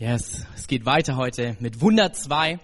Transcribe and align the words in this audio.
Yes, 0.00 0.46
es 0.56 0.66
geht 0.66 0.86
weiter 0.86 1.16
heute 1.16 1.58
mit 1.60 1.82
Wunder 1.82 2.10
2, 2.10 2.58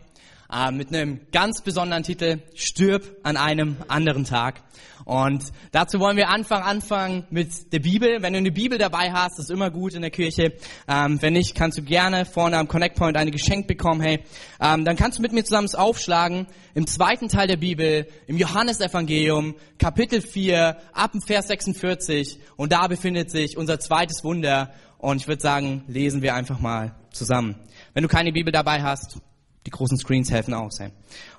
äh, 0.50 0.70
mit 0.70 0.88
einem 0.88 1.20
ganz 1.32 1.60
besonderen 1.60 2.02
Titel, 2.02 2.40
Stirb 2.54 3.04
an 3.24 3.36
einem 3.36 3.76
anderen 3.88 4.24
Tag. 4.24 4.62
Und 5.04 5.44
dazu 5.70 6.00
wollen 6.00 6.16
wir 6.16 6.30
anfangen, 6.30 6.64
anfangen 6.64 7.26
mit 7.28 7.74
der 7.74 7.80
Bibel. 7.80 8.22
Wenn 8.22 8.32
du 8.32 8.38
eine 8.38 8.52
Bibel 8.52 8.78
dabei 8.78 9.12
hast, 9.12 9.38
ist 9.38 9.50
immer 9.50 9.70
gut 9.70 9.92
in 9.92 10.00
der 10.00 10.10
Kirche. 10.10 10.54
Ähm, 10.88 11.20
wenn 11.20 11.34
nicht, 11.34 11.54
kannst 11.54 11.76
du 11.76 11.82
gerne 11.82 12.24
vorne 12.24 12.56
am 12.56 12.68
Connect 12.68 12.96
Point 12.96 13.18
eine 13.18 13.30
geschenkt 13.30 13.68
bekommen. 13.68 14.00
Hey, 14.00 14.24
ähm, 14.58 14.86
dann 14.86 14.96
kannst 14.96 15.18
du 15.18 15.22
mit 15.22 15.32
mir 15.32 15.44
zusammen 15.44 15.68
aufschlagen 15.74 16.46
im 16.72 16.86
zweiten 16.86 17.28
Teil 17.28 17.48
der 17.48 17.58
Bibel, 17.58 18.08
im 18.26 18.38
Johannesevangelium, 18.38 19.56
Kapitel 19.78 20.22
4, 20.22 20.78
ab 20.94 21.12
dem 21.12 21.20
Vers 21.20 21.48
46. 21.48 22.38
Und 22.56 22.72
da 22.72 22.86
befindet 22.86 23.30
sich 23.30 23.58
unser 23.58 23.78
zweites 23.78 24.24
Wunder. 24.24 24.72
Und 24.98 25.20
ich 25.20 25.28
würde 25.28 25.42
sagen, 25.42 25.84
lesen 25.88 26.22
wir 26.22 26.34
einfach 26.34 26.60
mal 26.60 26.94
zusammen. 27.10 27.56
Wenn 27.94 28.02
du 28.02 28.08
keine 28.08 28.32
Bibel 28.32 28.52
dabei 28.52 28.82
hast, 28.82 29.18
die 29.66 29.70
großen 29.70 29.98
Screens 29.98 30.30
helfen 30.30 30.54
aus. 30.54 30.78
Hey. 30.78 30.90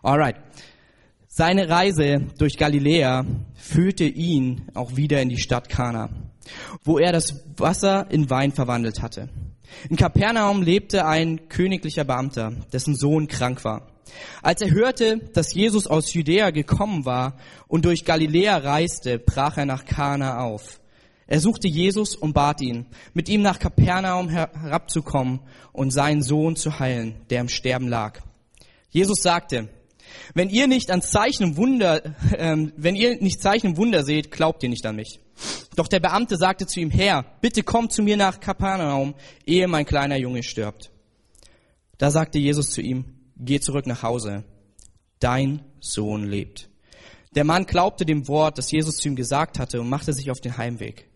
Alright. 0.03 0.35
Seine 1.27 1.69
Reise 1.69 2.27
durch 2.37 2.57
Galiläa 2.57 3.25
führte 3.55 4.05
ihn 4.05 4.69
auch 4.73 4.95
wieder 4.95 5.21
in 5.21 5.29
die 5.29 5.37
Stadt 5.37 5.69
Kana, 5.69 6.09
wo 6.83 6.97
er 6.97 7.11
das 7.11 7.43
Wasser 7.57 8.09
in 8.09 8.29
Wein 8.29 8.51
verwandelt 8.53 9.01
hatte. 9.01 9.29
In 9.89 9.97
Kapernaum 9.97 10.61
lebte 10.61 11.05
ein 11.05 11.47
königlicher 11.49 12.05
Beamter, 12.05 12.53
dessen 12.73 12.95
Sohn 12.95 13.27
krank 13.27 13.63
war. 13.63 13.87
Als 14.41 14.61
er 14.61 14.71
hörte, 14.71 15.17
dass 15.33 15.53
Jesus 15.53 15.85
aus 15.87 16.13
Judäa 16.13 16.51
gekommen 16.51 17.05
war 17.05 17.35
und 17.67 17.85
durch 17.85 18.05
Galiläa 18.05 18.57
reiste, 18.57 19.19
brach 19.19 19.57
er 19.57 19.65
nach 19.65 19.85
Kana 19.85 20.39
auf. 20.39 20.79
Er 21.27 21.41
suchte 21.41 21.67
Jesus 21.67 22.15
und 22.15 22.33
bat 22.33 22.61
ihn, 22.61 22.85
mit 23.13 23.27
ihm 23.27 23.41
nach 23.41 23.59
Kapernaum 23.59 24.29
herabzukommen 24.29 25.41
und 25.73 25.91
seinen 25.91 26.23
Sohn 26.23 26.55
zu 26.55 26.79
heilen, 26.79 27.15
der 27.29 27.41
im 27.41 27.49
Sterben 27.49 27.89
lag. 27.89 28.21
Jesus 28.89 29.21
sagte, 29.21 29.67
wenn 30.33 30.49
ihr 30.49 30.67
nicht 30.67 30.89
an 30.89 31.01
Zeichen 31.01 31.43
und 31.43 31.57
Wunder, 31.57 32.05
äh, 32.31 32.55
wenn 32.77 32.95
ihr 32.95 33.21
nicht 33.21 33.41
Zeichen 33.41 33.67
und 33.67 33.77
Wunder 33.77 34.03
seht, 34.03 34.31
glaubt 34.31 34.63
ihr 34.63 34.69
nicht 34.69 34.85
an 34.85 34.95
mich. 34.95 35.19
Doch 35.75 35.87
der 35.87 35.99
Beamte 35.99 36.37
sagte 36.37 36.65
zu 36.65 36.79
ihm, 36.79 36.89
Herr, 36.89 37.25
bitte 37.41 37.61
komm 37.61 37.89
zu 37.89 38.01
mir 38.01 38.17
nach 38.17 38.39
Kapernaum, 38.39 39.13
ehe 39.45 39.67
mein 39.67 39.85
kleiner 39.85 40.17
Junge 40.17 40.43
stirbt. 40.43 40.91
Da 41.97 42.09
sagte 42.09 42.39
Jesus 42.39 42.71
zu 42.71 42.81
ihm, 42.81 43.05
geh 43.35 43.59
zurück 43.59 43.85
nach 43.85 44.01
Hause, 44.01 44.43
dein 45.19 45.63
Sohn 45.79 46.25
lebt. 46.25 46.69
Der 47.35 47.43
Mann 47.43 47.65
glaubte 47.65 48.05
dem 48.05 48.27
Wort, 48.27 48.57
das 48.57 48.71
Jesus 48.71 48.97
zu 48.97 49.09
ihm 49.09 49.15
gesagt 49.15 49.59
hatte 49.59 49.79
und 49.79 49.89
machte 49.89 50.13
sich 50.13 50.31
auf 50.31 50.39
den 50.39 50.57
Heimweg. 50.57 51.07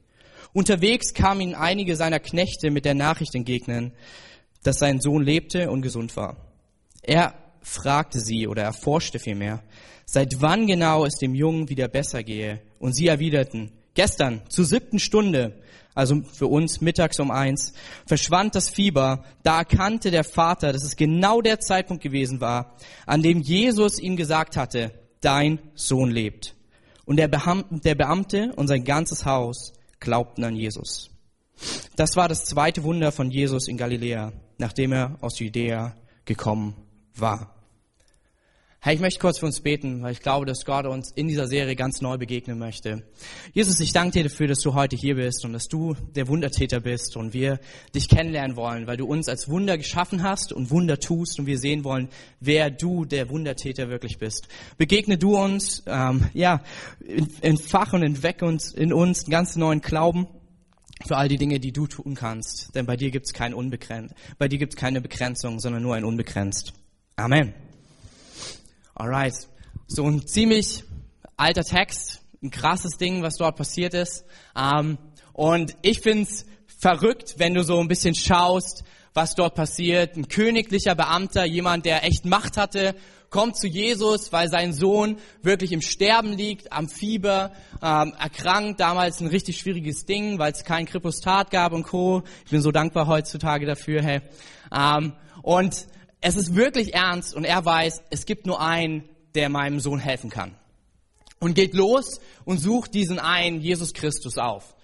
Unterwegs 0.54 1.14
kamen 1.14 1.42
ihm 1.42 1.56
einige 1.56 1.96
seiner 1.96 2.20
Knechte 2.20 2.72
mit 2.72 2.86
der 2.86 2.94
Nachricht 2.94 3.36
entgegnen, 3.36 3.94
dass 4.64 4.80
sein 4.80 5.00
Sohn 5.00 5.24
lebte 5.24 5.72
und 5.72 5.82
gesund 5.82 6.16
war. 6.18 6.38
Er 7.02 7.34
fragte 7.62 8.20
sie 8.20 8.48
oder 8.48 8.64
erforschte 8.64 9.20
vielmehr, 9.20 9.64
seit 10.06 10.42
wann 10.42 10.68
genau 10.68 11.06
es 11.06 11.16
dem 11.16 11.36
Jungen 11.36 11.70
wieder 11.70 11.88
besser 11.88 12.24
gehe. 12.24 12.62
Und 12.80 12.94
sie 12.94 13.08
erwiderten, 13.08 13.72
gestern 13.94 14.42
zur 14.50 14.66
siebten 14.66 15.00
Stunde, 15.00 15.62
also 15.94 16.22
für 16.34 16.48
uns 16.48 16.82
mittags 16.82 17.20
um 17.20 17.32
eins, 17.32 17.74
verschwand 18.06 18.56
das 18.56 18.70
Fieber. 18.70 19.24
Da 19.44 19.60
erkannte 19.60 20.12
der 20.12 20.24
Vater, 20.24 20.74
dass 20.74 20.84
es 20.84 20.96
genau 20.96 21.42
der 21.42 21.60
Zeitpunkt 21.60 22.04
gewesen 22.04 22.42
war, 22.42 22.76
an 23.06 23.22
dem 23.22 23.42
Jesus 23.42 24.00
ihm 24.00 24.16
gesagt 24.16 24.58
hatte, 24.58 24.92
dein 25.22 25.60
Sohn 25.76 26.12
lebt. 26.12 26.56
Und 27.06 27.18
der 27.18 27.28
Beamte 27.28 28.54
und 28.56 28.68
sein 28.68 28.84
ganzes 28.84 29.26
Haus 29.26 29.74
glaubten 30.02 30.44
an 30.44 30.58
Jesus. 30.58 31.10
Das 31.96 32.18
war 32.18 32.28
das 32.28 32.44
zweite 32.44 32.84
Wunder 32.84 33.14
von 33.14 33.32
Jesus 33.32 33.70
in 33.70 33.78
Galiläa, 33.78 34.34
nachdem 34.58 34.92
er 34.92 35.18
aus 35.22 35.40
Judäa 35.40 35.96
gekommen 36.26 36.76
war. 37.16 37.61
Hey, 38.84 38.96
ich 38.96 39.00
möchte 39.00 39.20
kurz 39.20 39.38
für 39.38 39.46
uns 39.46 39.62
beten, 39.62 40.02
weil 40.02 40.14
ich 40.14 40.22
glaube, 40.22 40.48
dass 40.48 40.66
Gott 40.66 40.88
uns 40.88 41.12
in 41.12 41.28
dieser 41.28 41.46
Serie 41.46 41.76
ganz 41.76 42.02
neu 42.02 42.18
begegnen 42.18 42.58
möchte. 42.58 43.04
Jesus, 43.54 43.80
ich 43.80 43.94
danke 43.94 44.14
dir 44.14 44.24
dafür, 44.24 44.48
dass 44.48 44.62
du 44.62 44.74
heute 44.74 44.96
hier 44.96 45.18
bist 45.18 45.46
und 45.46 45.54
dass 45.54 45.68
du 45.68 45.94
der 46.16 46.28
Wundertäter 46.28 46.80
bist 46.80 47.16
und 47.16 47.32
wir 47.32 47.60
dich 47.94 48.10
kennenlernen 48.10 48.58
wollen, 48.58 48.88
weil 48.88 48.98
du 48.98 49.06
uns 49.06 49.30
als 49.30 49.48
Wunder 49.50 49.78
geschaffen 49.78 50.24
hast 50.24 50.52
und 50.52 50.72
Wunder 50.72 51.00
tust 51.00 51.38
und 51.38 51.46
wir 51.46 51.60
sehen 51.60 51.84
wollen, 51.84 52.10
wer 52.40 52.72
du, 52.72 53.06
der 53.06 53.30
Wundertäter, 53.30 53.90
wirklich 53.90 54.18
bist. 54.18 54.48
Begegne 54.80 55.20
du 55.20 55.38
uns, 55.38 55.84
ähm, 55.86 56.32
ja, 56.34 56.64
entfach 57.42 57.94
und 57.94 58.02
entwecke 58.02 58.46
uns 58.46 58.74
in 58.74 58.94
uns 58.94 59.26
einen 59.26 59.32
ganz 59.32 59.56
neuen 59.58 59.82
Glauben 59.82 60.26
für 61.06 61.18
all 61.18 61.28
die 61.28 61.38
Dinge, 61.38 61.60
die 61.60 61.72
du 61.72 61.86
tun 61.86 62.16
kannst. 62.16 62.74
Denn 62.74 62.88
bei 62.88 62.98
dir 62.98 63.12
gibt 63.12 63.28
es 63.28 63.34
kein 63.34 63.54
Unbegrenzt, 63.54 64.16
bei 64.40 64.48
dir 64.48 64.58
gibt 64.58 64.74
es 64.74 64.80
keine 64.80 65.02
Begrenzung, 65.02 65.60
sondern 65.60 65.84
nur 65.84 65.94
ein 65.94 66.04
Unbegrenzt. 66.04 66.74
Amen. 67.16 67.54
Alright. 69.02 69.34
So 69.88 70.06
ein 70.06 70.28
ziemlich 70.28 70.84
alter 71.36 71.64
Text, 71.64 72.22
ein 72.44 72.52
krasses 72.52 72.98
Ding, 73.00 73.24
was 73.24 73.38
dort 73.38 73.56
passiert 73.56 73.96
ist. 73.96 74.26
Ähm, 74.56 75.00
und 75.34 75.76
ich 75.82 76.02
find's 76.02 76.46
verrückt, 76.68 77.34
wenn 77.38 77.56
du 77.56 77.64
so 77.64 77.80
ein 77.80 77.88
bisschen 77.88 78.14
schaust, 78.14 78.84
was 79.16 79.34
dort 79.34 79.56
passiert. 79.56 80.18
Ein 80.18 80.28
königlicher 80.28 80.94
Beamter, 80.94 81.46
jemand, 81.46 81.86
der 81.86 82.04
echt 82.04 82.26
Macht 82.26 82.58
hatte, 82.58 82.94
kommt 83.32 83.58
zu 83.58 83.66
Jesus, 83.66 84.32
weil 84.32 84.50
sein 84.50 84.72
Sohn 84.72 85.18
wirklich 85.42 85.72
im 85.72 85.82
Sterben 85.82 86.34
liegt, 86.34 86.72
am 86.72 86.88
Fieber, 86.88 87.54
ähm, 87.82 88.14
erkrankt. 88.20 88.80
Damals 88.80 89.20
ein 89.20 89.30
richtig 89.30 89.58
schwieriges 89.58 90.06
Ding, 90.06 90.38
weil 90.38 90.52
es 90.52 90.64
kein 90.64 90.86
Kripostat 90.86 91.50
gab 91.50 91.74
und 91.74 91.86
Co. 91.86 92.22
Ich 92.46 92.52
bin 92.52 92.62
so 92.62 92.72
dankbar 92.72 93.08
heutzutage 93.08 93.66
dafür. 93.66 94.04
Hey. 94.04 94.22
Ähm, 94.72 95.14
und 95.42 95.88
es 96.22 96.36
ist 96.36 96.56
wirklich 96.56 96.94
ernst 96.94 97.36
und 97.36 97.44
er 97.44 97.66
weiß, 97.66 98.04
es 98.12 98.26
gibt 98.26 98.46
nur 98.46 98.62
einen, 98.62 99.10
der 99.34 99.50
meinem 99.50 99.80
Sohn 99.80 100.00
helfen 100.00 100.30
kann. 100.30 100.56
Und 101.40 101.56
geht 101.56 101.74
los 101.74 102.20
und 102.46 102.60
sucht 102.60 102.94
diesen 102.94 103.18
einen 103.18 103.62
Jesus 103.62 103.94
Christus 103.94 104.38
auf. 104.38 104.76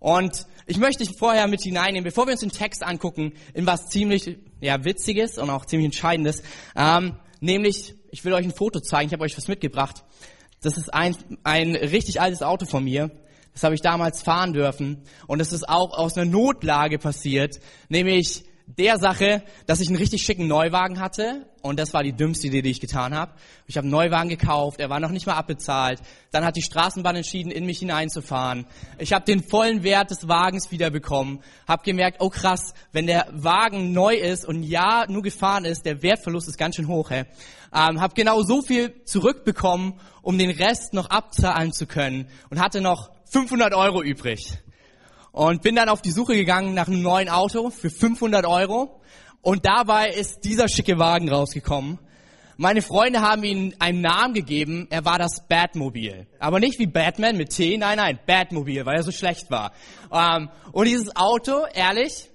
Und 0.00 0.46
ich 0.66 0.78
möchte 0.78 1.04
dich 1.04 1.16
vorher 1.16 1.46
mit 1.46 1.62
hineinnehmen, 1.62 2.04
bevor 2.04 2.26
wir 2.26 2.32
uns 2.32 2.40
den 2.40 2.50
Text 2.50 2.82
angucken, 2.82 3.34
in 3.54 3.66
was 3.66 3.86
ziemlich 3.86 4.38
ja, 4.60 4.84
Witziges 4.84 5.38
und 5.38 5.50
auch 5.50 5.66
ziemlich 5.66 5.86
Entscheidendes. 5.86 6.42
Ähm, 6.74 7.16
nämlich, 7.40 7.94
ich 8.10 8.24
will 8.24 8.32
euch 8.32 8.44
ein 8.44 8.54
Foto 8.54 8.80
zeigen, 8.80 9.08
ich 9.08 9.12
habe 9.12 9.22
euch 9.22 9.36
was 9.36 9.46
mitgebracht. 9.46 10.02
Das 10.62 10.76
ist 10.76 10.92
ein, 10.92 11.16
ein 11.44 11.76
richtig 11.76 12.20
altes 12.20 12.42
Auto 12.42 12.66
von 12.66 12.82
mir. 12.82 13.10
Das 13.52 13.62
habe 13.62 13.74
ich 13.74 13.80
damals 13.80 14.22
fahren 14.22 14.52
dürfen. 14.52 15.02
Und 15.26 15.40
es 15.40 15.52
ist 15.52 15.68
auch 15.68 15.96
aus 15.96 16.16
einer 16.16 16.30
Notlage 16.30 16.98
passiert. 16.98 17.60
Nämlich, 17.88 18.44
der 18.76 18.98
Sache, 18.98 19.42
dass 19.66 19.80
ich 19.80 19.88
einen 19.88 19.96
richtig 19.96 20.22
schicken 20.22 20.46
Neuwagen 20.46 21.00
hatte 21.00 21.46
und 21.62 21.78
das 21.78 21.92
war 21.92 22.02
die 22.02 22.12
dümmste 22.12 22.46
Idee, 22.46 22.62
die 22.62 22.70
ich 22.70 22.80
getan 22.80 23.14
habe. 23.14 23.32
Ich 23.66 23.76
habe 23.76 23.84
einen 23.84 23.92
Neuwagen 23.92 24.28
gekauft, 24.28 24.80
er 24.80 24.90
war 24.90 25.00
noch 25.00 25.10
nicht 25.10 25.26
mal 25.26 25.34
abbezahlt. 25.34 26.00
Dann 26.30 26.44
hat 26.44 26.56
die 26.56 26.62
Straßenbahn 26.62 27.16
entschieden, 27.16 27.50
in 27.50 27.66
mich 27.66 27.80
hineinzufahren. 27.80 28.66
Ich 28.98 29.12
habe 29.12 29.24
den 29.24 29.42
vollen 29.42 29.82
Wert 29.82 30.10
des 30.10 30.28
Wagens 30.28 30.70
wiederbekommen, 30.70 31.40
habe 31.66 31.82
gemerkt, 31.82 32.18
oh 32.20 32.30
krass, 32.30 32.74
wenn 32.92 33.06
der 33.06 33.26
Wagen 33.32 33.92
neu 33.92 34.14
ist 34.14 34.46
und 34.46 34.62
ja 34.62 35.06
nur 35.08 35.22
gefahren 35.22 35.64
ist, 35.64 35.84
der 35.84 36.02
Wertverlust 36.02 36.48
ist 36.48 36.58
ganz 36.58 36.76
schön 36.76 36.88
hoch. 36.88 37.10
Hey. 37.10 37.24
Ähm, 37.72 38.00
habe 38.00 38.14
genau 38.14 38.42
so 38.42 38.62
viel 38.62 39.04
zurückbekommen, 39.04 39.94
um 40.22 40.38
den 40.38 40.50
Rest 40.50 40.92
noch 40.92 41.10
abzahlen 41.10 41.72
zu 41.72 41.86
können 41.86 42.28
und 42.50 42.60
hatte 42.60 42.80
noch 42.80 43.10
500 43.26 43.74
Euro 43.74 44.02
übrig 44.02 44.58
und 45.32 45.62
bin 45.62 45.76
dann 45.76 45.88
auf 45.88 46.02
die 46.02 46.10
Suche 46.10 46.34
gegangen 46.34 46.74
nach 46.74 46.88
einem 46.88 47.02
neuen 47.02 47.28
Auto 47.28 47.70
für 47.70 47.90
500 47.90 48.46
Euro 48.46 49.00
und 49.42 49.64
dabei 49.64 50.10
ist 50.10 50.44
dieser 50.44 50.68
schicke 50.68 50.98
Wagen 50.98 51.30
rausgekommen. 51.30 51.98
Meine 52.56 52.82
Freunde 52.82 53.22
haben 53.22 53.42
ihm 53.42 53.72
einen 53.78 54.02
Namen 54.02 54.34
gegeben, 54.34 54.86
er 54.90 55.06
war 55.06 55.18
das 55.18 55.46
Batmobil. 55.48 56.26
Aber 56.38 56.60
nicht 56.60 56.78
wie 56.78 56.86
Batman 56.86 57.38
mit 57.38 57.56
T, 57.56 57.78
nein, 57.78 57.96
nein, 57.96 58.18
Batmobil, 58.26 58.84
weil 58.84 58.96
er 58.96 59.02
so 59.02 59.12
schlecht 59.12 59.50
war. 59.50 59.72
Ähm, 60.12 60.50
und 60.72 60.86
dieses 60.86 61.16
Auto, 61.16 61.64
ehrlich, 61.72 62.28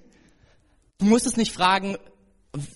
du 0.97 1.05
musst 1.05 1.28
es 1.28 1.38
nicht 1.38 1.53
fragen, 1.53 1.97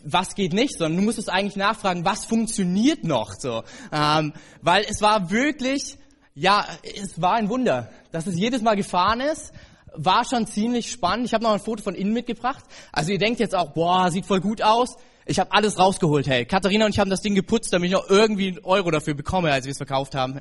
was 0.03 0.35
geht 0.35 0.53
nicht, 0.53 0.78
sondern 0.78 0.97
du 0.97 1.03
musst 1.03 1.17
es 1.17 1.28
eigentlich 1.28 1.55
nachfragen, 1.55 2.05
was 2.05 2.26
funktioniert 2.26 3.03
noch 3.03 3.34
so. 3.34 3.64
Ähm, 3.91 4.34
weil 4.61 4.85
es 4.88 5.02
war 5.02 5.32
wirklich, 5.32 5.97
ja, 6.35 6.67
es 6.84 7.20
war 7.20 7.34
ein 7.34 7.49
Wunder, 7.49 7.90
dass 8.11 8.28
es 8.28 8.38
jedes 8.38 8.61
Mal 8.61 8.76
gefahren 8.76 9.22
ist 9.22 9.53
war 9.96 10.26
schon 10.26 10.47
ziemlich 10.47 10.91
spannend. 10.91 11.26
Ich 11.26 11.34
habe 11.34 11.44
noch 11.44 11.52
ein 11.52 11.59
Foto 11.59 11.84
von 11.84 11.96
innen 11.96 12.14
mitgebracht. 12.14 12.64
Also 12.91 13.12
ihr 13.12 13.20
denkt 13.20 13.40
jetzt 13.40 13.56
auch, 13.56 13.72
boah, 13.74 14.12
sieht 14.12 14.26
voll 14.26 14.41
gut 14.41 14.62
aus. 14.62 14.97
Ich 15.26 15.40
habe 15.40 15.52
alles 15.52 15.78
rausgeholt, 15.78 16.28
hey. 16.28 16.46
Katharina 16.46 16.86
und 16.86 16.91
ich 16.91 17.00
haben 17.00 17.12
das 17.12 17.22
Ding 17.22 17.36
geputzt, 17.36 17.72
damit 17.72 17.88
ich 17.88 17.94
noch 17.94 18.09
irgendwie 18.09 18.47
einen 18.47 18.59
Euro 18.64 18.90
dafür 18.90 19.14
bekomme, 19.14 19.52
als 19.52 19.66
wir 19.66 19.72
es 19.72 19.78
verkauft 19.78 20.16
haben. 20.16 20.40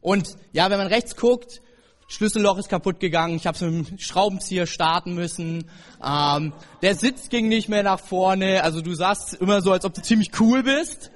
Und 0.00 0.36
ja, 0.52 0.70
wenn 0.70 0.78
man 0.78 0.86
rechts 0.86 1.14
guckt, 1.14 1.60
Schlüsselloch 2.08 2.58
ist 2.58 2.68
kaputt 2.68 2.98
gegangen, 2.98 3.36
ich 3.36 3.46
habe 3.46 3.54
es 3.54 3.60
mit 3.60 3.88
dem 3.90 3.98
Schraubenzieher 3.98 4.66
starten 4.66 5.14
müssen. 5.14 5.70
Ähm, 6.04 6.52
der 6.82 6.96
Sitz 6.96 7.28
ging 7.28 7.48
nicht 7.48 7.68
mehr 7.68 7.84
nach 7.84 8.00
vorne, 8.00 8.64
also 8.64 8.80
du 8.80 8.94
sahst 8.94 9.34
immer 9.34 9.62
so, 9.62 9.72
als 9.72 9.84
ob 9.84 9.94
du 9.94 10.02
ziemlich 10.02 10.30
cool 10.40 10.62
bist. 10.62 11.12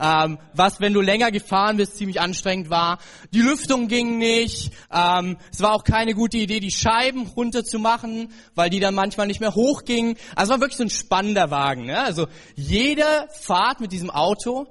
Ähm, 0.00 0.38
was, 0.54 0.80
wenn 0.80 0.92
du 0.92 1.00
länger 1.00 1.30
gefahren 1.30 1.76
bist, 1.76 1.96
ziemlich 1.96 2.20
anstrengend 2.20 2.70
war. 2.70 2.98
Die 3.32 3.42
Lüftung 3.42 3.88
ging 3.88 4.18
nicht. 4.18 4.72
Ähm, 4.92 5.36
es 5.52 5.60
war 5.60 5.74
auch 5.74 5.84
keine 5.84 6.14
gute 6.14 6.38
Idee, 6.38 6.60
die 6.60 6.70
Scheiben 6.70 7.26
runterzumachen, 7.26 8.32
weil 8.54 8.70
die 8.70 8.80
dann 8.80 8.94
manchmal 8.94 9.26
nicht 9.26 9.40
mehr 9.40 9.54
hochgingen. 9.54 10.16
Also 10.34 10.52
es 10.52 10.56
war 10.56 10.60
wirklich 10.60 10.78
so 10.78 10.84
ein 10.84 10.90
spannender 10.90 11.50
Wagen. 11.50 11.86
Ne? 11.86 12.00
Also 12.00 12.26
jede 12.56 13.04
Fahrt 13.40 13.80
mit 13.80 13.92
diesem 13.92 14.10
Auto 14.10 14.66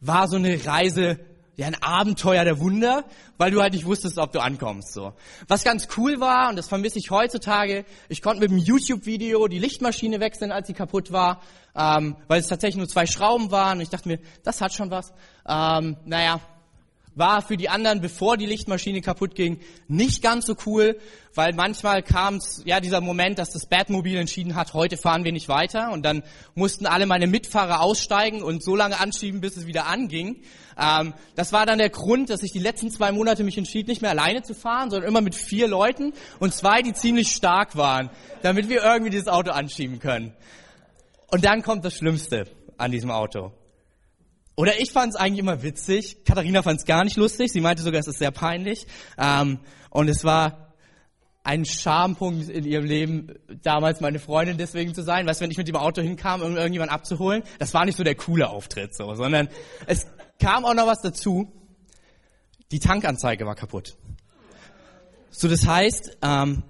war 0.00 0.28
so 0.28 0.36
eine 0.36 0.64
Reise 0.64 1.20
ja, 1.56 1.66
ein 1.66 1.80
Abenteuer 1.82 2.44
der 2.44 2.58
Wunder, 2.60 3.04
weil 3.38 3.50
du 3.50 3.60
halt 3.60 3.74
nicht 3.74 3.84
wusstest, 3.84 4.18
ob 4.18 4.32
du 4.32 4.40
ankommst, 4.40 4.92
so. 4.92 5.12
Was 5.48 5.64
ganz 5.64 5.88
cool 5.96 6.20
war, 6.20 6.50
und 6.50 6.56
das 6.56 6.68
vermisse 6.68 6.98
ich 6.98 7.10
heutzutage, 7.10 7.84
ich 8.08 8.22
konnte 8.22 8.40
mit 8.40 8.50
dem 8.50 8.58
YouTube-Video 8.58 9.46
die 9.48 9.58
Lichtmaschine 9.58 10.20
wechseln, 10.20 10.52
als 10.52 10.66
sie 10.66 10.74
kaputt 10.74 11.12
war, 11.12 11.42
ähm, 11.74 12.16
weil 12.28 12.40
es 12.40 12.46
tatsächlich 12.46 12.78
nur 12.78 12.88
zwei 12.88 13.06
Schrauben 13.06 13.50
waren, 13.50 13.78
und 13.78 13.82
ich 13.82 13.90
dachte 13.90 14.08
mir, 14.08 14.18
das 14.42 14.60
hat 14.60 14.72
schon 14.72 14.90
was. 14.90 15.12
Ähm, 15.46 15.96
naja, 16.04 16.40
war 17.14 17.42
für 17.42 17.56
die 17.56 17.68
anderen, 17.68 18.00
bevor 18.00 18.36
die 18.36 18.46
Lichtmaschine 18.46 19.00
kaputt 19.00 19.34
ging, 19.34 19.60
nicht 19.88 20.22
ganz 20.22 20.46
so 20.46 20.54
cool, 20.66 20.98
weil 21.34 21.52
manchmal 21.54 22.02
kam 22.02 22.40
ja, 22.64 22.80
dieser 22.80 23.00
Moment, 23.00 23.38
dass 23.38 23.50
das 23.50 23.66
Batmobil 23.66 24.16
entschieden 24.16 24.54
hat, 24.54 24.74
heute 24.74 24.96
fahren 24.96 25.24
wir 25.24 25.32
nicht 25.32 25.48
weiter 25.48 25.92
und 25.92 26.04
dann 26.04 26.22
mussten 26.54 26.86
alle 26.86 27.06
meine 27.06 27.26
Mitfahrer 27.26 27.80
aussteigen 27.80 28.42
und 28.42 28.62
so 28.62 28.76
lange 28.76 28.98
anschieben, 28.98 29.40
bis 29.40 29.56
es 29.56 29.66
wieder 29.66 29.86
anging. 29.86 30.42
Ähm, 30.78 31.14
das 31.34 31.52
war 31.52 31.66
dann 31.66 31.78
der 31.78 31.90
Grund, 31.90 32.30
dass 32.30 32.42
ich 32.42 32.52
die 32.52 32.58
letzten 32.58 32.90
zwei 32.90 33.12
Monate 33.12 33.44
mich 33.44 33.58
entschied, 33.58 33.88
nicht 33.88 34.02
mehr 34.02 34.10
alleine 34.10 34.42
zu 34.42 34.54
fahren, 34.54 34.90
sondern 34.90 35.08
immer 35.08 35.20
mit 35.20 35.34
vier 35.34 35.68
Leuten 35.68 36.12
und 36.38 36.54
zwei, 36.54 36.82
die 36.82 36.92
ziemlich 36.92 37.32
stark 37.32 37.76
waren, 37.76 38.10
damit 38.42 38.68
wir 38.68 38.82
irgendwie 38.82 39.10
dieses 39.10 39.28
Auto 39.28 39.50
anschieben 39.50 39.98
können. 39.98 40.34
Und 41.30 41.44
dann 41.44 41.62
kommt 41.62 41.84
das 41.84 41.94
Schlimmste 41.94 42.46
an 42.76 42.90
diesem 42.90 43.10
Auto. 43.10 43.52
Oder 44.60 44.78
ich 44.78 44.92
fand 44.92 45.14
es 45.14 45.16
eigentlich 45.18 45.38
immer 45.38 45.62
witzig. 45.62 46.22
Katharina 46.26 46.62
fand 46.62 46.80
es 46.80 46.84
gar 46.84 47.02
nicht 47.02 47.16
lustig. 47.16 47.50
Sie 47.50 47.62
meinte 47.62 47.82
sogar, 47.82 47.98
es 47.98 48.06
ist 48.06 48.18
sehr 48.18 48.30
peinlich. 48.30 48.86
Ähm, 49.16 49.60
und 49.88 50.06
es 50.10 50.22
war 50.22 50.74
ein 51.42 51.64
Schampunkt 51.64 52.50
in 52.50 52.66
ihrem 52.66 52.84
Leben, 52.84 53.38
damals 53.62 54.02
meine 54.02 54.18
Freundin 54.18 54.58
deswegen 54.58 54.94
zu 54.94 55.02
sein. 55.02 55.26
Weißt 55.26 55.40
du, 55.40 55.44
wenn 55.44 55.50
ich 55.50 55.56
mit 55.56 55.66
dem 55.66 55.76
Auto 55.76 56.02
hinkam, 56.02 56.42
um 56.42 56.58
irgendjemand 56.58 56.92
abzuholen, 56.92 57.42
das 57.58 57.72
war 57.72 57.86
nicht 57.86 57.96
so 57.96 58.04
der 58.04 58.16
coole 58.16 58.50
Auftritt, 58.50 58.94
so, 58.94 59.14
sondern 59.14 59.48
es 59.86 60.06
kam 60.38 60.66
auch 60.66 60.74
noch 60.74 60.86
was 60.86 61.00
dazu. 61.00 61.50
Die 62.70 62.80
Tankanzeige 62.80 63.46
war 63.46 63.54
kaputt. 63.54 63.96
So, 65.30 65.48
das 65.48 65.66
heißt, 65.66 66.18
ähm, 66.20 66.64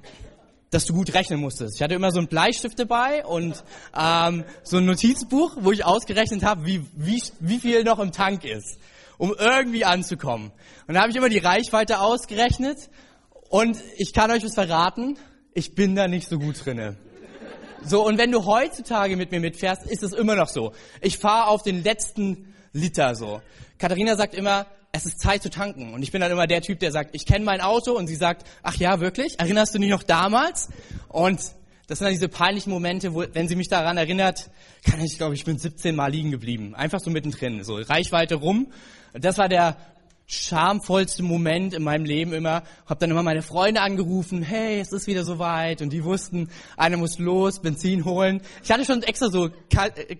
dass 0.70 0.84
du 0.84 0.94
gut 0.94 1.12
rechnen 1.14 1.40
musstest. 1.40 1.76
Ich 1.76 1.82
hatte 1.82 1.94
immer 1.94 2.12
so 2.12 2.20
ein 2.20 2.28
Bleistift 2.28 2.78
dabei 2.78 3.24
und 3.24 3.62
ähm, 3.96 4.44
so 4.62 4.76
ein 4.76 4.84
Notizbuch, 4.84 5.56
wo 5.60 5.72
ich 5.72 5.84
ausgerechnet 5.84 6.44
habe, 6.44 6.64
wie, 6.64 6.84
wie, 6.94 7.20
wie 7.40 7.58
viel 7.58 7.82
noch 7.82 7.98
im 7.98 8.12
Tank 8.12 8.44
ist, 8.44 8.78
um 9.18 9.34
irgendwie 9.36 9.84
anzukommen. 9.84 10.52
Und 10.86 10.94
da 10.94 11.00
habe 11.00 11.10
ich 11.10 11.16
immer 11.16 11.28
die 11.28 11.38
Reichweite 11.38 12.00
ausgerechnet 12.00 12.78
und 13.48 13.76
ich 13.98 14.12
kann 14.12 14.30
euch 14.30 14.44
was 14.44 14.54
verraten, 14.54 15.18
ich 15.54 15.74
bin 15.74 15.96
da 15.96 16.06
nicht 16.06 16.28
so 16.28 16.38
gut 16.38 16.64
drinne. 16.64 16.96
So, 17.82 18.06
und 18.06 18.18
wenn 18.18 18.30
du 18.30 18.44
heutzutage 18.44 19.16
mit 19.16 19.32
mir 19.32 19.40
mitfährst, 19.40 19.86
ist 19.86 20.02
es 20.02 20.12
immer 20.12 20.36
noch 20.36 20.48
so. 20.48 20.72
Ich 21.00 21.18
fahre 21.18 21.48
auf 21.48 21.62
den 21.62 21.82
letzten 21.82 22.54
Liter 22.72 23.14
so. 23.14 23.40
Katharina 23.80 24.14
sagt 24.14 24.34
immer, 24.34 24.66
es 24.92 25.06
ist 25.06 25.20
Zeit 25.20 25.42
zu 25.42 25.50
tanken. 25.50 25.94
Und 25.94 26.02
ich 26.02 26.12
bin 26.12 26.20
dann 26.20 26.30
immer 26.30 26.46
der 26.46 26.60
Typ, 26.60 26.78
der 26.80 26.92
sagt, 26.92 27.14
ich 27.14 27.24
kenne 27.24 27.44
mein 27.44 27.60
Auto. 27.60 27.92
Und 27.96 28.06
sie 28.06 28.14
sagt, 28.14 28.46
ach 28.62 28.76
ja, 28.76 29.00
wirklich? 29.00 29.40
Erinnerst 29.40 29.74
du 29.74 29.78
dich 29.78 29.90
noch 29.90 30.02
damals? 30.02 30.68
Und 31.08 31.40
das 31.86 31.98
sind 31.98 32.04
dann 32.04 32.12
diese 32.12 32.28
peinlichen 32.28 32.70
Momente, 32.70 33.14
wo, 33.14 33.24
wenn 33.32 33.48
sie 33.48 33.56
mich 33.56 33.68
daran 33.68 33.96
erinnert, 33.96 34.50
kann 34.84 35.00
ich, 35.00 35.16
glaube 35.16 35.34
ich, 35.34 35.44
bin 35.44 35.58
17 35.58 35.96
Mal 35.96 36.12
liegen 36.12 36.30
geblieben. 36.30 36.74
Einfach 36.74 37.00
so 37.00 37.10
mittendrin, 37.10 37.64
so 37.64 37.76
Reichweite 37.76 38.36
rum. 38.36 38.70
Das 39.14 39.38
war 39.38 39.48
der 39.48 39.76
schamvollste 40.30 41.24
Moment 41.24 41.74
in 41.74 41.82
meinem 41.82 42.04
Leben 42.04 42.32
immer. 42.32 42.62
Hab 42.86 43.00
dann 43.00 43.10
immer 43.10 43.24
meine 43.24 43.42
Freunde 43.42 43.80
angerufen, 43.80 44.42
hey, 44.42 44.78
es 44.78 44.92
ist 44.92 45.08
wieder 45.08 45.24
soweit. 45.24 45.82
Und 45.82 45.92
die 45.92 46.04
wussten, 46.04 46.48
einer 46.76 46.96
muss 46.96 47.18
los, 47.18 47.60
Benzin 47.60 48.04
holen. 48.04 48.40
Ich 48.62 48.70
hatte 48.70 48.84
schon 48.84 49.02
extra 49.02 49.28
so 49.28 49.50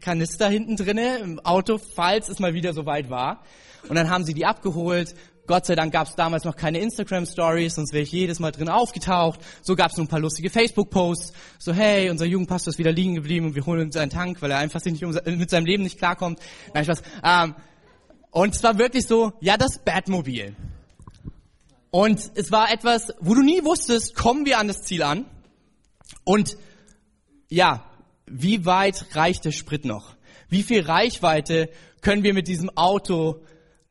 Kanister 0.01 0.49
hinten 0.49 0.77
drinne 0.77 1.19
im 1.19 1.39
Auto, 1.41 1.79
falls 1.79 2.29
es 2.29 2.41
mal 2.41 2.55
wieder 2.55 2.73
soweit 2.73 3.09
war. 3.09 3.45
Und 3.89 3.95
dann 3.95 4.11
haben 4.11 4.25
sie 4.25 4.35
die 4.35 4.45
abgeholt. 4.45 5.15
Gott 5.47 5.67
sei 5.67 5.75
Dank 5.75 5.93
gab 5.93 6.07
es 6.07 6.15
damals 6.15 6.45
noch 6.45 6.55
keine 6.55 6.79
Instagram-Stories, 6.79 7.75
sonst 7.75 7.93
wäre 7.93 8.03
ich 8.03 8.13
jedes 8.13 8.39
Mal 8.39 8.53
drin 8.53 8.69
aufgetaucht. 8.69 9.41
So 9.63 9.75
gab 9.75 9.91
es 9.91 9.97
nur 9.97 10.07
ein 10.07 10.09
paar 10.09 10.21
lustige 10.21 10.51
Facebook-Posts. 10.51 11.33
So, 11.59 11.73
hey, 11.73 12.09
unser 12.11 12.25
Jugendpastor 12.25 12.71
ist 12.71 12.79
wieder 12.79 12.93
liegen 12.93 13.17
geblieben 13.17 13.47
und 13.47 13.55
wir 13.55 13.67
holen 13.67 13.81
uns 13.81 13.97
einen 13.97 14.11
Tank, 14.11 14.43
weil 14.43 14.51
er 14.51 14.59
einfach 14.59 14.85
nicht 14.85 15.03
mit 15.03 15.51
seinem 15.51 15.67
Leben 15.67 15.83
nicht 15.83 15.99
klarkommt. 15.99 16.39
Nein, 16.73 16.85
Spaß. 16.85 17.03
Ähm, 17.25 17.55
und 18.31 18.55
es 18.55 18.63
war 18.63 18.79
wirklich 18.79 19.07
so, 19.07 19.33
ja, 19.41 19.57
das 19.57 19.79
Batmobil. 19.79 20.55
Und 21.91 22.31
es 22.35 22.53
war 22.53 22.73
etwas, 22.73 23.13
wo 23.21 23.35
du 23.35 23.43
nie 23.43 23.65
wusstest, 23.65 24.15
kommen 24.15 24.47
wir 24.47 24.59
an 24.59 24.69
das 24.69 24.83
Ziel 24.83 25.03
an? 25.03 25.27
Und 26.25 26.57
ja, 27.49 27.85
wie 28.27 28.65
weit 28.65 29.17
reicht 29.17 29.45
der 29.45 29.51
Sprit 29.51 29.85
noch? 29.85 30.15
Wie 30.49 30.63
viel 30.63 30.83
Reichweite 30.83 31.69
können 32.01 32.23
wir 32.23 32.35
mit 32.35 32.47
diesem 32.47 32.71
Auto 32.77 33.43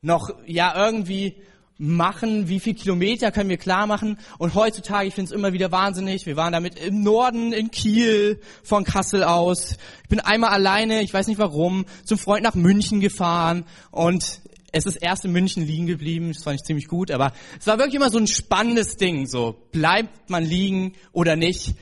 noch 0.01 0.29
ja 0.45 0.73
irgendwie 0.85 1.41
machen, 1.79 2.49
wie 2.49 2.59
viel 2.59 2.75
Kilometer 2.75 3.31
können 3.31 3.49
wir 3.49 3.57
klar 3.57 3.87
machen. 3.87 4.19
Und 4.37 4.53
heutzutage, 4.53 5.07
ich 5.07 5.15
finde 5.15 5.29
es 5.29 5.35
immer 5.35 5.53
wieder 5.53 5.71
wahnsinnig, 5.71 6.25
wir 6.25 6.35
waren 6.35 6.53
damit 6.53 6.77
im 6.77 7.01
Norden, 7.01 7.53
in 7.53 7.71
Kiel, 7.71 8.41
von 8.63 8.83
Kassel 8.83 9.23
aus. 9.23 9.77
Ich 10.03 10.09
bin 10.09 10.19
einmal 10.19 10.51
alleine, 10.51 11.01
ich 11.01 11.13
weiß 11.13 11.27
nicht 11.27 11.39
warum, 11.39 11.85
zum 12.03 12.17
Freund 12.17 12.43
nach 12.43 12.53
München 12.53 12.99
gefahren. 12.99 13.65
Und 13.91 14.41
es 14.71 14.85
ist 14.85 14.97
erst 14.97 15.25
in 15.25 15.31
München 15.31 15.65
liegen 15.65 15.87
geblieben, 15.87 16.31
das 16.33 16.43
fand 16.43 16.59
ich 16.59 16.65
ziemlich 16.65 16.87
gut, 16.87 17.09
aber 17.09 17.33
es 17.59 17.65
war 17.65 17.77
wirklich 17.79 17.95
immer 17.95 18.11
so 18.11 18.19
ein 18.19 18.27
spannendes 18.27 18.97
Ding, 18.97 19.25
so 19.25 19.55
bleibt 19.71 20.29
man 20.29 20.43
liegen 20.43 20.93
oder 21.11 21.35
nicht, 21.35 21.73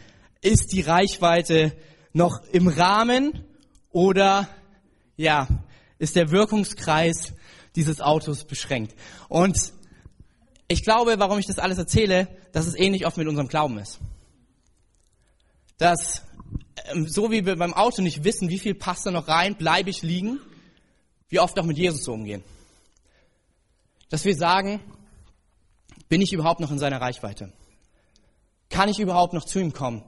ist 0.42 0.72
die 0.72 0.82
Reichweite 0.82 1.74
noch 2.14 2.42
im 2.52 2.68
Rahmen? 2.68 3.44
Oder 3.92 4.48
ja, 5.16 5.48
ist 5.98 6.16
der 6.16 6.32
Wirkungskreis 6.32 7.34
dieses 7.76 8.02
Autos 8.02 8.46
beschränkt. 8.46 8.96
Und 9.30 9.74
ich 10.68 10.84
glaube, 10.84 11.20
warum 11.20 11.40
ich 11.40 11.46
das 11.46 11.60
alles 11.60 11.78
erzähle, 11.78 12.28
dass 12.52 12.68
es 12.68 12.76
ähnlich 12.76 13.06
oft 13.06 13.18
mit 13.18 13.28
unserem 13.28 13.48
Glauben 13.48 13.78
ist. 13.80 14.00
Dass 15.78 16.24
ähm, 16.86 17.08
so 17.08 17.32
wie 17.32 17.46
wir 17.46 17.56
beim 17.56 17.74
Auto 17.74 18.02
nicht 18.02 18.24
wissen, 18.24 18.50
wie 18.50 18.60
viel 18.60 18.76
passt 18.76 19.06
da 19.06 19.12
noch 19.12 19.28
rein, 19.28 19.56
bleibe 19.56 19.90
ich 19.90 20.02
liegen, 20.02 20.40
wie 21.30 21.40
oft 21.40 21.58
auch 21.60 21.66
mit 21.66 21.78
Jesus 21.78 22.04
so 22.04 22.14
umgehen. 22.14 22.44
Dass 24.10 24.26
wir 24.26 24.36
sagen, 24.36 24.80
bin 26.10 26.22
ich 26.22 26.34
überhaupt 26.34 26.60
noch 26.60 26.72
in 26.72 26.80
seiner 26.80 27.02
Reichweite? 27.02 27.52
Kann 28.70 28.90
ich 28.90 29.00
überhaupt 29.00 29.34
noch 29.34 29.46
zu 29.46 29.60
ihm 29.60 29.74
kommen? 29.74 30.04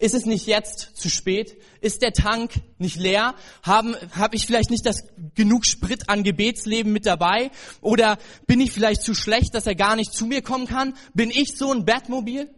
Ist 0.00 0.14
es 0.14 0.24
nicht 0.24 0.46
jetzt 0.46 0.96
zu 0.96 1.10
spät? 1.10 1.58
Ist 1.82 2.00
der 2.00 2.14
Tank 2.14 2.52
nicht 2.78 2.96
leer? 2.96 3.34
Habe 3.62 4.00
hab 4.16 4.32
ich 4.32 4.46
vielleicht 4.46 4.70
nicht 4.70 4.86
das 4.86 5.04
genug 5.34 5.66
Sprit 5.66 6.08
an 6.08 6.24
Gebetsleben 6.24 6.90
mit 6.90 7.04
dabei? 7.04 7.50
Oder 7.82 8.16
bin 8.46 8.62
ich 8.62 8.72
vielleicht 8.72 9.02
zu 9.02 9.14
schlecht, 9.14 9.54
dass 9.54 9.66
er 9.66 9.74
gar 9.74 9.96
nicht 9.96 10.14
zu 10.14 10.24
mir 10.24 10.40
kommen 10.40 10.66
kann? 10.66 10.96
Bin 11.12 11.30
ich 11.30 11.54
so 11.54 11.70
ein 11.70 11.84
Batmobil? 11.84 12.48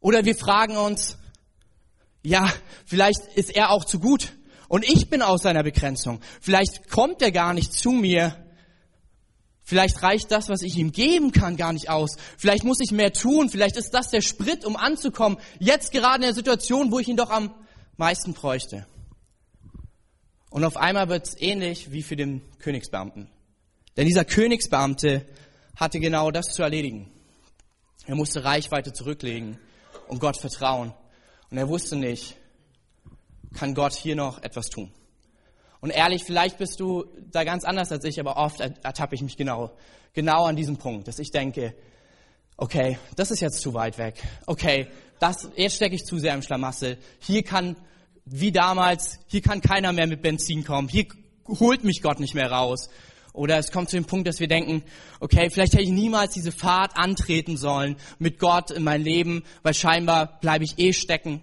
Oder 0.00 0.26
wir 0.26 0.36
fragen 0.36 0.76
uns, 0.76 1.16
ja, 2.22 2.52
vielleicht 2.84 3.20
ist 3.34 3.56
er 3.56 3.70
auch 3.70 3.86
zu 3.86 3.98
gut 3.98 4.34
und 4.68 4.86
ich 4.86 5.08
bin 5.08 5.22
aus 5.22 5.40
seiner 5.40 5.62
Begrenzung. 5.62 6.20
Vielleicht 6.42 6.90
kommt 6.90 7.22
er 7.22 7.32
gar 7.32 7.54
nicht 7.54 7.72
zu 7.72 7.92
mir, 7.92 8.36
Vielleicht 9.68 10.02
reicht 10.02 10.30
das, 10.30 10.48
was 10.48 10.62
ich 10.62 10.78
ihm 10.78 10.92
geben 10.92 11.30
kann, 11.30 11.58
gar 11.58 11.74
nicht 11.74 11.90
aus. 11.90 12.16
Vielleicht 12.38 12.64
muss 12.64 12.80
ich 12.80 12.90
mehr 12.90 13.12
tun. 13.12 13.50
Vielleicht 13.50 13.76
ist 13.76 13.90
das 13.90 14.08
der 14.08 14.22
Sprit, 14.22 14.64
um 14.64 14.76
anzukommen. 14.76 15.36
Jetzt 15.58 15.92
gerade 15.92 16.14
in 16.14 16.22
der 16.22 16.32
Situation, 16.32 16.90
wo 16.90 16.98
ich 17.00 17.06
ihn 17.06 17.18
doch 17.18 17.28
am 17.28 17.54
meisten 17.98 18.32
bräuchte. 18.32 18.86
Und 20.48 20.64
auf 20.64 20.78
einmal 20.78 21.10
wird 21.10 21.26
es 21.26 21.38
ähnlich 21.38 21.92
wie 21.92 22.02
für 22.02 22.16
den 22.16 22.40
Königsbeamten. 22.60 23.28
Denn 23.98 24.06
dieser 24.06 24.24
Königsbeamte 24.24 25.26
hatte 25.76 26.00
genau 26.00 26.30
das 26.30 26.54
zu 26.54 26.62
erledigen. 26.62 27.12
Er 28.06 28.14
musste 28.14 28.44
Reichweite 28.44 28.94
zurücklegen 28.94 29.58
und 30.06 30.18
Gott 30.18 30.38
vertrauen. 30.38 30.94
Und 31.50 31.58
er 31.58 31.68
wusste 31.68 31.96
nicht, 31.96 32.38
kann 33.52 33.74
Gott 33.74 33.92
hier 33.92 34.16
noch 34.16 34.42
etwas 34.42 34.70
tun. 34.70 34.90
Und 35.80 35.90
ehrlich, 35.90 36.24
vielleicht 36.24 36.58
bist 36.58 36.80
du 36.80 37.04
da 37.30 37.44
ganz 37.44 37.64
anders 37.64 37.92
als 37.92 38.04
ich, 38.04 38.18
aber 38.18 38.36
oft 38.36 38.60
ertappe 38.60 39.14
ich 39.14 39.22
mich 39.22 39.36
genau, 39.36 39.70
genau 40.12 40.44
an 40.44 40.56
diesem 40.56 40.76
Punkt, 40.76 41.06
dass 41.06 41.18
ich 41.18 41.30
denke, 41.30 41.74
okay, 42.56 42.98
das 43.16 43.30
ist 43.30 43.40
jetzt 43.40 43.60
zu 43.60 43.74
weit 43.74 43.98
weg. 43.98 44.22
Okay, 44.46 44.88
das, 45.20 45.48
jetzt 45.56 45.76
stecke 45.76 45.94
ich 45.94 46.04
zu 46.04 46.18
sehr 46.18 46.34
im 46.34 46.42
Schlamassel. 46.42 46.98
Hier 47.20 47.42
kann, 47.42 47.76
wie 48.24 48.52
damals, 48.52 49.20
hier 49.28 49.40
kann 49.40 49.60
keiner 49.60 49.92
mehr 49.92 50.06
mit 50.06 50.22
Benzin 50.22 50.64
kommen. 50.64 50.88
Hier 50.88 51.06
holt 51.46 51.84
mich 51.84 52.02
Gott 52.02 52.20
nicht 52.20 52.34
mehr 52.34 52.50
raus. 52.50 52.88
Oder 53.32 53.58
es 53.58 53.70
kommt 53.70 53.88
zu 53.88 53.96
dem 53.96 54.04
Punkt, 54.04 54.26
dass 54.26 54.40
wir 54.40 54.48
denken, 54.48 54.82
okay, 55.20 55.48
vielleicht 55.50 55.74
hätte 55.74 55.84
ich 55.84 55.90
niemals 55.90 56.34
diese 56.34 56.50
Fahrt 56.50 56.96
antreten 56.96 57.56
sollen 57.56 57.96
mit 58.18 58.40
Gott 58.40 58.72
in 58.72 58.82
mein 58.82 59.02
Leben, 59.02 59.44
weil 59.62 59.74
scheinbar 59.74 60.40
bleibe 60.40 60.64
ich 60.64 60.78
eh 60.78 60.92
stecken. 60.92 61.40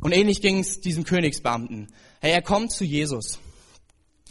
Und 0.00 0.12
ähnlich 0.12 0.40
ging 0.40 0.60
es 0.60 0.80
diesem 0.80 1.02
Königsbeamten. 1.02 1.88
Hey, 2.22 2.32
er 2.32 2.42
kommt 2.42 2.70
zu 2.70 2.84
Jesus. 2.84 3.38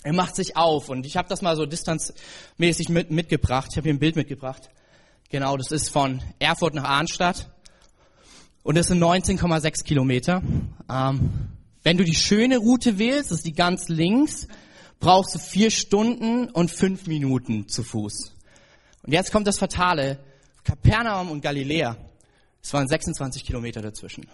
Er 0.04 0.14
macht 0.14 0.36
sich 0.36 0.56
auf 0.56 0.90
und 0.90 1.08
ich 1.08 1.18
habe 1.18 1.28
das 1.28 1.42
mal 1.42 1.56
so 1.56 1.66
distanzmäßig 1.66 2.90
mit, 2.90 3.10
mitgebracht. 3.10 3.70
Ich 3.72 3.78
habe 3.78 3.86
hier 3.86 3.96
ein 3.96 4.00
Bild 4.00 4.16
mitgebracht. 4.16 4.70
Genau, 5.30 5.58
das 5.58 5.72
ist 5.72 5.90
von 5.90 6.22
Erfurt 6.38 6.76
nach 6.76 6.84
Arnstadt 6.84 7.50
und 8.62 8.78
das 8.78 8.88
sind 8.88 9.02
19,6 9.02 9.84
Kilometer. 9.84 10.44
Ähm, 10.88 11.50
wenn 11.82 11.98
du 11.98 12.04
die 12.04 12.14
schöne 12.14 12.60
Route 12.60 13.00
wählst, 13.00 13.32
das 13.32 13.40
ist 13.40 13.48
die 13.48 13.54
ganz 13.54 13.90
links, 13.90 14.48
brauchst 15.00 15.34
du 15.34 15.40
vier 15.40 15.72
Stunden 15.72 16.48
und 16.50 16.70
fünf 16.70 17.08
Minuten 17.08 17.68
zu 17.70 17.84
Fuß. 17.84 18.36
Und 19.02 19.14
jetzt 19.14 19.32
kommt 19.32 19.48
das 19.48 19.58
Fatale. 19.58 20.20
Kapernaum 20.64 21.32
und 21.32 21.42
Galiläa, 21.42 21.98
es 22.62 22.72
waren 22.72 22.88
26 22.88 23.44
Kilometer 23.44 23.82
dazwischen. 23.82 24.28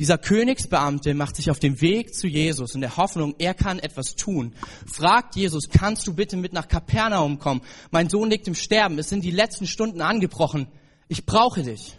Dieser 0.00 0.16
Königsbeamte 0.16 1.12
macht 1.12 1.36
sich 1.36 1.50
auf 1.50 1.58
den 1.58 1.82
Weg 1.82 2.14
zu 2.14 2.26
Jesus 2.26 2.74
in 2.74 2.80
der 2.80 2.96
Hoffnung, 2.96 3.34
er 3.38 3.52
kann 3.52 3.78
etwas 3.78 4.16
tun. 4.16 4.54
Fragt 4.90 5.36
Jesus, 5.36 5.68
kannst 5.68 6.06
du 6.06 6.14
bitte 6.14 6.38
mit 6.38 6.54
nach 6.54 6.68
Kapernaum 6.68 7.38
kommen? 7.38 7.60
Mein 7.90 8.08
Sohn 8.08 8.30
liegt 8.30 8.48
im 8.48 8.54
Sterben, 8.54 8.98
es 8.98 9.10
sind 9.10 9.22
die 9.26 9.30
letzten 9.30 9.66
Stunden 9.66 10.00
angebrochen. 10.00 10.68
Ich 11.08 11.26
brauche 11.26 11.62
dich. 11.62 11.98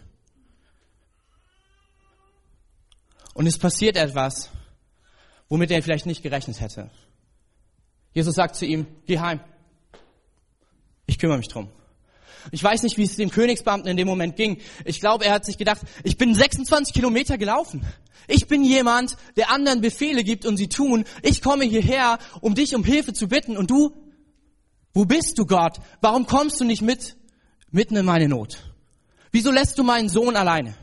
Und 3.34 3.46
es 3.46 3.56
passiert 3.56 3.96
etwas, 3.96 4.50
womit 5.48 5.70
er 5.70 5.80
vielleicht 5.80 6.06
nicht 6.06 6.24
gerechnet 6.24 6.60
hätte. 6.60 6.90
Jesus 8.14 8.34
sagt 8.34 8.56
zu 8.56 8.66
ihm, 8.66 8.88
geh 9.06 9.20
heim. 9.20 9.38
Ich 11.06 11.20
kümmere 11.20 11.38
mich 11.38 11.46
drum. 11.46 11.70
Ich 12.50 12.62
weiß 12.62 12.82
nicht, 12.82 12.96
wie 12.96 13.04
es 13.04 13.16
dem 13.16 13.30
Königsbeamten 13.30 13.90
in 13.90 13.96
dem 13.96 14.08
Moment 14.08 14.36
ging. 14.36 14.58
Ich 14.84 15.00
glaube, 15.00 15.24
er 15.24 15.32
hat 15.32 15.44
sich 15.44 15.58
gedacht, 15.58 15.82
ich 16.04 16.16
bin 16.16 16.34
26 16.34 16.94
Kilometer 16.94 17.38
gelaufen. 17.38 17.84
Ich 18.28 18.46
bin 18.46 18.64
jemand, 18.64 19.16
der 19.36 19.50
anderen 19.50 19.80
Befehle 19.80 20.24
gibt 20.24 20.46
und 20.46 20.56
sie 20.56 20.68
tun. 20.68 21.04
Ich 21.22 21.42
komme 21.42 21.64
hierher, 21.64 22.18
um 22.40 22.54
dich 22.54 22.74
um 22.74 22.84
Hilfe 22.84 23.12
zu 23.12 23.28
bitten. 23.28 23.56
Und 23.56 23.70
du? 23.70 23.92
Wo 24.94 25.04
bist 25.04 25.38
du, 25.38 25.46
Gott? 25.46 25.78
Warum 26.00 26.26
kommst 26.26 26.60
du 26.60 26.64
nicht 26.64 26.82
mit, 26.82 27.16
mitten 27.70 27.96
in 27.96 28.04
meine 28.04 28.28
Not? 28.28 28.58
Wieso 29.30 29.50
lässt 29.50 29.78
du 29.78 29.82
meinen 29.82 30.08
Sohn 30.08 30.36
alleine? 30.36 30.74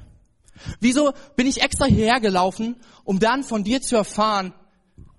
Wieso 0.79 1.13
bin 1.35 1.47
ich 1.47 1.61
extra 1.61 1.85
hierher 1.85 2.19
gelaufen, 2.19 2.75
um 3.03 3.19
dann 3.19 3.43
von 3.43 3.63
dir 3.63 3.81
zu 3.81 3.95
erfahren, 3.95 4.53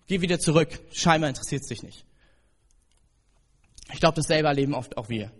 geh 0.06 0.20
wieder 0.20 0.38
zurück. 0.38 0.80
Scheinbar 0.92 1.30
interessiert 1.30 1.62
es 1.62 1.68
dich 1.68 1.82
nicht. 1.82 2.04
Ich 3.92 4.00
glaube, 4.00 4.16
dasselbe 4.16 4.48
erleben 4.48 4.74
oft 4.74 4.96
auch 4.96 5.08
wir. 5.08 5.32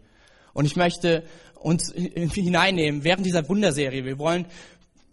Und 0.52 0.64
ich 0.64 0.76
möchte 0.76 1.24
uns 1.54 1.92
hineinnehmen 1.92 3.04
während 3.04 3.26
dieser 3.26 3.48
Wunderserie. 3.48 4.04
Wir 4.04 4.18
wollen 4.18 4.46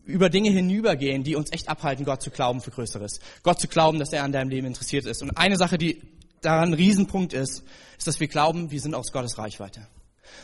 über 0.06 0.30
Dinge 0.30 0.50
hinübergehen, 0.50 1.24
die 1.24 1.36
uns 1.36 1.52
echt 1.52 1.68
abhalten, 1.68 2.06
Gott 2.06 2.22
zu 2.22 2.32
glauben 2.32 2.62
für 2.62 2.72
Größeres. 2.72 3.20
Gott 3.44 3.60
zu 3.60 3.68
glauben, 3.68 4.00
dass 4.00 4.14
er 4.14 4.24
an 4.24 4.32
deinem 4.32 4.50
Leben 4.50 4.68
interessiert 4.68 5.06
ist. 5.06 5.22
Und 5.22 5.38
eine 5.38 5.58
Sache, 5.58 5.78
die 5.78 6.02
daran 6.42 6.70
ein 6.70 6.74
Riesenpunkt 6.74 7.34
ist, 7.34 7.64
ist, 7.98 8.08
dass 8.08 8.20
wir 8.20 8.28
glauben, 8.28 8.72
wir 8.72 8.80
sind 8.80 8.96
aus 8.96 9.12
Gottes 9.12 9.38
Reichweite. 9.38 9.88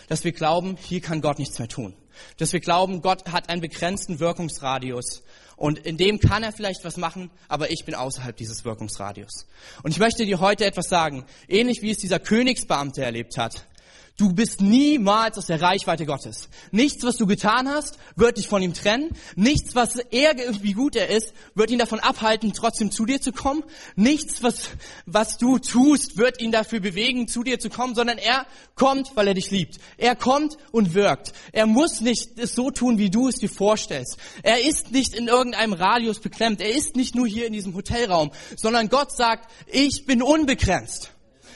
Dass 0.09 0.23
wir 0.23 0.31
glauben, 0.33 0.77
hier 0.81 1.01
kann 1.01 1.21
Gott 1.21 1.39
nichts 1.39 1.59
mehr 1.59 1.67
tun. 1.67 1.93
Dass 2.37 2.51
wir 2.53 2.59
glauben, 2.59 3.01
Gott 3.01 3.31
hat 3.31 3.49
einen 3.49 3.61
begrenzten 3.61 4.19
Wirkungsradius. 4.19 5.23
Und 5.55 5.79
in 5.79 5.97
dem 5.97 6.19
kann 6.19 6.43
er 6.43 6.51
vielleicht 6.51 6.83
was 6.83 6.97
machen, 6.97 7.31
aber 7.47 7.71
ich 7.71 7.85
bin 7.85 7.95
außerhalb 7.95 8.35
dieses 8.35 8.65
Wirkungsradius. 8.65 9.47
Und 9.83 9.91
ich 9.91 9.99
möchte 9.99 10.25
dir 10.25 10.39
heute 10.39 10.65
etwas 10.65 10.89
sagen, 10.89 11.25
ähnlich 11.47 11.81
wie 11.81 11.91
es 11.91 11.99
dieser 11.99 12.19
Königsbeamte 12.19 13.03
erlebt 13.03 13.37
hat. 13.37 13.65
Du 14.15 14.31
bist 14.31 14.61
niemals 14.61 15.39
aus 15.39 15.47
der 15.47 15.59
Reichweite 15.59 16.05
Gottes. 16.05 16.47
Nichts, 16.69 17.03
was 17.03 17.17
du 17.17 17.25
getan 17.25 17.67
hast, 17.67 17.97
wird 18.15 18.37
dich 18.37 18.47
von 18.47 18.61
ihm 18.61 18.75
trennen. 18.75 19.09
Nichts, 19.35 19.73
was 19.73 19.95
er, 19.95 20.35
wie 20.61 20.73
gut 20.73 20.95
er 20.95 21.09
ist, 21.09 21.33
wird 21.55 21.71
ihn 21.71 21.79
davon 21.79 21.99
abhalten, 21.99 22.53
trotzdem 22.53 22.91
zu 22.91 23.07
dir 23.07 23.21
zu 23.21 23.31
kommen. 23.31 23.63
Nichts, 23.95 24.43
was, 24.43 24.69
was 25.07 25.39
du 25.39 25.57
tust, 25.57 26.17
wird 26.17 26.39
ihn 26.39 26.51
dafür 26.51 26.79
bewegen, 26.79 27.27
zu 27.27 27.41
dir 27.41 27.57
zu 27.57 27.71
kommen, 27.71 27.95
sondern 27.95 28.19
er 28.19 28.45
kommt, 28.75 29.15
weil 29.15 29.29
er 29.29 29.33
dich 29.33 29.49
liebt. 29.49 29.79
Er 29.97 30.15
kommt 30.15 30.57
und 30.71 30.93
wirkt. 30.93 31.33
Er 31.51 31.65
muss 31.65 31.99
nicht 31.99 32.37
es 32.37 32.53
so 32.53 32.69
tun, 32.69 32.99
wie 32.99 33.09
du 33.09 33.29
es 33.29 33.37
dir 33.37 33.49
vorstellst. 33.49 34.17
Er 34.43 34.63
ist 34.63 34.91
nicht 34.91 35.15
in 35.15 35.27
irgendeinem 35.27 35.73
Radius 35.73 36.19
beklemmt. 36.19 36.61
Er 36.61 36.75
ist 36.75 36.95
nicht 36.95 37.15
nur 37.15 37.25
hier 37.25 37.47
in 37.47 37.53
diesem 37.53 37.73
Hotelraum, 37.73 38.29
sondern 38.57 38.89
Gott 38.89 39.11
sagt, 39.11 39.49
ich 39.65 40.05
bin 40.05 40.21
unbegrenzt. 40.21 41.09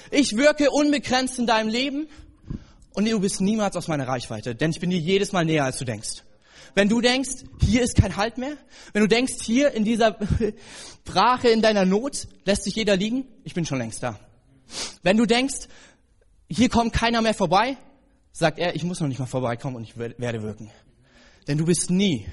Ich 0.09 0.37
wirke 0.37 0.71
unbegrenzt 0.71 1.37
in 1.37 1.45
deinem 1.45 1.69
Leben 1.69 2.07
und 2.97 3.07
du 3.07 3.19
bist 3.19 3.41
niemals 3.41 3.75
aus 3.75 3.87
meiner 3.87 4.07
Reichweite, 4.07 4.55
denn 4.55 4.71
ich 4.71 4.79
bin 4.79 4.89
dir 4.89 4.97
jedes 4.97 5.31
Mal 5.31 5.45
näher, 5.45 5.65
als 5.65 5.77
du 5.77 5.85
denkst. 5.85 6.23
Wenn 6.73 6.89
du 6.89 6.99
denkst, 6.99 7.43
hier 7.61 7.83
ist 7.83 7.95
kein 7.95 8.17
Halt 8.17 8.39
mehr, 8.39 8.57
wenn 8.91 9.03
du 9.03 9.07
denkst, 9.07 9.35
hier 9.43 9.71
in 9.71 9.85
dieser 9.85 10.17
Brache, 11.05 11.49
in 11.49 11.61
deiner 11.61 11.85
Not, 11.85 12.27
lässt 12.45 12.63
sich 12.63 12.75
jeder 12.75 12.95
liegen, 12.95 13.27
ich 13.43 13.53
bin 13.53 13.67
schon 13.67 13.77
längst 13.77 14.01
da. 14.01 14.19
Wenn 15.03 15.15
du 15.15 15.27
denkst, 15.27 15.67
hier 16.49 16.69
kommt 16.69 16.91
keiner 16.91 17.21
mehr 17.21 17.35
vorbei, 17.35 17.77
sagt 18.31 18.57
er, 18.57 18.75
ich 18.75 18.83
muss 18.83 18.99
noch 18.99 19.07
nicht 19.07 19.19
mal 19.19 19.27
vorbeikommen 19.27 19.75
und 19.75 19.83
ich 19.83 19.95
werde 19.95 20.41
wirken. 20.41 20.71
Denn 21.47 21.59
du 21.59 21.65
bist 21.65 21.91
nie 21.91 22.25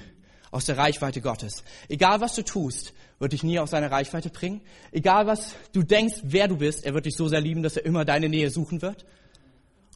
aus 0.49 0.65
der 0.65 0.79
Reichweite 0.79 1.21
Gottes. 1.21 1.63
Egal 1.89 2.21
was 2.21 2.33
du 2.33 2.41
tust, 2.41 2.93
wird 3.19 3.33
dich 3.33 3.43
nie 3.43 3.59
aus 3.59 3.69
seiner 3.69 3.91
Reichweite 3.91 4.31
bringen. 4.31 4.61
Egal 4.91 5.27
was 5.27 5.53
du 5.73 5.83
denkst, 5.83 6.21
wer 6.23 6.47
du 6.47 6.57
bist, 6.57 6.85
er 6.85 6.95
wird 6.95 7.05
dich 7.05 7.15
so 7.15 7.27
sehr 7.27 7.41
lieben, 7.41 7.61
dass 7.61 7.77
er 7.77 7.85
immer 7.85 8.03
deine 8.03 8.29
Nähe 8.29 8.49
suchen 8.49 8.81
wird. 8.81 9.05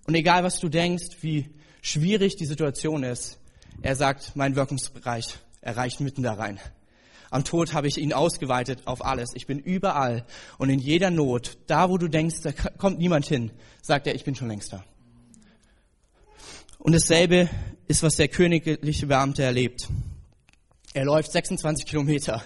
Und 0.10 0.16
egal 0.16 0.44
was 0.44 0.60
du 0.60 0.70
denkst, 0.70 1.18
wie 1.22 1.52
schwierig 1.84 2.36
die 2.36 2.48
Situation 2.48 3.04
ist, 3.04 3.38
er 3.84 3.96
sagt, 3.96 4.36
mein 4.36 4.56
Wirkungsbereich 4.56 5.38
erreicht 5.62 6.00
mitten 6.00 6.24
da 6.24 6.34
rein. 6.34 6.60
Am 7.30 7.44
Tod 7.44 7.76
habe 7.76 7.88
ich 7.88 8.00
ihn 8.00 8.12
ausgeweitet 8.12 8.88
auf 8.88 9.06
alles. 9.06 9.36
Ich 9.36 9.46
bin 9.46 9.60
überall 9.60 10.26
und 10.58 10.72
in 10.72 10.80
jeder 10.80 11.12
Not, 11.12 11.60
da 11.68 11.92
wo 11.92 12.00
du 12.00 12.08
denkst, 12.08 12.38
da 12.42 12.52
kommt 12.52 12.98
niemand 12.98 13.28
hin, 13.28 13.52
sagt 13.84 14.08
er, 14.08 14.16
ich 14.16 14.24
bin 14.24 14.34
schon 14.34 14.48
längst 14.48 14.74
da. 14.74 14.84
Und 16.80 16.94
dasselbe 16.94 17.48
ist, 17.88 18.02
was 18.02 18.16
der 18.16 18.30
königliche 18.30 19.06
Beamte 19.06 19.44
erlebt. 19.44 19.90
Er 20.96 21.06
läuft 21.06 21.32
26 21.32 21.86
Kilometer, 21.86 22.42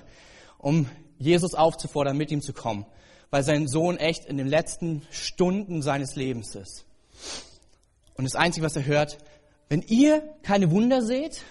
um 0.57 0.89
Jesus 1.17 1.53
aufzufordern, 1.53 2.17
mit 2.17 2.29
ihm 2.29 2.41
zu 2.41 2.51
kommen, 2.51 2.85
weil 3.29 3.43
sein 3.43 3.69
Sohn 3.69 3.95
echt 3.95 4.25
in 4.25 4.35
den 4.35 4.47
letzten 4.47 5.03
Stunden 5.11 5.81
seines 5.81 6.17
Lebens 6.17 6.55
ist. 6.55 6.87
Und 8.15 8.25
das 8.25 8.35
Einzige, 8.35 8.65
was 8.65 8.75
er 8.75 8.85
hört, 8.85 9.17
wenn 9.69 9.81
ihr 9.81 10.21
keine 10.43 10.71
Wunder 10.71 11.01
seht, 11.01 11.41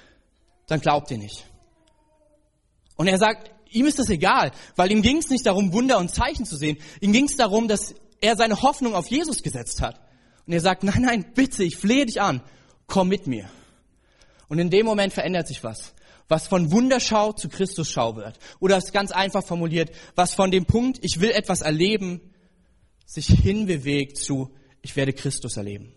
dann 0.66 0.80
glaubt 0.80 1.10
ihr 1.10 1.18
nicht. 1.18 1.44
Und 2.96 3.08
er 3.08 3.18
sagt, 3.18 3.50
ihm 3.70 3.86
ist 3.86 3.98
das 3.98 4.10
egal, 4.10 4.52
weil 4.76 4.92
ihm 4.92 5.02
ging 5.02 5.18
es 5.18 5.28
nicht 5.28 5.46
darum, 5.46 5.72
Wunder 5.72 5.98
und 5.98 6.10
Zeichen 6.10 6.44
zu 6.44 6.56
sehen. 6.56 6.78
Ihm 7.00 7.12
ging 7.12 7.24
es 7.24 7.36
darum, 7.36 7.68
dass 7.68 7.94
er 8.20 8.36
seine 8.36 8.62
Hoffnung 8.62 8.94
auf 8.94 9.08
Jesus 9.08 9.42
gesetzt 9.42 9.80
hat. 9.80 10.00
Und 10.46 10.52
er 10.52 10.60
sagt, 10.60 10.84
nein, 10.84 11.02
nein, 11.02 11.32
bitte, 11.34 11.64
ich 11.64 11.76
flehe 11.76 12.06
dich 12.06 12.20
an, 12.20 12.42
komm 12.86 13.08
mit 13.08 13.26
mir. 13.26 13.48
Und 14.48 14.58
in 14.58 14.70
dem 14.70 14.86
Moment 14.86 15.12
verändert 15.12 15.48
sich 15.48 15.64
was. 15.64 15.94
Was 16.28 16.46
von 16.46 16.70
Wunderschau 16.70 17.32
zu 17.32 17.48
Christusschau 17.48 18.16
wird. 18.16 18.38
Oder 18.60 18.76
es 18.76 18.92
ganz 18.92 19.10
einfach 19.10 19.44
formuliert, 19.44 19.90
was 20.14 20.34
von 20.34 20.50
dem 20.50 20.66
Punkt, 20.66 20.98
ich 21.02 21.20
will 21.20 21.30
etwas 21.30 21.62
erleben, 21.62 22.20
sich 23.06 23.26
hinbewegt 23.26 24.16
zu, 24.16 24.54
ich 24.80 24.96
werde 24.96 25.12
Christus 25.12 25.56
erleben. 25.56 25.94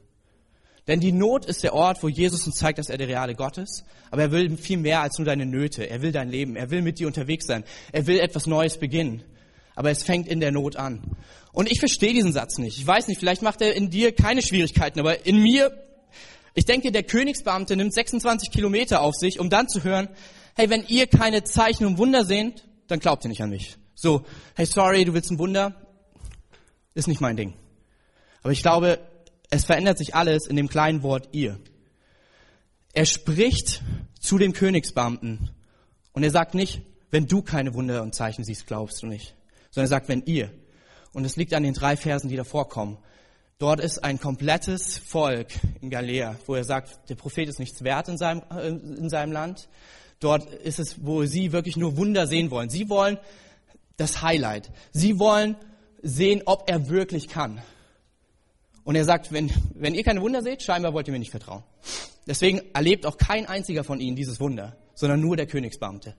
Denn 0.87 0.99
die 0.99 1.11
Not 1.11 1.45
ist 1.45 1.63
der 1.63 1.73
Ort, 1.73 2.03
wo 2.03 2.09
Jesus 2.09 2.45
uns 2.45 2.57
zeigt, 2.57 2.77
dass 2.77 2.89
er 2.89 2.97
der 2.97 3.07
reale 3.07 3.33
Gott 3.33 3.57
ist. 3.57 3.83
Aber 4.11 4.23
er 4.23 4.31
will 4.31 4.55
viel 4.55 4.77
mehr 4.77 5.01
als 5.01 5.17
nur 5.17 5.25
deine 5.25 5.45
Nöte. 5.45 5.89
Er 5.89 6.01
will 6.01 6.11
dein 6.11 6.29
Leben. 6.29 6.55
Er 6.55 6.69
will 6.69 6.83
mit 6.83 6.99
dir 6.99 7.07
unterwegs 7.07 7.47
sein. 7.47 7.63
Er 7.91 8.05
will 8.05 8.19
etwas 8.19 8.45
Neues 8.45 8.77
beginnen. 8.77 9.23
Aber 9.73 9.89
es 9.89 10.03
fängt 10.03 10.27
in 10.27 10.39
der 10.39 10.51
Not 10.51 10.75
an. 10.75 11.01
Und 11.51 11.71
ich 11.71 11.79
verstehe 11.79 12.13
diesen 12.13 12.33
Satz 12.33 12.57
nicht. 12.57 12.77
Ich 12.77 12.85
weiß 12.85 13.07
nicht, 13.07 13.19
vielleicht 13.19 13.41
macht 13.41 13.61
er 13.61 13.73
in 13.73 13.89
dir 13.89 14.13
keine 14.13 14.41
Schwierigkeiten, 14.41 14.99
aber 14.99 15.25
in 15.25 15.41
mir, 15.41 15.71
ich 16.53 16.65
denke, 16.65 16.91
der 16.91 17.03
Königsbeamte 17.03 17.75
nimmt 17.75 17.93
26 17.93 18.51
Kilometer 18.51 19.01
auf 19.01 19.15
sich, 19.15 19.39
um 19.39 19.49
dann 19.49 19.67
zu 19.67 19.83
hören, 19.83 20.09
hey, 20.55 20.69
wenn 20.69 20.85
ihr 20.87 21.07
keine 21.07 21.43
Zeichen 21.43 21.85
und 21.85 21.97
Wunder 21.97 22.25
seht, 22.25 22.63
dann 22.87 22.99
glaubt 22.99 23.25
ihr 23.25 23.29
nicht 23.29 23.41
an 23.41 23.49
mich. 23.49 23.77
So, 23.95 24.25
hey, 24.55 24.65
sorry, 24.65 25.03
du 25.05 25.13
willst 25.13 25.31
ein 25.31 25.39
Wunder? 25.39 25.75
Ist 26.93 27.07
nicht 27.07 27.21
mein 27.21 27.35
Ding. 27.35 27.53
Aber 28.43 28.51
ich 28.51 28.61
glaube, 28.61 28.99
es 29.49 29.65
verändert 29.65 29.97
sich 29.97 30.15
alles 30.15 30.47
in 30.47 30.55
dem 30.55 30.69
kleinen 30.69 31.03
Wort 31.03 31.29
ihr. 31.31 31.59
Er 32.93 33.05
spricht 33.05 33.81
zu 34.19 34.37
dem 34.37 34.53
Königsbeamten 34.53 35.51
und 36.13 36.23
er 36.23 36.31
sagt 36.31 36.55
nicht, 36.55 36.81
wenn 37.11 37.27
du 37.27 37.41
keine 37.41 37.73
Wunder 37.73 38.01
und 38.03 38.15
Zeichen 38.15 38.43
siehst, 38.43 38.67
glaubst 38.67 39.01
du 39.03 39.07
nicht, 39.07 39.35
sondern 39.71 39.85
er 39.85 39.89
sagt, 39.89 40.09
wenn 40.09 40.23
ihr. 40.25 40.51
Und 41.13 41.25
es 41.25 41.35
liegt 41.35 41.53
an 41.53 41.63
den 41.63 41.73
drei 41.73 41.95
Versen, 41.95 42.29
die 42.29 42.35
davor 42.35 42.67
kommen. 42.67 42.97
Dort 43.57 43.79
ist 43.79 44.03
ein 44.03 44.19
komplettes 44.19 44.97
Volk 44.97 45.47
in 45.79 45.89
Galea, 45.89 46.35
wo 46.45 46.55
er 46.55 46.65
sagt, 46.65 47.09
der 47.09 47.15
Prophet 47.15 47.47
ist 47.47 47.59
nichts 47.59 47.83
wert 47.83 48.09
in 48.09 48.17
seinem, 48.17 48.43
äh, 48.51 48.67
in 48.67 49.09
seinem 49.09 49.31
Land. 49.31 49.69
Dort 50.19 50.49
ist 50.53 50.79
es, 50.79 51.05
wo 51.05 51.23
sie 51.25 51.53
wirklich 51.53 51.77
nur 51.77 51.95
Wunder 51.95 52.27
sehen 52.27 52.51
wollen. 52.51 52.69
Sie 52.69 52.89
wollen 52.89 53.17
das 53.95 54.21
Highlight. 54.21 54.71
Sie 54.91 55.19
wollen 55.19 55.55
sehen, 56.01 56.41
ob 56.45 56.69
er 56.69 56.89
wirklich 56.89 57.29
kann. 57.29 57.61
Und 58.85 58.95
er 58.95 59.03
sagt, 59.03 59.33
wenn, 59.33 59.51
wenn 59.73 59.95
ihr 59.95 60.03
keine 60.03 60.21
Wunder 60.21 60.41
seht, 60.43 60.61
scheinbar 60.61 60.93
wollt 60.93 61.07
ihr 61.07 61.11
mir 61.11 61.19
nicht 61.19 61.31
vertrauen. 61.31 61.63
Deswegen 62.27 62.61
erlebt 62.73 63.05
auch 63.05 63.17
kein 63.17 63.47
einziger 63.47 63.83
von 63.83 63.99
ihnen 63.99 64.15
dieses 64.15 64.39
Wunder, 64.39 64.77
sondern 64.93 65.19
nur 65.19 65.35
der 65.35 65.47
Königsbeamte. 65.47 66.15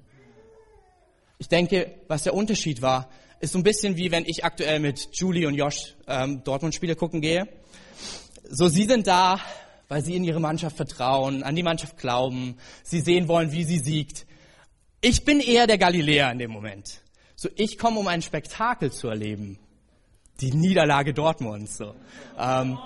Ich 1.39 1.49
denke, 1.49 1.95
was 2.09 2.25
der 2.25 2.35
Unterschied 2.35 2.83
war, 2.83 3.09
ist 3.41 3.53
so 3.53 3.59
ein 3.59 3.63
bisschen 3.63 3.97
wie 3.97 4.11
wenn 4.11 4.25
ich 4.25 4.45
aktuell 4.45 4.81
mit 4.81 5.09
Julie 5.13 5.47
und 5.47 5.55
Josh 5.55 5.95
ähm, 6.09 6.43
Dortmund-Spiele 6.43 6.97
gucken 6.97 7.21
gehe. 7.21 7.49
So, 8.49 8.69
sie 8.69 8.85
sind 8.85 9.07
da, 9.07 9.41
weil 9.89 10.03
sie 10.03 10.17
in 10.17 10.25
ihre 10.25 10.41
Mannschaft 10.41 10.77
vertrauen, 10.77 11.45
an 11.45 11.55
die 11.55 11.63
Mannschaft 11.63 11.97
glauben, 11.99 12.57
sie 12.83 13.01
sehen 13.01 13.29
wollen, 13.29 13.53
wie 13.53 13.65
sie 13.65 13.79
siegt. 13.79 14.27
Ich 15.01 15.25
bin 15.25 15.41
eher 15.41 15.69
der 15.69 15.79
Galiläer 15.79 16.33
in 16.33 16.39
dem 16.39 16.51
Moment. 16.51 17.01
So, 17.37 17.49
ich 17.55 17.79
komme, 17.79 18.01
um 18.01 18.09
ein 18.09 18.23
Spektakel 18.23 18.91
zu 18.91 19.09
erleben. 19.09 19.59
Die 20.41 20.53
Niederlage 20.53 21.15
Dortmunds. 21.15 21.79
So. 21.79 21.95
Ähm, 22.39 22.79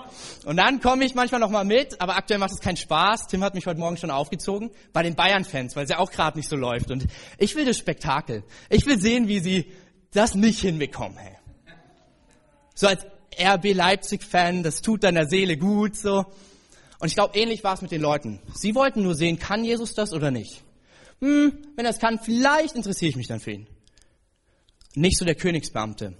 und 0.45 0.57
dann 0.57 0.79
komme 0.79 1.03
ich 1.05 1.15
manchmal 1.15 1.41
noch 1.41 1.49
mal 1.49 1.65
mit, 1.65 1.99
aber 1.99 2.15
aktuell 2.15 2.39
macht 2.39 2.51
es 2.51 2.59
keinen 2.59 2.77
Spaß. 2.77 3.27
Tim 3.27 3.43
hat 3.43 3.55
mich 3.55 3.67
heute 3.67 3.79
Morgen 3.79 3.97
schon 3.97 4.11
aufgezogen 4.11 4.71
bei 4.93 5.03
den 5.03 5.15
Bayern-Fans, 5.15 5.75
weil 5.75 5.83
es 5.83 5.89
ja 5.89 5.99
auch 5.99 6.11
gerade 6.11 6.37
nicht 6.37 6.49
so 6.49 6.55
läuft. 6.55 6.91
Und 6.91 7.07
ich 7.37 7.55
will 7.55 7.65
das 7.65 7.77
Spektakel. 7.77 8.43
Ich 8.69 8.85
will 8.85 8.99
sehen, 8.99 9.27
wie 9.27 9.39
sie 9.39 9.71
das 10.13 10.35
nicht 10.35 10.59
hinbekommen. 10.59 11.17
Hey. 11.17 11.35
So 12.73 12.87
als 12.87 13.05
RB 13.37 13.73
Leipzig-Fan, 13.73 14.63
das 14.63 14.81
tut 14.81 15.03
deiner 15.03 15.25
Seele 15.25 15.57
gut. 15.57 15.95
So. 15.95 16.25
Und 16.99 17.07
ich 17.07 17.15
glaube, 17.15 17.37
ähnlich 17.37 17.63
war 17.63 17.73
es 17.73 17.81
mit 17.81 17.91
den 17.91 18.01
Leuten. 18.01 18.39
Sie 18.53 18.75
wollten 18.75 19.03
nur 19.03 19.15
sehen, 19.15 19.39
kann 19.39 19.65
Jesus 19.65 19.93
das 19.93 20.13
oder 20.13 20.31
nicht? 20.31 20.63
Hm, 21.19 21.53
wenn 21.75 21.85
er 21.85 21.91
es 21.91 21.99
kann, 21.99 22.19
vielleicht 22.19 22.75
interessiere 22.75 23.09
ich 23.09 23.15
mich 23.15 23.27
dann 23.27 23.39
für 23.39 23.51
ihn. 23.51 23.67
Nicht 24.95 25.17
so 25.17 25.25
der 25.25 25.35
Königsbeamte. 25.35 26.15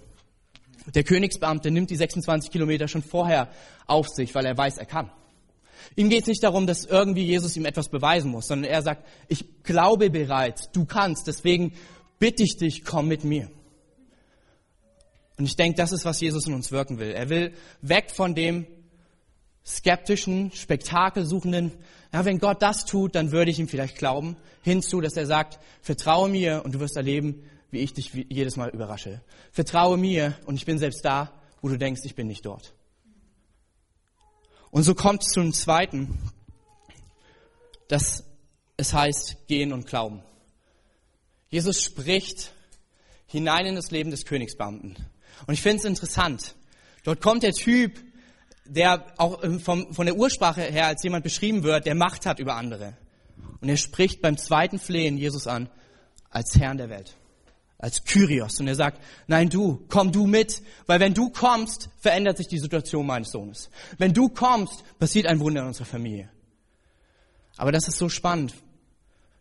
Der 0.94 1.04
Königsbeamte 1.04 1.70
nimmt 1.70 1.90
die 1.90 1.96
26 1.96 2.50
Kilometer 2.50 2.88
schon 2.88 3.02
vorher 3.02 3.48
auf 3.86 4.08
sich, 4.08 4.34
weil 4.34 4.46
er 4.46 4.56
weiß, 4.56 4.78
er 4.78 4.86
kann. 4.86 5.10
Ihm 5.96 6.08
geht 6.08 6.22
es 6.22 6.28
nicht 6.28 6.42
darum, 6.42 6.66
dass 6.66 6.84
irgendwie 6.84 7.24
Jesus 7.24 7.56
ihm 7.56 7.64
etwas 7.64 7.88
beweisen 7.88 8.30
muss, 8.30 8.46
sondern 8.46 8.70
er 8.70 8.82
sagt, 8.82 9.06
ich 9.28 9.62
glaube 9.62 10.10
bereits, 10.10 10.70
du 10.72 10.84
kannst, 10.84 11.26
deswegen 11.26 11.72
bitte 12.18 12.42
ich 12.42 12.56
dich, 12.56 12.84
komm 12.84 13.08
mit 13.08 13.24
mir. 13.24 13.50
Und 15.38 15.46
ich 15.46 15.56
denke, 15.56 15.76
das 15.76 15.92
ist, 15.92 16.04
was 16.04 16.20
Jesus 16.20 16.46
in 16.46 16.54
uns 16.54 16.70
wirken 16.70 16.98
will. 16.98 17.10
Er 17.10 17.28
will 17.28 17.52
weg 17.80 18.10
von 18.10 18.34
dem 18.34 18.66
skeptischen, 19.64 20.52
spektakelsuchenden, 20.52 21.72
ja, 22.12 22.24
wenn 22.24 22.38
Gott 22.38 22.60
das 22.60 22.84
tut, 22.84 23.14
dann 23.14 23.32
würde 23.32 23.50
ich 23.50 23.58
ihm 23.58 23.68
vielleicht 23.68 23.96
glauben, 23.96 24.36
hinzu, 24.62 25.00
dass 25.00 25.16
er 25.16 25.26
sagt, 25.26 25.58
vertraue 25.80 26.28
mir 26.28 26.62
und 26.64 26.74
du 26.74 26.80
wirst 26.80 26.96
erleben, 26.96 27.42
wie 27.72 27.80
ich 27.80 27.92
dich 27.94 28.12
jedes 28.28 28.56
Mal 28.56 28.70
überrasche. 28.70 29.22
Vertraue 29.50 29.96
mir 29.96 30.38
und 30.46 30.54
ich 30.54 30.66
bin 30.66 30.78
selbst 30.78 31.04
da, 31.04 31.32
wo 31.60 31.68
du 31.68 31.78
denkst, 31.78 32.02
ich 32.04 32.14
bin 32.14 32.28
nicht 32.28 32.46
dort. 32.46 32.74
Und 34.70 34.84
so 34.84 34.94
kommt 34.94 35.22
es 35.22 35.28
zum 35.28 35.52
zweiten, 35.52 36.18
dass 37.88 38.24
es 38.76 38.92
heißt, 38.94 39.48
gehen 39.48 39.72
und 39.72 39.86
glauben. 39.86 40.22
Jesus 41.48 41.82
spricht 41.82 42.52
hinein 43.26 43.66
in 43.66 43.74
das 43.74 43.90
Leben 43.90 44.10
des 44.10 44.24
Königsbeamten. 44.24 44.96
Und 45.46 45.54
ich 45.54 45.62
finde 45.62 45.78
es 45.78 45.84
interessant. 45.84 46.54
Dort 47.04 47.20
kommt 47.20 47.42
der 47.42 47.52
Typ, 47.52 48.02
der 48.64 49.12
auch 49.18 49.42
ähm, 49.42 49.60
vom, 49.60 49.92
von 49.92 50.06
der 50.06 50.16
Ursprache 50.16 50.62
her 50.62 50.86
als 50.86 51.02
jemand 51.02 51.24
beschrieben 51.24 51.62
wird, 51.62 51.86
der 51.86 51.94
Macht 51.94 52.26
hat 52.26 52.38
über 52.38 52.54
andere. 52.54 52.96
Und 53.60 53.68
er 53.68 53.76
spricht 53.76 54.22
beim 54.22 54.36
zweiten 54.36 54.78
Flehen 54.78 55.18
Jesus 55.18 55.46
an 55.46 55.68
als 56.30 56.56
Herrn 56.58 56.78
der 56.78 56.88
Welt, 56.88 57.16
als 57.82 58.04
Kyrios. 58.04 58.60
Und 58.60 58.68
er 58.68 58.76
sagt, 58.76 59.02
nein 59.26 59.50
du, 59.50 59.84
komm 59.88 60.12
du 60.12 60.26
mit, 60.26 60.62
weil 60.86 61.00
wenn 61.00 61.12
du 61.12 61.30
kommst, 61.30 61.90
verändert 61.98 62.38
sich 62.38 62.46
die 62.46 62.60
Situation 62.60 63.04
meines 63.04 63.32
Sohnes. 63.32 63.68
Wenn 63.98 64.14
du 64.14 64.28
kommst, 64.28 64.84
passiert 64.98 65.26
ein 65.26 65.40
Wunder 65.40 65.62
in 65.62 65.66
unserer 65.66 65.84
Familie. 65.84 66.30
Aber 67.56 67.72
das 67.72 67.88
ist 67.88 67.98
so 67.98 68.08
spannend, 68.08 68.54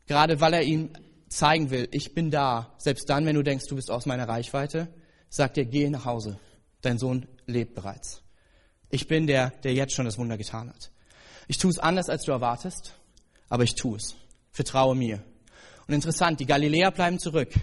gerade 0.08 0.42
weil 0.42 0.56
er 0.56 0.64
ihm 0.64 0.90
zeigen 1.30 1.70
will, 1.70 1.88
ich 1.92 2.14
bin 2.14 2.32
da, 2.32 2.74
selbst 2.78 3.10
dann, 3.10 3.26
wenn 3.26 3.36
du 3.36 3.44
denkst, 3.44 3.68
du 3.70 3.76
bist 3.76 3.92
aus 3.92 4.06
meiner 4.06 4.28
Reichweite, 4.28 4.90
sagt 5.30 5.58
er, 5.58 5.66
geh 5.66 5.90
nach 5.90 6.06
Hause, 6.06 6.40
dein 6.82 6.98
Sohn 6.98 7.28
lebt 7.46 7.76
bereits. 7.76 8.24
Ich 8.90 9.08
bin 9.08 9.28
der, 9.28 9.52
der 9.64 9.74
jetzt 9.74 9.94
schon 9.94 10.06
das 10.06 10.18
Wunder 10.18 10.38
getan 10.38 10.70
hat. 10.70 10.92
Ich 11.48 11.60
tue 11.60 11.70
es 11.70 11.80
anders, 11.80 12.10
als 12.10 12.24
du 12.24 12.32
erwartest, 12.32 12.96
aber 13.50 13.64
ich 13.64 13.76
tue 13.76 13.98
es. 13.98 14.16
Vertraue 14.52 14.96
mir. 14.96 15.24
Und 15.88 15.94
interessant, 15.94 16.40
die 16.40 16.46
Galiläer 16.46 16.92
bleiben 16.92 17.20
zurück 17.20 17.54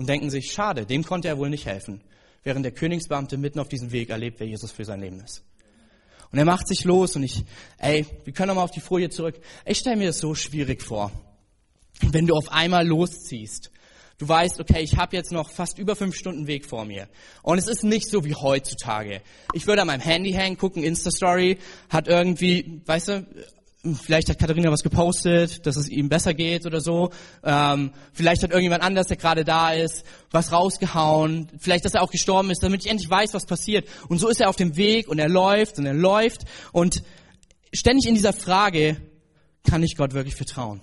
und 0.00 0.08
denken 0.08 0.30
sich, 0.30 0.50
schade, 0.50 0.86
dem 0.86 1.04
konnte 1.04 1.28
er 1.28 1.36
wohl 1.36 1.50
nicht 1.50 1.66
helfen, 1.66 2.00
während 2.42 2.64
der 2.64 2.72
Königsbeamte 2.72 3.36
mitten 3.36 3.60
auf 3.60 3.68
diesem 3.68 3.92
Weg 3.92 4.08
erlebt, 4.08 4.40
wer 4.40 4.46
Jesus 4.46 4.72
für 4.72 4.86
sein 4.86 4.98
Leben 4.98 5.20
ist. 5.20 5.44
Und 6.32 6.38
er 6.38 6.46
macht 6.46 6.66
sich 6.66 6.84
los 6.84 7.16
und 7.16 7.22
ich, 7.22 7.44
ey, 7.76 8.06
wir 8.24 8.32
können 8.32 8.48
nochmal 8.48 8.64
auf 8.64 8.70
die 8.70 8.80
Folie 8.80 9.10
zurück. 9.10 9.38
Ich 9.66 9.76
stelle 9.76 9.96
mir 9.96 10.06
das 10.06 10.18
so 10.18 10.34
schwierig 10.34 10.82
vor, 10.82 11.12
wenn 12.00 12.26
du 12.26 12.34
auf 12.34 12.50
einmal 12.50 12.86
losziehst 12.86 13.70
Du 14.20 14.28
weißt, 14.28 14.60
okay, 14.60 14.82
ich 14.82 14.98
habe 14.98 15.16
jetzt 15.16 15.32
noch 15.32 15.50
fast 15.50 15.78
über 15.78 15.96
fünf 15.96 16.14
Stunden 16.14 16.46
Weg 16.46 16.66
vor 16.66 16.84
mir. 16.84 17.08
Und 17.42 17.56
es 17.56 17.66
ist 17.66 17.84
nicht 17.84 18.06
so 18.06 18.22
wie 18.22 18.34
heutzutage. 18.34 19.22
Ich 19.54 19.66
würde 19.66 19.80
an 19.80 19.86
meinem 19.86 20.02
Handy 20.02 20.32
hängen, 20.32 20.58
gucken, 20.58 20.82
Insta-Story, 20.82 21.56
hat 21.88 22.06
irgendwie, 22.06 22.82
weißt 22.84 23.08
du, 23.08 23.26
vielleicht 24.02 24.28
hat 24.28 24.38
Katharina 24.38 24.70
was 24.70 24.82
gepostet, 24.82 25.66
dass 25.66 25.76
es 25.76 25.88
ihm 25.88 26.08
besser 26.08 26.34
geht 26.34 26.66
oder 26.66 26.80
so. 26.80 27.10
Ähm, 27.42 27.92
vielleicht 28.12 28.42
hat 28.42 28.50
irgendjemand 28.50 28.82
anders, 28.82 29.06
der 29.06 29.16
gerade 29.16 29.44
da 29.44 29.72
ist, 29.72 30.04
was 30.30 30.52
rausgehauen. 30.52 31.48
Vielleicht, 31.58 31.84
dass 31.84 31.94
er 31.94 32.02
auch 32.02 32.10
gestorben 32.10 32.50
ist, 32.50 32.62
damit 32.62 32.84
ich 32.84 32.90
endlich 32.90 33.08
weiß, 33.08 33.32
was 33.32 33.46
passiert. 33.46 33.88
Und 34.08 34.18
so 34.18 34.28
ist 34.28 34.40
er 34.40 34.48
auf 34.48 34.56
dem 34.56 34.76
Weg 34.76 35.08
und 35.08 35.18
er 35.18 35.28
läuft 35.28 35.78
und 35.78 35.86
er 35.86 35.94
läuft. 35.94 36.42
Und 36.72 37.02
ständig 37.72 38.06
in 38.06 38.14
dieser 38.14 38.32
Frage, 38.32 39.00
kann 39.64 39.82
ich 39.82 39.96
Gott 39.96 40.12
wirklich 40.12 40.34
vertrauen? 40.34 40.80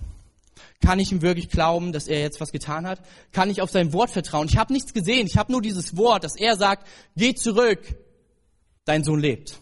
Kann 0.80 0.98
ich 0.98 1.10
ihm 1.10 1.22
wirklich 1.22 1.48
glauben, 1.48 1.92
dass 1.92 2.06
er 2.06 2.20
jetzt 2.20 2.40
was 2.40 2.52
getan 2.52 2.86
hat? 2.86 3.00
Kann 3.32 3.50
ich 3.50 3.62
auf 3.62 3.70
sein 3.70 3.92
Wort 3.92 4.10
vertrauen? 4.10 4.48
Ich 4.48 4.56
habe 4.56 4.72
nichts 4.72 4.92
gesehen. 4.92 5.26
Ich 5.26 5.36
habe 5.36 5.52
nur 5.52 5.62
dieses 5.62 5.96
Wort, 5.96 6.24
dass 6.24 6.36
er 6.36 6.56
sagt, 6.56 6.86
geh 7.16 7.34
zurück, 7.34 7.80
dein 8.84 9.04
Sohn 9.04 9.20
lebt. 9.20 9.60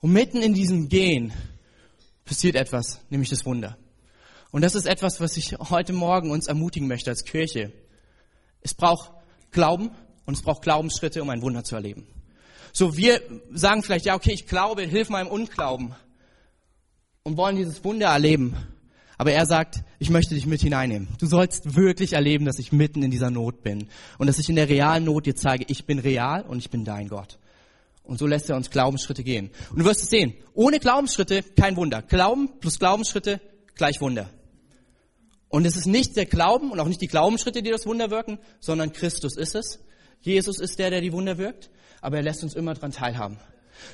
Und 0.00 0.12
mitten 0.12 0.42
in 0.42 0.54
diesem 0.54 0.88
Gehen 0.88 1.32
passiert 2.26 2.56
etwas, 2.56 3.00
nämlich 3.08 3.30
das 3.30 3.46
Wunder. 3.46 3.78
Und 4.50 4.62
das 4.62 4.74
ist 4.74 4.86
etwas, 4.86 5.20
was 5.20 5.36
ich 5.38 5.56
heute 5.58 5.94
Morgen 5.94 6.30
uns 6.30 6.46
ermutigen 6.46 6.88
möchte 6.88 7.10
als 7.10 7.24
Kirche. 7.24 7.72
Es 8.60 8.74
braucht 8.74 9.10
Glauben 9.50 9.90
und 10.26 10.34
es 10.36 10.42
braucht 10.42 10.62
Glaubensschritte, 10.62 11.22
um 11.22 11.30
ein 11.30 11.40
Wunder 11.40 11.64
zu 11.64 11.76
erleben. 11.76 12.06
So, 12.72 12.96
wir 12.96 13.22
sagen 13.52 13.82
vielleicht, 13.82 14.04
ja, 14.04 14.14
okay, 14.14 14.32
ich 14.32 14.46
glaube, 14.46 14.82
hilf 14.82 15.08
meinem 15.08 15.28
Unglauben 15.28 15.94
und 17.22 17.36
wollen 17.36 17.56
dieses 17.56 17.82
Wunder 17.84 18.08
erleben. 18.08 18.54
Aber 19.18 19.32
er 19.32 19.46
sagt, 19.46 19.82
ich 19.98 20.10
möchte 20.10 20.34
dich 20.34 20.46
mit 20.46 20.60
hineinnehmen. 20.60 21.08
Du 21.18 21.26
sollst 21.26 21.74
wirklich 21.74 22.12
erleben, 22.12 22.44
dass 22.44 22.58
ich 22.58 22.72
mitten 22.72 23.02
in 23.02 23.10
dieser 23.10 23.30
Not 23.30 23.62
bin 23.62 23.88
und 24.18 24.26
dass 24.26 24.38
ich 24.38 24.50
in 24.50 24.56
der 24.56 24.68
realen 24.68 25.04
Not 25.04 25.24
dir 25.24 25.34
zeige, 25.34 25.64
ich 25.68 25.86
bin 25.86 25.98
real 25.98 26.42
und 26.42 26.58
ich 26.58 26.68
bin 26.68 26.84
dein 26.84 27.08
Gott. 27.08 27.38
Und 28.06 28.18
so 28.18 28.26
lässt 28.26 28.48
er 28.48 28.56
uns 28.56 28.70
Glaubensschritte 28.70 29.24
gehen. 29.24 29.50
Und 29.70 29.80
du 29.80 29.84
wirst 29.84 30.02
es 30.02 30.10
sehen, 30.10 30.34
ohne 30.54 30.78
Glaubensschritte 30.78 31.42
kein 31.42 31.76
Wunder. 31.76 32.02
Glauben 32.02 32.58
plus 32.60 32.78
Glaubensschritte 32.78 33.40
gleich 33.74 34.00
Wunder. 34.00 34.30
Und 35.48 35.64
es 35.64 35.76
ist 35.76 35.86
nicht 35.86 36.16
der 36.16 36.26
Glauben 36.26 36.70
und 36.70 36.80
auch 36.80 36.88
nicht 36.88 37.00
die 37.00 37.06
Glaubensschritte, 37.06 37.62
die 37.62 37.70
das 37.70 37.86
Wunder 37.86 38.10
wirken, 38.10 38.38
sondern 38.60 38.92
Christus 38.92 39.36
ist 39.36 39.54
es. 39.54 39.80
Jesus 40.20 40.58
ist 40.58 40.78
der, 40.78 40.90
der 40.90 41.00
die 41.00 41.12
Wunder 41.12 41.38
wirkt, 41.38 41.70
aber 42.00 42.16
er 42.16 42.22
lässt 42.22 42.42
uns 42.42 42.54
immer 42.54 42.74
dran 42.74 42.92
teilhaben. 42.92 43.38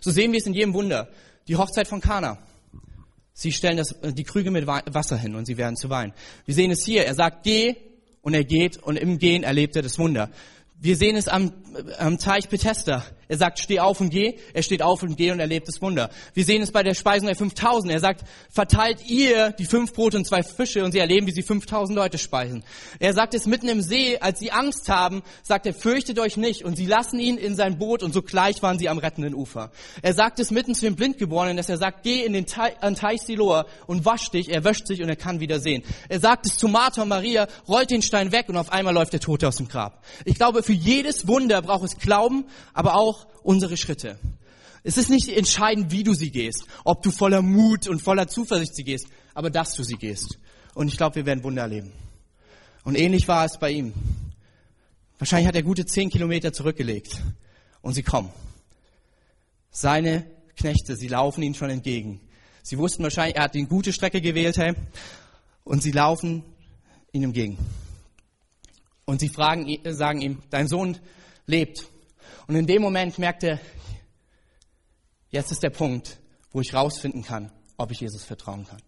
So 0.01 0.11
sehen 0.11 0.33
wir 0.33 0.39
es 0.39 0.47
in 0.47 0.55
jedem 0.55 0.75
Wunder. 0.75 1.09
Die 1.49 1.57
Hochzeit 1.57 1.89
von 1.89 2.01
Kana. 2.01 2.39
Sie 3.35 3.53
stellen 3.53 3.77
das, 3.77 3.93
äh, 4.03 4.13
die 4.13 4.25
Krüge 4.25 4.51
mit 4.51 4.67
Wasser 4.67 5.17
hin 5.17 5.35
und 5.35 5.47
sie 5.47 5.57
werden 5.57 5.77
zu 5.77 5.91
Wein. 5.91 6.13
Wir 6.45 6.55
sehen 6.55 6.71
es 6.71 6.85
hier. 6.85 7.05
Er 7.05 7.15
sagt, 7.15 7.45
geh 7.45 7.77
und 8.21 8.35
er 8.35 8.45
geht 8.45 8.77
und 8.77 8.97
im 8.97 9.19
Gehen 9.19 9.43
erlebt 9.43 9.77
er 9.77 9.83
das 9.83 9.99
Wunder. 9.99 10.31
Wir 10.79 10.97
sehen 10.97 11.17
es 11.17 11.29
am, 11.29 11.53
am 11.99 12.19
Teich 12.19 12.49
Bethesda. 12.49 13.05
Er 13.33 13.39
sagt, 13.39 13.61
steh 13.61 13.81
auf 13.81 13.99
und 14.03 14.11
geh. 14.11 14.35
Er 14.53 14.63
steht 14.63 14.83
auf 14.83 15.03
und 15.03 15.17
geh 15.17 15.31
und 15.31 15.41
erlebt 15.41 15.67
das 15.67 15.81
Wunder. 15.81 16.11
Wir 16.35 16.45
sehen 16.45 16.61
es 16.61 16.71
bei 16.71 16.83
der 16.83 16.93
Speisung 16.93 17.29
der 17.29 17.35
5000. 17.35 17.91
Er 17.91 17.99
sagt, 17.99 18.25
verteilt 18.51 19.09
ihr 19.09 19.53
die 19.53 19.65
fünf 19.65 19.95
Brote 19.95 20.19
und 20.19 20.27
zwei 20.27 20.43
Fische 20.43 20.85
und 20.85 20.93
sie 20.93 20.99
erleben, 20.99 21.27
wie 21.27 21.31
sie 21.31 21.43
5000 21.43 21.97
Leute 21.97 22.19
speisen. 22.19 22.63
Er 22.99 23.15
sagt 23.15 23.33
es 23.33 23.47
mitten 23.47 23.71
im 23.71 23.81
See, 23.81 24.19
als 24.19 24.39
sie 24.39 24.53
Angst 24.53 24.91
haben, 24.91 25.23
sagt 25.43 25.65
er, 25.65 25.73
fürchtet 25.73 26.19
euch 26.19 26.37
nicht. 26.37 26.63
Und 26.63 26.77
sie 26.77 26.85
lassen 26.85 27.19
ihn 27.19 27.39
in 27.39 27.57
sein 27.57 27.79
Boot 27.79 28.03
und 28.03 28.13
sogleich 28.13 28.63
waren 28.63 28.79
sie 28.79 28.91
am 28.91 28.99
rettenden 28.99 29.35
Ufer. 29.35 29.71
Er 30.03 30.13
sagt 30.13 30.39
es 30.39 30.51
mitten 30.51 30.75
zu 30.75 30.83
den 30.83 30.95
Blindgeborenen, 30.95 31.57
dass 31.57 31.71
er 31.71 31.79
sagt, 31.79 32.03
geh 32.03 32.27
in 32.27 32.35
den 32.35 32.45
Teich, 32.45 32.75
an 32.83 32.97
Teich 32.97 33.23
Siloa 33.23 33.65
und 33.87 34.05
wasch 34.05 34.29
dich. 34.31 34.51
Er 34.51 34.63
wäscht 34.63 34.87
sich 34.87 35.03
und 35.03 35.09
er 35.09 35.17
kann 35.17 35.41
wieder 35.41 35.59
sehen. 35.59 35.85
Er 36.11 36.21
sagt 36.21 36.45
es 36.45 36.59
zu 36.59 36.69
Martha 36.69 37.01
und 37.01 37.09
Maria, 37.09 37.49
rollt 37.67 37.91
den 37.91 38.03
Stein 38.03 38.31
weg 38.31 38.51
und 38.51 38.59
auf 38.59 38.71
einmal 38.71 38.93
läuft 38.93 39.15
der 39.15 39.21
Tote 39.21 39.49
aus 39.49 39.57
dem 39.57 39.69
Grab. 39.69 40.05
Ich 40.27 40.35
glaube, 40.35 40.63
für 40.63 40.75
jedes 40.75 41.27
Wunder 41.27 41.63
braucht 41.63 41.85
es 41.85 41.97
Glauben, 41.97 42.45
aber 42.75 42.97
auch 42.97 43.22
unsere 43.43 43.77
Schritte. 43.77 44.19
Es 44.85 44.97
ist 44.97 45.11
nicht 45.11 45.29
entscheidend, 45.29 45.93
wie 45.93 46.03
du 46.03 46.15
sie 46.15 46.31
gehst, 46.31 46.67
ob 46.85 47.03
du 47.03 47.11
voller 47.11 47.43
Mut 47.43 47.87
und 47.89 48.03
voller 48.03 48.27
Zuversicht 48.27 48.75
sie 48.75 48.85
gehst, 48.85 49.07
aber 49.35 49.51
dass 49.51 49.75
du 49.75 49.85
sie 49.85 49.97
gehst. 49.97 50.39
Und 50.75 50.89
ich 50.89 50.97
glaube, 50.97 51.17
wir 51.17 51.27
werden 51.27 51.45
Wunder 51.45 51.63
erleben. 51.63 51.93
Und 52.85 52.99
ähnlich 52.99 53.29
war 53.29 53.45
es 53.45 53.59
bei 53.59 53.71
ihm. 53.71 53.93
Wahrscheinlich 55.19 55.47
hat 55.47 55.55
er 55.55 55.63
gute 55.63 55.87
zehn 55.87 56.11
Kilometer 56.11 56.53
zurückgelegt 56.53 57.23
und 57.81 57.95
sie 57.95 58.03
kommen. 58.03 58.31
Seine 59.71 60.27
Knechte, 60.57 60.97
sie 60.97 61.09
laufen 61.09 61.43
ihm 61.43 61.55
schon 61.55 61.71
entgegen. 61.71 62.21
Sie 62.63 62.79
wussten 62.79 63.03
wahrscheinlich, 63.05 63.37
er 63.37 63.45
hat 63.45 63.55
die 63.55 63.65
gute 63.67 63.93
Strecke 63.93 64.21
gewählt, 64.21 64.57
hey, 64.57 64.75
und 65.65 65.83
sie 65.83 65.93
laufen 65.93 66.43
ihm 67.13 67.25
entgegen. 67.25 67.59
Und 69.05 69.21
sie 69.21 69.29
fragen, 69.29 69.79
sagen 69.85 70.21
ihm, 70.21 70.39
dein 70.51 70.69
Sohn 70.69 70.99
lebt. 71.47 71.89
Und 72.53 72.59
in 72.59 72.67
dem 72.67 72.83
Moment 72.83 73.19
merkt 73.19 73.45
er, 73.45 73.59
jetzt 75.31 75.53
ist 75.53 75.63
der 75.63 75.71
Punkt, 75.71 76.19
wo 76.51 76.61
ich 76.61 76.75
rausfinden 76.75 77.23
kann, 77.23 77.51
ob 77.79 77.91
ich 77.93 78.01
Jesus 78.01 78.25
vertrauen 78.25 78.67
kann. 78.67 78.83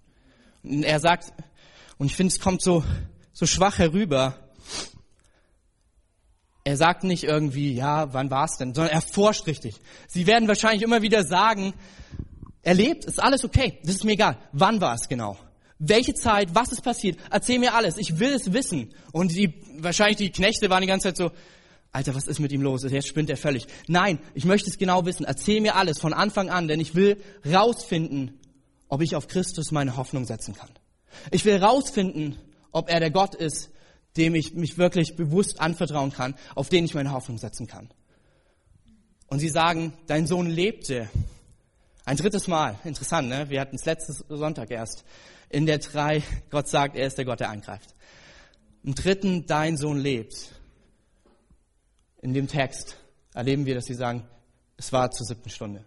Und 0.63 0.83
er 0.83 1.01
sagt, 1.01 1.33
und 1.97 2.09
ich 2.09 2.15
finde, 2.15 2.31
es 2.35 2.41
kommt 2.41 2.61
so, 2.61 2.85
so 3.33 3.47
schwach 3.47 3.79
herüber. 3.79 4.51
Er 6.65 6.77
sagt 6.77 7.05
nicht 7.05 7.25
irgendwie, 7.25 7.73
ja, 7.73 8.13
wann 8.13 8.31
war 8.31 8.45
es 8.45 8.59
denn, 8.59 8.75
sondern 8.75 8.93
er 8.93 9.01
forscht 9.01 9.47
richtig. 9.47 9.77
Sie 10.09 10.27
werden 10.27 10.47
wahrscheinlich 10.47 10.83
immer 10.83 11.01
wieder 11.01 11.25
sagen, 11.25 11.73
er 12.61 12.75
lebt, 12.75 13.07
ist 13.07 13.19
alles 13.19 13.45
okay, 13.45 13.81
das 13.83 13.95
ist 13.95 14.05
mir 14.05 14.13
egal. 14.13 14.37
Wann 14.53 14.83
war 14.83 14.95
es 14.95 15.09
genau? 15.09 15.39
Welche 15.79 16.13
Zeit, 16.13 16.55
was 16.55 16.71
ist 16.71 16.83
passiert? 16.83 17.19
Erzähl 17.31 17.59
mir 17.59 17.73
alles, 17.73 17.97
ich 17.97 18.19
will 18.19 18.35
es 18.35 18.53
wissen. 18.53 18.93
Und 19.13 19.35
die, 19.35 19.55
wahrscheinlich 19.79 20.19
die 20.19 20.33
Knechte 20.33 20.69
waren 20.69 20.83
die 20.83 20.87
ganze 20.87 21.09
Zeit 21.09 21.17
so, 21.17 21.31
Alter, 21.95 22.17
was 22.17 22.27
ist 22.27 22.41
mit 22.41 22.51
ihm 22.51 22.61
los? 22.61 22.83
Jetzt 22.83 23.07
spinnt 23.07 23.31
er 23.31 23.37
völlig. 23.37 23.69
Nein, 23.87 24.19
ich 24.35 24.45
möchte 24.45 24.69
es 24.69 24.79
genau 24.79 25.07
wissen. 25.07 25.25
Erzähl 25.25 25.61
mir 25.61 25.77
alles 25.77 26.01
von 26.01 26.13
Anfang 26.13 26.51
an, 26.51 26.67
denn 26.67 26.81
ich 26.81 26.97
will 26.97 27.23
rausfinden, 27.47 28.41
ob 28.89 29.01
ich 29.01 29.15
auf 29.15 29.29
Christus 29.29 29.71
meine 29.71 29.97
Hoffnung 29.97 30.25
setzen 30.25 30.57
kann. 30.57 30.71
Ich 31.31 31.45
will 31.45 31.57
rausfinden, 31.57 32.37
ob 32.73 32.91
er 32.91 32.99
der 32.99 33.13
Gott 33.13 33.37
ist, 33.37 33.71
dem 34.17 34.35
ich 34.35 34.55
mich 34.55 34.77
wirklich 34.77 35.15
bewusst 35.15 35.61
anvertrauen 35.61 36.13
kann, 36.13 36.35
auf 36.57 36.69
den 36.69 36.85
ich 36.85 36.95
meine 36.95 37.13
Hoffnung 37.13 37.39
setzen 37.39 37.69
kann. 37.69 37.89
Und 39.29 39.39
sie 39.39 39.49
sagen, 39.49 39.93
dein 40.09 40.27
Sohn 40.27 40.51
lebte. 40.51 41.09
Ein 42.05 42.17
drittes 42.17 42.49
Mal. 42.49 42.77
Interessant, 42.83 43.29
ne? 43.29 43.49
Wir 43.51 43.61
hatten 43.61 43.77
es 43.77 43.85
letztes 43.85 44.25
Sonntag 44.29 44.73
erst. 44.73 45.05
In 45.49 45.65
der 45.65 45.79
drei, 45.79 46.25
Gott 46.51 46.67
sagt, 46.67 46.97
er 46.97 47.07
ist 47.07 47.19
der 47.19 47.25
Gott, 47.25 47.39
der 47.39 47.51
eingreift. 47.51 47.95
Im 48.83 48.97
dritten, 48.97 49.47
dein 49.47 49.77
Sohn 49.77 49.99
lebt. 49.99 50.54
In 52.25 52.33
dem 52.33 52.49
Text 52.49 52.97
erleben 53.35 53.67
wir, 53.67 53.75
dass 53.75 53.85
sie 53.85 53.93
sagen, 53.93 54.27
es 54.79 54.91
war 54.95 55.11
zur 55.11 55.27
siebten 55.27 55.51
Stunde. 55.51 55.85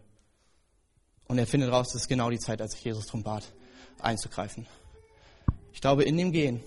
Und 1.28 1.40
er 1.40 1.48
findet 1.48 1.72
raus, 1.72 1.88
das 1.92 2.04
ist 2.04 2.08
genau 2.08 2.30
die 2.30 2.38
Zeit, 2.38 2.62
als 2.62 2.74
sich 2.74 2.84
Jesus 2.84 3.08
darum 3.08 3.24
bat, 3.24 3.52
einzugreifen. 3.98 4.68
Ich 5.74 5.82
glaube, 5.82 6.04
in 6.04 6.16
dem 6.16 6.32
Gehen 6.32 6.62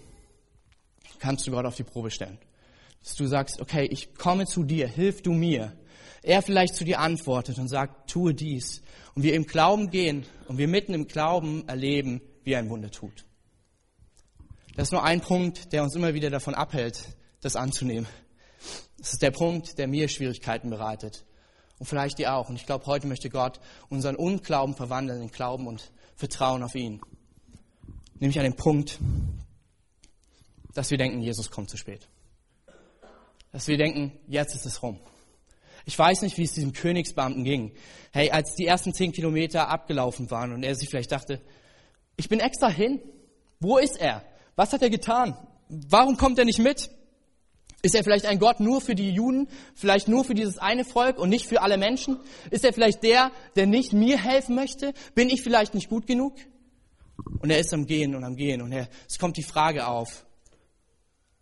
kannst 1.20 1.46
du 1.46 1.52
Gott 1.52 1.66
auf 1.66 1.76
die 1.76 1.84
Probe 1.84 2.10
stellen. 2.10 2.36
Dass 3.04 3.14
du 3.14 3.28
sagst, 3.28 3.60
okay, 3.60 3.84
ich 3.84 4.12
komme 4.16 4.44
zu 4.46 4.64
dir, 4.64 4.88
hilf 4.88 5.22
du 5.22 5.32
mir. 5.32 5.72
Er 6.24 6.42
vielleicht 6.42 6.74
zu 6.74 6.84
dir 6.84 6.98
antwortet 6.98 7.56
und 7.60 7.68
sagt, 7.68 8.10
tue 8.10 8.34
dies. 8.34 8.82
Und 9.14 9.22
wir 9.22 9.34
im 9.34 9.46
Glauben 9.46 9.88
gehen 9.90 10.26
und 10.48 10.58
wir 10.58 10.66
mitten 10.66 10.94
im 10.94 11.06
Glauben 11.06 11.68
erleben, 11.68 12.20
wie 12.42 12.54
er 12.54 12.58
ein 12.58 12.70
Wunder 12.70 12.90
tut. 12.90 13.24
Das 14.74 14.88
ist 14.88 14.92
nur 14.92 15.04
ein 15.04 15.20
Punkt, 15.20 15.72
der 15.72 15.84
uns 15.84 15.94
immer 15.94 16.12
wieder 16.12 16.28
davon 16.28 16.56
abhält, 16.56 17.04
das 17.40 17.54
anzunehmen. 17.54 18.08
Das 19.00 19.14
ist 19.14 19.22
der 19.22 19.30
Punkt, 19.30 19.78
der 19.78 19.88
mir 19.88 20.08
Schwierigkeiten 20.08 20.68
bereitet. 20.68 21.24
Und 21.78 21.86
vielleicht 21.86 22.18
dir 22.18 22.34
auch. 22.34 22.50
Und 22.50 22.56
ich 22.56 22.66
glaube, 22.66 22.84
heute 22.84 23.06
möchte 23.06 23.30
Gott 23.30 23.58
unseren 23.88 24.14
Unglauben 24.14 24.74
verwandeln 24.74 25.22
in 25.22 25.30
Glauben 25.30 25.66
und 25.66 25.90
Vertrauen 26.16 26.62
auf 26.62 26.74
ihn. 26.74 27.00
Nämlich 28.18 28.38
an 28.38 28.44
den 28.44 28.56
Punkt, 28.56 28.98
dass 30.74 30.90
wir 30.90 30.98
denken, 30.98 31.22
Jesus 31.22 31.50
kommt 31.50 31.70
zu 31.70 31.78
spät. 31.78 32.08
Dass 33.52 33.66
wir 33.66 33.78
denken, 33.78 34.12
jetzt 34.28 34.54
ist 34.54 34.66
es 34.66 34.82
rum. 34.82 35.00
Ich 35.86 35.98
weiß 35.98 36.20
nicht, 36.20 36.36
wie 36.36 36.44
es 36.44 36.52
diesem 36.52 36.74
Königsbeamten 36.74 37.42
ging. 37.42 37.72
Hey, 38.12 38.30
als 38.30 38.54
die 38.54 38.66
ersten 38.66 38.92
zehn 38.92 39.12
Kilometer 39.12 39.68
abgelaufen 39.68 40.30
waren 40.30 40.52
und 40.52 40.62
er 40.62 40.74
sich 40.74 40.90
vielleicht 40.90 41.12
dachte, 41.12 41.40
ich 42.16 42.28
bin 42.28 42.38
extra 42.38 42.68
hin. 42.68 43.00
Wo 43.60 43.78
ist 43.78 43.98
er? 43.98 44.22
Was 44.56 44.74
hat 44.74 44.82
er 44.82 44.90
getan? 44.90 45.34
Warum 45.68 46.18
kommt 46.18 46.38
er 46.38 46.44
nicht 46.44 46.58
mit? 46.58 46.90
Ist 47.82 47.94
er 47.94 48.04
vielleicht 48.04 48.26
ein 48.26 48.38
Gott 48.38 48.60
nur 48.60 48.80
für 48.80 48.94
die 48.94 49.10
Juden, 49.10 49.48
vielleicht 49.74 50.06
nur 50.06 50.24
für 50.24 50.34
dieses 50.34 50.58
eine 50.58 50.84
Volk 50.84 51.18
und 51.18 51.30
nicht 51.30 51.46
für 51.46 51.62
alle 51.62 51.78
Menschen? 51.78 52.18
Ist 52.50 52.64
er 52.64 52.74
vielleicht 52.74 53.02
der, 53.02 53.30
der 53.56 53.66
nicht 53.66 53.92
mir 53.92 54.18
helfen 54.18 54.54
möchte? 54.54 54.92
Bin 55.14 55.30
ich 55.30 55.42
vielleicht 55.42 55.74
nicht 55.74 55.88
gut 55.88 56.06
genug? 56.06 56.34
Und 57.40 57.50
er 57.50 57.58
ist 57.58 57.72
am 57.72 57.86
Gehen 57.86 58.14
und 58.14 58.24
am 58.24 58.36
Gehen 58.36 58.60
und 58.60 58.72
er, 58.72 58.88
es 59.08 59.18
kommt 59.18 59.36
die 59.36 59.42
Frage 59.42 59.86
auf, 59.86 60.26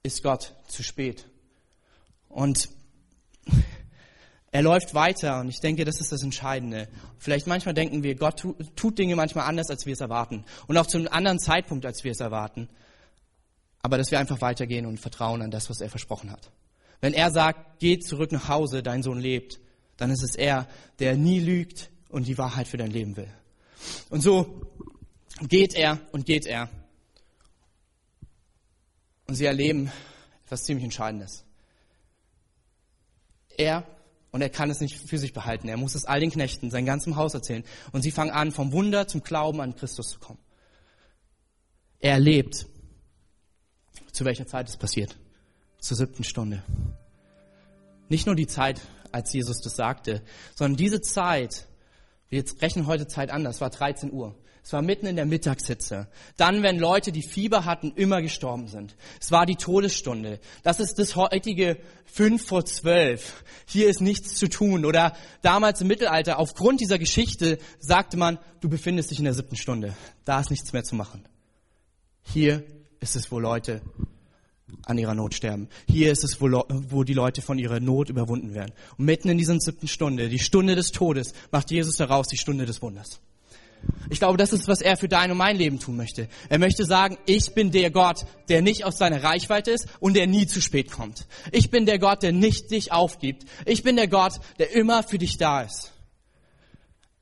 ist 0.05 0.23
Gott 0.23 0.55
zu 0.69 0.85
spät? 0.85 1.27
Und 2.29 2.69
er 4.53 4.63
läuft 4.63 4.95
weiter 4.95 5.41
und 5.41 5.49
ich 5.49 5.59
denke, 5.59 5.85
das 5.85 6.01
ist 6.01 6.13
das 6.13 6.23
Entscheidende. 6.23 6.89
Vielleicht 7.19 7.49
manchmal 7.49 7.75
denken 7.75 8.05
wir, 8.05 8.15
Gott 8.15 8.45
tut 8.77 8.99
Dinge 8.99 9.17
manchmal 9.17 9.47
anders, 9.47 9.71
als 9.71 9.87
wir 9.87 9.93
es 9.93 10.01
erwarten. 10.01 10.45
Und 10.69 10.77
auch 10.79 10.87
zu 10.87 10.99
einem 10.99 11.09
anderen 11.09 11.41
Zeitpunkt, 11.41 11.85
als 11.85 12.05
wir 12.05 12.13
es 12.13 12.21
erwarten 12.21 12.69
aber 13.89 13.97
dass 13.97 14.11
wir 14.11 14.19
einfach 14.19 14.43
weitergehen 14.43 14.85
und 14.85 15.01
vertrauen 15.01 15.41
an 15.41 15.51
das, 15.51 15.71
was 15.71 15.81
er 15.81 15.89
versprochen 15.89 16.31
hat. 16.31 16.51
Wenn 17.01 17.15
er 17.15 17.31
sagt, 17.31 17.79
geh 17.79 17.99
zurück 17.99 18.33
nach 18.33 18.47
Hause, 18.47 18.83
dein 18.83 19.03
Sohn 19.03 19.19
lebt, 19.19 19.61
dann 19.97 20.11
ist 20.11 20.23
es 20.23 20.35
er, 20.35 20.69
der 20.99 21.17
nie 21.17 21.41
lügt 21.41 21.91
und 22.11 22.27
die 22.27 22.37
Wahrheit 22.37 22.69
für 22.69 22.77
dein 22.77 22.91
Leben 22.91 23.17
will. 23.17 23.33
Und 24.11 24.21
so 24.21 24.61
geht 25.41 25.75
er 25.75 26.01
und 26.13 26.27
geht 26.27 26.45
er. 26.45 26.69
Und 29.27 29.37
sie 29.37 29.47
erleben 29.47 29.91
etwas 30.45 30.65
ziemlich 30.65 30.85
Entscheidendes. 30.85 31.47
Er, 33.57 33.87
und 34.33 34.43
er 34.43 34.51
kann 34.51 34.69
es 34.69 34.81
nicht 34.81 34.99
für 34.99 35.17
sich 35.17 35.33
behalten, 35.33 35.69
er 35.69 35.79
muss 35.79 35.95
es 35.95 36.05
all 36.05 36.21
den 36.21 36.31
Knechten, 36.31 36.71
sein 36.71 36.85
ganzem 36.85 37.17
Haus 37.17 37.33
erzählen. 37.33 37.65
Und 37.93 38.03
sie 38.03 38.11
fangen 38.11 38.33
an, 38.33 38.53
vom 38.53 38.71
Wunder 38.73 39.09
zum 39.09 39.23
Glauben 39.23 39.63
an 39.63 39.75
Christus 39.75 40.11
zu 40.11 40.19
kommen. 40.19 40.41
Er 42.01 42.13
erlebt 42.13 42.67
zu 44.19 44.25
welcher 44.25 44.49
Zeit 44.49 44.69
es 44.69 44.77
passiert. 44.77 45.17
Zur 45.79 45.97
siebten 45.97 46.25
Stunde. 46.25 46.65
Nicht 48.09 48.27
nur 48.27 48.35
die 48.35 48.49
Zeit, 48.49 48.81
als 49.13 49.33
Jesus 49.33 49.61
das 49.61 49.77
sagte, 49.77 50.23
sondern 50.57 50.77
diese 50.77 51.01
Zeit, 51.01 51.69
wir 52.29 52.43
rechnen 52.61 52.89
heute 52.89 53.07
Zeit 53.07 53.31
anders, 53.31 53.61
war 53.61 53.71
13 53.71 54.13
Uhr. 54.13 54.35
Es 54.65 54.73
war 54.73 54.83
mitten 54.83 55.07
in 55.07 55.15
der 55.15 55.25
Mittagshitze. 55.25 56.09
Dann, 56.37 56.65
wenn 56.65 56.81
Leute, 56.81 57.13
die 57.13 57.23
Fieber 57.23 57.65
hatten, 57.65 57.93
immer 57.95 58.21
gestorben 58.21 58.67
sind. 58.67 58.97
Es 59.21 59.31
war 59.31 59.47
die 59.47 59.55
Todesstunde. 59.55 60.41
Das 60.65 60.81
ist 60.81 60.99
das 60.99 61.15
heutige 61.15 61.79
fünf 62.05 62.45
vor 62.45 62.65
zwölf. 62.65 63.45
Hier 63.67 63.89
ist 63.89 64.01
nichts 64.01 64.35
zu 64.35 64.49
tun. 64.49 64.85
Oder 64.85 65.17
damals 65.43 65.81
im 65.81 65.87
Mittelalter, 65.87 66.41
aufgrund 66.41 66.81
dieser 66.81 66.99
Geschichte, 66.99 67.59
sagte 67.79 68.17
man, 68.17 68.39
du 68.61 68.69
befindest 68.69 69.13
dich 69.13 69.21
in 69.21 69.27
der 69.27 69.35
siebten 69.35 69.57
Stunde. 69.57 69.95
Da 70.25 70.41
ist 70.41 70.51
nichts 70.51 70.73
mehr 70.73 70.83
zu 70.83 70.97
machen. 70.97 71.25
Hier 72.23 72.65
ist 73.01 73.17
es, 73.17 73.31
wo 73.31 73.39
Leute 73.39 73.81
an 74.85 74.99
ihrer 74.99 75.15
Not 75.15 75.35
sterben. 75.35 75.69
Hier 75.87 76.13
ist 76.13 76.25
es, 76.25 76.41
wo, 76.41 76.65
wo, 76.69 77.05
die 77.05 77.15
Leute 77.15 77.43
von 77.43 77.59
ihrer 77.59 77.81
Not 77.81 78.11
überwunden 78.11 78.55
werden. 78.55 78.73
Und 78.97 79.07
mitten 79.07 79.29
in 79.29 79.39
dieser 79.39 79.59
siebten 79.59 79.89
Stunde, 79.89 80.29
die 80.29 80.39
Stunde 80.39 80.75
des 80.75 80.93
Todes, 80.93 81.33
macht 81.51 81.71
Jesus 81.71 81.97
daraus 81.97 82.27
die 82.29 82.37
Stunde 82.37 82.67
des 82.67 82.83
Wunders. 82.83 83.21
Ich 84.11 84.19
glaube, 84.19 84.39
das 84.39 84.53
ist, 84.53 84.67
was 84.67 84.81
er 84.81 84.97
für 84.97 85.09
dein 85.09 85.31
und 85.31 85.37
mein 85.37 85.57
Leben 85.57 85.79
tun 85.79 85.97
möchte. 85.97 86.29
Er 86.49 86.59
möchte 86.59 86.85
sagen, 86.85 87.17
ich 87.27 87.55
bin 87.55 87.71
der 87.71 87.91
Gott, 87.91 88.27
der 88.49 88.61
nicht 88.61 88.85
aus 88.85 88.99
seiner 88.99 89.23
Reichweite 89.23 89.71
ist 89.71 89.87
und 90.01 90.15
der 90.15 90.27
nie 90.27 90.47
zu 90.47 90.61
spät 90.61 90.91
kommt. 90.91 91.27
Ich 91.53 91.71
bin 91.71 91.87
der 91.87 91.99
Gott, 91.99 92.23
der 92.23 92.33
nicht 92.33 92.71
dich 92.71 92.91
aufgibt. 92.91 93.45
Ich 93.67 93.83
bin 93.83 93.97
der 93.97 94.09
Gott, 94.09 94.41
der 94.59 94.73
immer 94.73 95.03
für 95.03 95.19
dich 95.19 95.37
da 95.37 95.63
ist. 95.63 95.93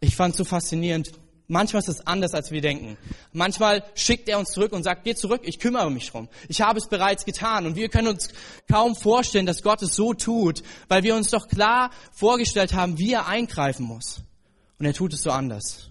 Ich 0.01 0.17
fand 0.17 0.33
es 0.33 0.39
so 0.39 0.45
faszinierend, 0.45 1.13
Manchmal 1.49 1.81
ist 1.81 1.89
es 1.89 2.07
anders, 2.07 2.35
als 2.35 2.51
wir 2.51 2.61
denken. 2.61 2.97
Manchmal 3.33 3.85
schickt 3.95 4.29
er 4.29 4.39
uns 4.39 4.51
zurück 4.51 4.73
und 4.73 4.83
sagt, 4.83 5.05
geh 5.05 5.15
zurück, 5.15 5.43
ich 5.45 5.61
kümmere 5.61 5.91
mich 5.91 6.11
drum. 6.11 6.29
Ich 6.49 6.61
habe 6.61 6.79
es 6.79 6.89
bereits 6.89 7.25
getan. 7.25 7.67
Und 7.67 7.77
wir 7.77 7.89
können 7.89 8.09
uns 8.09 8.31
kaum 8.69 8.97
vorstellen, 8.97 9.47
dass 9.47 9.63
Gott 9.63 9.81
es 9.83 9.95
so 9.95 10.13
tut, 10.13 10.65
weil 10.89 11.05
wir 11.05 11.15
uns 11.15 11.31
doch 11.31 11.47
klar 11.47 11.91
vorgestellt 12.13 12.75
haben, 12.75 12.99
wie 12.99 13.13
er 13.13 13.29
eingreifen 13.29 13.87
muss. 13.87 14.23
Und 14.79 14.87
er 14.87 14.95
tut 14.95 15.13
es 15.13 15.23
so 15.23 15.31
anders. 15.31 15.91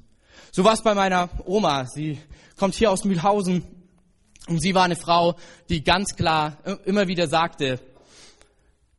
So 0.52 0.64
war 0.66 0.74
es 0.74 0.84
bei 0.84 0.94
meiner 0.94 1.30
Oma. 1.46 1.86
Sie 1.86 2.20
kommt 2.58 2.76
hier 2.76 2.92
aus 2.92 3.06
Mühlhausen 3.06 3.64
und 4.48 4.60
sie 4.60 4.76
war 4.76 4.84
eine 4.84 4.96
Frau, 4.96 5.36
die 5.70 5.84
ganz 5.84 6.16
klar 6.16 6.58
immer 6.86 7.08
wieder 7.08 7.28
sagte, 7.28 7.80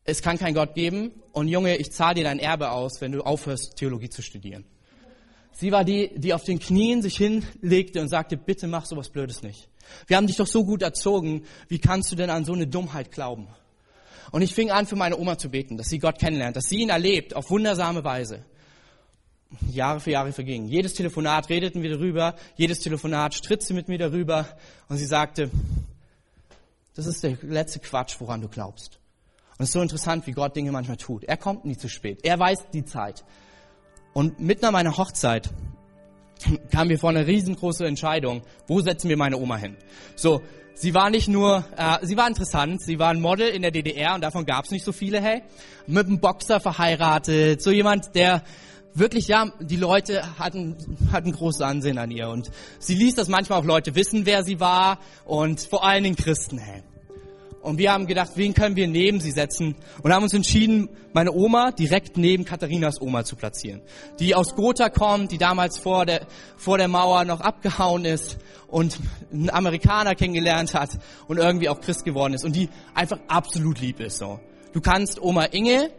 es 0.04 0.22
kann 0.22 0.38
keinen 0.38 0.54
Gott 0.54 0.74
geben 0.74 1.12
und 1.32 1.48
Junge, 1.48 1.76
ich 1.76 1.92
zahle 1.92 2.14
dir 2.16 2.24
dein 2.24 2.38
Erbe 2.38 2.70
aus, 2.70 3.00
wenn 3.00 3.12
du 3.12 3.22
aufhörst, 3.22 3.76
Theologie 3.76 4.08
zu 4.08 4.22
studieren. 4.22 4.64
Sie 5.58 5.72
war 5.72 5.84
die, 5.84 6.10
die 6.14 6.34
auf 6.34 6.44
den 6.44 6.58
Knien 6.58 7.00
sich 7.00 7.16
hinlegte 7.16 8.00
und 8.00 8.08
sagte, 8.08 8.36
bitte 8.36 8.66
mach 8.66 8.84
sowas 8.84 9.08
Blödes 9.08 9.42
nicht. 9.42 9.68
Wir 10.06 10.16
haben 10.16 10.26
dich 10.26 10.36
doch 10.36 10.46
so 10.46 10.64
gut 10.64 10.82
erzogen, 10.82 11.44
wie 11.68 11.78
kannst 11.78 12.12
du 12.12 12.16
denn 12.16 12.28
an 12.28 12.44
so 12.44 12.52
eine 12.52 12.66
Dummheit 12.66 13.10
glauben? 13.10 13.48
Und 14.32 14.42
ich 14.42 14.54
fing 14.54 14.70
an, 14.70 14.86
für 14.86 14.96
meine 14.96 15.16
Oma 15.16 15.38
zu 15.38 15.48
beten, 15.48 15.78
dass 15.78 15.88
sie 15.88 15.98
Gott 15.98 16.18
kennenlernt, 16.18 16.56
dass 16.56 16.68
sie 16.68 16.78
ihn 16.78 16.90
erlebt, 16.90 17.34
auf 17.34 17.48
wundersame 17.50 18.04
Weise. 18.04 18.44
Jahre 19.70 20.00
für 20.00 20.10
Jahre 20.10 20.32
vergingen. 20.32 20.68
Jedes 20.68 20.94
Telefonat 20.94 21.48
redeten 21.48 21.82
wir 21.82 21.90
darüber, 21.90 22.34
jedes 22.56 22.80
Telefonat 22.80 23.34
stritt 23.34 23.62
sie 23.62 23.74
mit 23.74 23.88
mir 23.88 23.98
darüber 23.98 24.46
und 24.88 24.98
sie 24.98 25.06
sagte, 25.06 25.50
das 26.94 27.06
ist 27.06 27.22
der 27.22 27.38
letzte 27.42 27.78
Quatsch, 27.78 28.16
woran 28.18 28.40
du 28.40 28.48
glaubst. 28.48 28.98
Und 29.56 29.62
es 29.62 29.68
ist 29.68 29.72
so 29.72 29.80
interessant, 29.80 30.26
wie 30.26 30.32
Gott 30.32 30.54
Dinge 30.56 30.72
manchmal 30.72 30.96
tut. 30.96 31.24
Er 31.24 31.36
kommt 31.36 31.64
nie 31.64 31.78
zu 31.78 31.88
spät. 31.88 32.20
Er 32.24 32.38
weiß 32.38 32.70
die 32.72 32.84
Zeit. 32.84 33.24
Und 34.16 34.40
mitten 34.40 34.64
an 34.64 34.72
meiner 34.72 34.96
Hochzeit 34.96 35.50
kamen 36.70 36.88
wir 36.88 36.98
vor 36.98 37.10
eine 37.10 37.26
riesengroße 37.26 37.84
Entscheidung. 37.84 38.40
Wo 38.66 38.80
setzen 38.80 39.10
wir 39.10 39.18
meine 39.18 39.36
Oma 39.36 39.58
hin? 39.58 39.76
So, 40.14 40.40
sie 40.72 40.94
war 40.94 41.10
nicht 41.10 41.28
nur, 41.28 41.66
äh, 41.76 41.98
sie 42.00 42.16
war 42.16 42.26
interessant, 42.26 42.80
sie 42.80 42.98
war 42.98 43.10
ein 43.10 43.20
Model 43.20 43.48
in 43.48 43.60
der 43.60 43.72
DDR 43.72 44.14
und 44.14 44.22
davon 44.22 44.46
gab 44.46 44.64
es 44.64 44.70
nicht 44.70 44.86
so 44.86 44.92
viele, 44.92 45.20
hey. 45.20 45.42
Mit 45.86 46.06
einem 46.06 46.18
Boxer 46.18 46.60
verheiratet, 46.60 47.60
so 47.60 47.70
jemand, 47.70 48.14
der 48.14 48.42
wirklich, 48.94 49.28
ja, 49.28 49.52
die 49.60 49.76
Leute 49.76 50.38
hatten, 50.38 50.96
hatten 51.12 51.32
großes 51.32 51.60
Ansehen 51.60 51.98
an 51.98 52.10
ihr 52.10 52.30
und 52.30 52.50
sie 52.78 52.94
ließ, 52.94 53.16
dass 53.16 53.28
manchmal 53.28 53.60
auch 53.60 53.66
Leute 53.66 53.94
wissen, 53.96 54.24
wer 54.24 54.44
sie 54.44 54.60
war 54.60 54.98
und 55.26 55.60
vor 55.60 55.84
allen 55.84 56.04
Dingen 56.04 56.16
Christen, 56.16 56.56
hey. 56.56 56.82
Und 57.66 57.78
wir 57.78 57.92
haben 57.92 58.06
gedacht, 58.06 58.30
wen 58.36 58.54
können 58.54 58.76
wir 58.76 58.86
neben 58.86 59.18
sie 59.18 59.32
setzen? 59.32 59.74
Und 60.00 60.14
haben 60.14 60.22
uns 60.22 60.32
entschieden, 60.32 60.88
meine 61.12 61.32
Oma 61.32 61.72
direkt 61.72 62.16
neben 62.16 62.44
Katharinas 62.44 63.00
Oma 63.00 63.24
zu 63.24 63.34
platzieren. 63.34 63.82
Die 64.20 64.36
aus 64.36 64.54
Gotha 64.54 64.88
kommt, 64.88 65.32
die 65.32 65.38
damals 65.38 65.76
vor 65.76 66.06
der, 66.06 66.28
vor 66.56 66.78
der 66.78 66.86
Mauer 66.86 67.24
noch 67.24 67.40
abgehauen 67.40 68.04
ist 68.04 68.38
und 68.68 69.00
einen 69.32 69.50
Amerikaner 69.50 70.14
kennengelernt 70.14 70.74
hat 70.74 70.90
und 71.26 71.38
irgendwie 71.38 71.68
auch 71.68 71.80
Christ 71.80 72.04
geworden 72.04 72.34
ist 72.34 72.44
und 72.44 72.54
die 72.54 72.68
einfach 72.94 73.18
absolut 73.26 73.80
lieb 73.80 73.98
ist, 73.98 74.18
so. 74.18 74.38
Du 74.72 74.80
kannst 74.80 75.20
Oma 75.20 75.46
Inge 75.46 75.90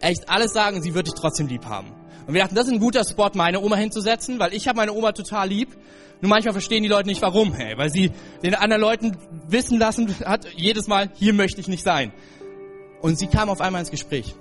echt 0.00 0.30
alles 0.30 0.54
sagen, 0.54 0.80
sie 0.80 0.94
wird 0.94 1.08
dich 1.08 1.14
trotzdem 1.14 1.46
lieb 1.46 1.66
haben. 1.66 1.99
Und 2.26 2.34
wir 2.34 2.42
dachten, 2.42 2.54
das 2.54 2.66
ist 2.66 2.72
ein 2.72 2.80
guter 2.80 3.04
Spot, 3.04 3.30
meine 3.34 3.60
Oma 3.60 3.76
hinzusetzen, 3.76 4.38
weil 4.38 4.54
ich 4.54 4.68
habe 4.68 4.76
meine 4.76 4.92
Oma 4.92 5.12
total 5.12 5.48
lieb. 5.48 5.76
Nur 6.20 6.28
manchmal 6.28 6.52
verstehen 6.52 6.82
die 6.82 6.88
Leute 6.88 7.08
nicht 7.08 7.22
warum, 7.22 7.54
hey, 7.54 7.78
weil 7.78 7.90
sie 7.90 8.12
den 8.42 8.54
anderen 8.54 8.82
Leuten 8.82 9.16
wissen 9.48 9.78
lassen 9.78 10.14
hat, 10.24 10.46
jedes 10.54 10.86
Mal, 10.86 11.10
hier 11.14 11.32
möchte 11.32 11.60
ich 11.60 11.68
nicht 11.68 11.82
sein. 11.82 12.12
Und 13.00 13.18
sie 13.18 13.26
kam 13.26 13.48
auf 13.48 13.60
einmal 13.60 13.80
ins 13.80 13.90
Gespräch. 13.90 14.34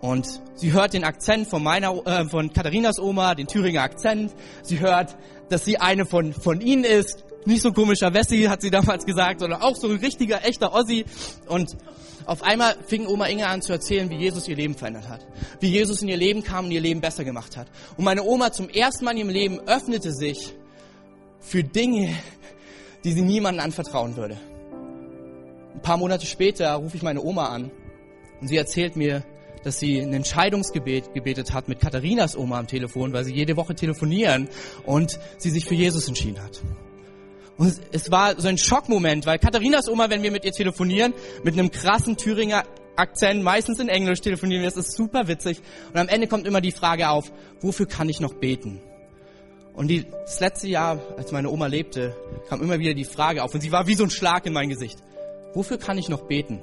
Und 0.00 0.40
sie 0.54 0.72
hört 0.72 0.94
den 0.94 1.04
Akzent 1.04 1.48
von 1.48 1.62
meiner, 1.62 2.06
äh, 2.06 2.24
von 2.24 2.52
Katharinas 2.52 2.98
Oma, 2.98 3.34
den 3.34 3.46
Thüringer 3.46 3.82
Akzent. 3.82 4.32
Sie 4.62 4.80
hört, 4.80 5.16
dass 5.48 5.64
sie 5.64 5.78
eine 5.78 6.06
von, 6.06 6.32
von 6.32 6.60
ihnen 6.60 6.84
ist. 6.84 7.24
Nicht 7.44 7.62
so 7.62 7.68
ein 7.68 7.74
komischer 7.74 8.12
Wessi, 8.12 8.42
hat 8.44 8.62
sie 8.62 8.70
damals 8.70 9.06
gesagt, 9.06 9.40
sondern 9.40 9.62
auch 9.62 9.76
so 9.76 9.88
ein 9.88 9.96
richtiger, 9.96 10.44
echter 10.44 10.74
Ossi. 10.74 11.04
Und 11.46 11.76
auf 12.26 12.42
einmal 12.42 12.76
fing 12.86 13.06
Oma 13.06 13.26
Inge 13.26 13.46
an 13.46 13.62
zu 13.62 13.72
erzählen, 13.72 14.10
wie 14.10 14.16
Jesus 14.16 14.48
ihr 14.48 14.56
Leben 14.56 14.74
verändert 14.74 15.08
hat. 15.08 15.26
Wie 15.60 15.68
Jesus 15.68 16.02
in 16.02 16.08
ihr 16.08 16.16
Leben 16.16 16.42
kam 16.42 16.66
und 16.66 16.70
ihr 16.72 16.80
Leben 16.80 17.00
besser 17.00 17.24
gemacht 17.24 17.56
hat. 17.56 17.68
Und 17.96 18.04
meine 18.04 18.22
Oma 18.22 18.52
zum 18.52 18.68
ersten 18.68 19.04
Mal 19.04 19.12
in 19.12 19.18
ihrem 19.18 19.30
Leben 19.30 19.60
öffnete 19.60 20.12
sich 20.12 20.54
für 21.40 21.64
Dinge, 21.64 22.14
die 23.04 23.12
sie 23.12 23.22
niemandem 23.22 23.64
anvertrauen 23.64 24.16
würde. 24.16 24.36
Ein 25.74 25.82
paar 25.82 25.96
Monate 25.96 26.26
später 26.26 26.74
rufe 26.74 26.96
ich 26.96 27.02
meine 27.02 27.22
Oma 27.22 27.46
an 27.46 27.70
und 28.40 28.48
sie 28.48 28.56
erzählt 28.56 28.96
mir, 28.96 29.22
dass 29.64 29.78
sie 29.78 30.00
ein 30.00 30.12
Entscheidungsgebet 30.12 31.14
gebetet 31.14 31.52
hat 31.52 31.68
mit 31.68 31.80
Katharinas 31.80 32.36
Oma 32.36 32.58
am 32.58 32.66
Telefon, 32.66 33.12
weil 33.12 33.24
sie 33.24 33.34
jede 33.34 33.56
Woche 33.56 33.74
telefonieren 33.74 34.48
und 34.84 35.18
sie 35.38 35.50
sich 35.50 35.64
für 35.64 35.74
Jesus 35.74 36.08
entschieden 36.08 36.42
hat. 36.42 36.60
Und 37.58 37.74
es 37.90 38.10
war 38.10 38.40
so 38.40 38.46
ein 38.46 38.56
Schockmoment, 38.56 39.26
weil 39.26 39.38
Katharinas 39.38 39.88
Oma, 39.88 40.08
wenn 40.10 40.22
wir 40.22 40.30
mit 40.30 40.44
ihr 40.44 40.52
telefonieren, 40.52 41.12
mit 41.42 41.54
einem 41.54 41.70
krassen 41.72 42.16
Thüringer 42.16 42.64
Akzent, 42.94 43.42
meistens 43.42 43.80
in 43.80 43.88
Englisch 43.88 44.20
telefonieren 44.20 44.64
das 44.64 44.76
ist 44.76 44.96
super 44.96 45.28
witzig. 45.28 45.60
Und 45.92 45.98
am 45.98 46.08
Ende 46.08 46.28
kommt 46.28 46.46
immer 46.46 46.60
die 46.60 46.72
Frage 46.72 47.10
auf, 47.10 47.30
wofür 47.60 47.86
kann 47.86 48.08
ich 48.08 48.20
noch 48.20 48.34
beten? 48.34 48.80
Und 49.74 49.88
die, 49.88 50.06
das 50.10 50.40
letzte 50.40 50.68
Jahr, 50.68 51.00
als 51.16 51.30
meine 51.30 51.50
Oma 51.50 51.66
lebte, 51.66 52.16
kam 52.48 52.62
immer 52.62 52.78
wieder 52.78 52.94
die 52.94 53.04
Frage 53.04 53.42
auf 53.42 53.54
und 53.54 53.60
sie 53.60 53.70
war 53.70 53.86
wie 53.86 53.94
so 53.94 54.04
ein 54.04 54.10
Schlag 54.10 54.46
in 54.46 54.52
mein 54.52 54.68
Gesicht. 54.68 54.98
Wofür 55.54 55.78
kann 55.78 55.98
ich 55.98 56.08
noch 56.08 56.26
beten? 56.26 56.60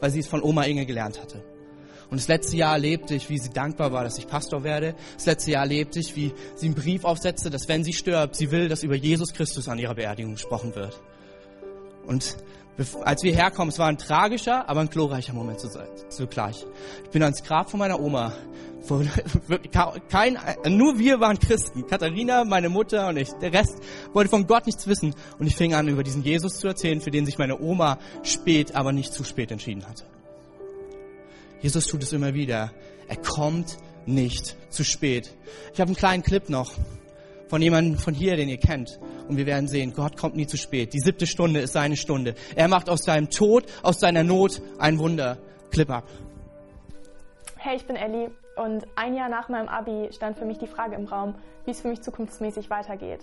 Weil 0.00 0.10
sie 0.10 0.20
es 0.20 0.26
von 0.26 0.42
Oma 0.42 0.64
Inge 0.64 0.86
gelernt 0.86 1.20
hatte. 1.20 1.44
Und 2.12 2.20
das 2.20 2.28
letzte 2.28 2.58
Jahr 2.58 2.74
erlebte 2.74 3.14
ich, 3.14 3.30
wie 3.30 3.38
sie 3.38 3.48
dankbar 3.48 3.90
war, 3.90 4.04
dass 4.04 4.18
ich 4.18 4.26
Pastor 4.26 4.64
werde. 4.64 4.94
Das 5.14 5.24
letzte 5.24 5.52
Jahr 5.52 5.62
erlebte 5.62 5.98
ich, 5.98 6.14
wie 6.14 6.34
sie 6.56 6.66
einen 6.66 6.74
Brief 6.74 7.06
aufsetzte, 7.06 7.48
dass 7.48 7.68
wenn 7.68 7.84
sie 7.84 7.94
stirbt, 7.94 8.36
sie 8.36 8.50
will, 8.50 8.68
dass 8.68 8.82
über 8.82 8.96
Jesus 8.96 9.32
Christus 9.32 9.66
an 9.66 9.78
ihrer 9.78 9.94
Beerdigung 9.94 10.32
gesprochen 10.32 10.74
wird. 10.74 11.00
Und 12.06 12.36
als 13.02 13.22
wir 13.22 13.34
herkommen, 13.34 13.70
es 13.70 13.78
war 13.78 13.86
ein 13.86 13.96
tragischer, 13.96 14.68
aber 14.68 14.80
ein 14.80 14.90
glorreicher 14.90 15.32
Moment 15.32 15.60
zugleich. 16.10 16.66
Ich 17.04 17.10
bin 17.10 17.22
ans 17.22 17.42
Grab 17.44 17.70
von 17.70 17.78
meiner 17.80 17.98
Oma. 17.98 18.34
Kein, 20.10 20.38
nur 20.68 20.98
wir 20.98 21.18
waren 21.18 21.38
Christen. 21.38 21.86
Katharina, 21.86 22.44
meine 22.44 22.68
Mutter 22.68 23.08
und 23.08 23.16
ich. 23.16 23.30
Der 23.40 23.54
Rest 23.54 23.78
wollte 24.12 24.28
von 24.28 24.46
Gott 24.46 24.66
nichts 24.66 24.86
wissen. 24.86 25.14
Und 25.38 25.46
ich 25.46 25.56
fing 25.56 25.72
an, 25.72 25.88
über 25.88 26.02
diesen 26.02 26.22
Jesus 26.22 26.58
zu 26.58 26.66
erzählen, 26.66 27.00
für 27.00 27.10
den 27.10 27.24
sich 27.24 27.38
meine 27.38 27.58
Oma 27.58 27.98
spät, 28.22 28.74
aber 28.74 28.92
nicht 28.92 29.14
zu 29.14 29.24
spät 29.24 29.50
entschieden 29.50 29.88
hatte. 29.88 30.04
Jesus 31.62 31.86
tut 31.86 32.02
es 32.02 32.12
immer 32.12 32.34
wieder. 32.34 32.72
Er 33.08 33.16
kommt 33.16 33.78
nicht 34.04 34.56
zu 34.70 34.82
spät. 34.82 35.32
Ich 35.72 35.80
habe 35.80 35.88
einen 35.88 35.96
kleinen 35.96 36.22
Clip 36.24 36.48
noch 36.50 36.72
von 37.48 37.62
jemandem 37.62 37.98
von 37.98 38.14
hier, 38.14 38.36
den 38.36 38.48
ihr 38.48 38.58
kennt. 38.58 38.98
Und 39.28 39.36
wir 39.36 39.46
werden 39.46 39.68
sehen, 39.68 39.92
Gott 39.94 40.16
kommt 40.16 40.34
nie 40.34 40.46
zu 40.46 40.56
spät. 40.56 40.92
Die 40.92 40.98
siebte 40.98 41.26
Stunde 41.26 41.60
ist 41.60 41.74
seine 41.74 41.96
Stunde. 41.96 42.34
Er 42.56 42.66
macht 42.66 42.90
aus 42.90 43.02
deinem 43.02 43.30
Tod, 43.30 43.66
aus 43.82 43.98
deiner 43.98 44.24
Not 44.24 44.60
ein 44.78 44.98
Wunder. 44.98 45.38
Clip 45.70 45.88
ab. 45.88 46.04
Hey, 47.56 47.76
ich 47.76 47.86
bin 47.86 47.96
Ellie 47.96 48.30
und 48.56 48.84
ein 48.96 49.14
Jahr 49.14 49.28
nach 49.28 49.48
meinem 49.48 49.68
Abi 49.68 50.08
stand 50.12 50.36
für 50.36 50.44
mich 50.44 50.58
die 50.58 50.66
Frage 50.66 50.96
im 50.96 51.06
Raum, 51.06 51.36
wie 51.64 51.70
es 51.70 51.80
für 51.80 51.88
mich 51.88 52.02
zukunftsmäßig 52.02 52.68
weitergeht 52.70 53.20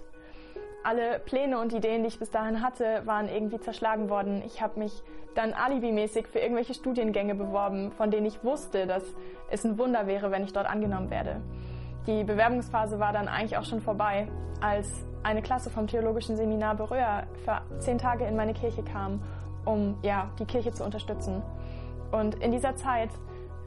alle 0.84 1.20
Pläne 1.20 1.60
und 1.60 1.74
Ideen, 1.74 2.04
die 2.04 2.08
ich 2.08 2.20
bis 2.20 2.32
dahin 2.32 2.62
hatte, 2.62 3.02
waren 3.06 3.28
irgendwie 3.28 3.60
zerschlagen 3.60 4.10
worden. 4.10 4.42
Ich 4.46 4.62
habe 4.62 4.80
mich 4.80 5.04
dann 5.36 5.54
alibimäßig 5.54 6.28
für 6.28 6.39
irgendwelche 6.39 6.74
Studiengänge 6.74 7.36
beworben, 7.36 7.92
von 7.92 8.12
denen 8.12 8.26
ich 8.26 8.44
wusste, 8.44 8.88
dass 8.88 9.04
es 9.50 9.63
ein 9.63 9.78
Wunder 9.78 10.08
wäre, 10.08 10.32
wenn 10.32 10.44
ich 10.44 10.54
dort 10.54 10.68
angenommen 10.68 11.10
werde. 11.10 11.42
Die 12.08 12.24
Bewerbungsphase 12.24 13.00
war 13.00 13.13
dann 13.13 13.28
eigentlich 13.28 13.58
auch 13.58 13.65
schon 13.65 13.82
vorbei, 13.82 14.28
als 14.62 15.06
eine 15.24 15.42
Klasse 15.42 15.70
vom 15.70 15.88
Theologischen 15.88 16.38
Seminar 16.38 16.76
Beröa 16.76 17.24
für 17.44 17.62
zehn 17.80 17.98
Tage 17.98 18.26
in 18.26 18.36
meine 18.36 18.54
Kirche 18.54 18.84
kam, 18.84 19.22
um 19.65 19.98
ja, 20.02 20.30
die 20.39 20.46
Kirche 20.46 20.72
zu 20.72 20.84
unterstützen. 20.84 21.42
Und 22.12 22.36
in 22.36 22.52
dieser 22.52 22.76
Zeit 22.76 23.10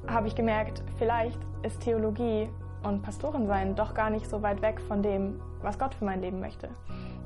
habe 0.07 0.27
ich 0.27 0.35
gemerkt, 0.35 0.83
vielleicht 0.99 1.39
ist 1.63 1.81
Theologie 1.83 2.49
und 2.83 3.03
Pastorin 3.03 3.47
sein 3.47 3.77
doch 3.77 3.95
gar 3.95 4.11
nicht 4.11 4.29
so 4.29 4.43
weit 4.43 4.63
weg 4.63 4.81
von 4.81 5.03
dem, 5.03 5.41
was 5.63 5.79
Gott 5.79 5.95
für 5.95 6.05
mein 6.05 6.21
Leben 6.21 6.41
möchte. 6.41 6.69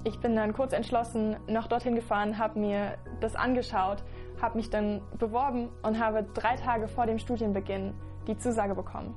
Ich 0.05 0.21
bin 0.21 0.37
dann 0.37 0.53
kurz 0.53 0.73
entschlossen 0.73 1.37
noch 1.49 1.67
dorthin 1.67 1.95
gefahren, 1.95 2.39
habe 2.39 2.59
mir 2.59 2.95
das 3.21 3.35
angeschaut, 3.35 4.03
habe 4.41 4.57
mich 4.57 4.71
dann 4.71 5.03
beworben 5.19 5.69
und 5.83 5.99
habe 5.99 6.25
drei 6.35 6.57
Tage 6.57 6.89
vor 6.89 7.07
dem 7.07 7.19
Studienbeginn 7.19 7.95
die 8.27 8.37
Zusage 8.37 8.75
bekommen. 8.75 9.15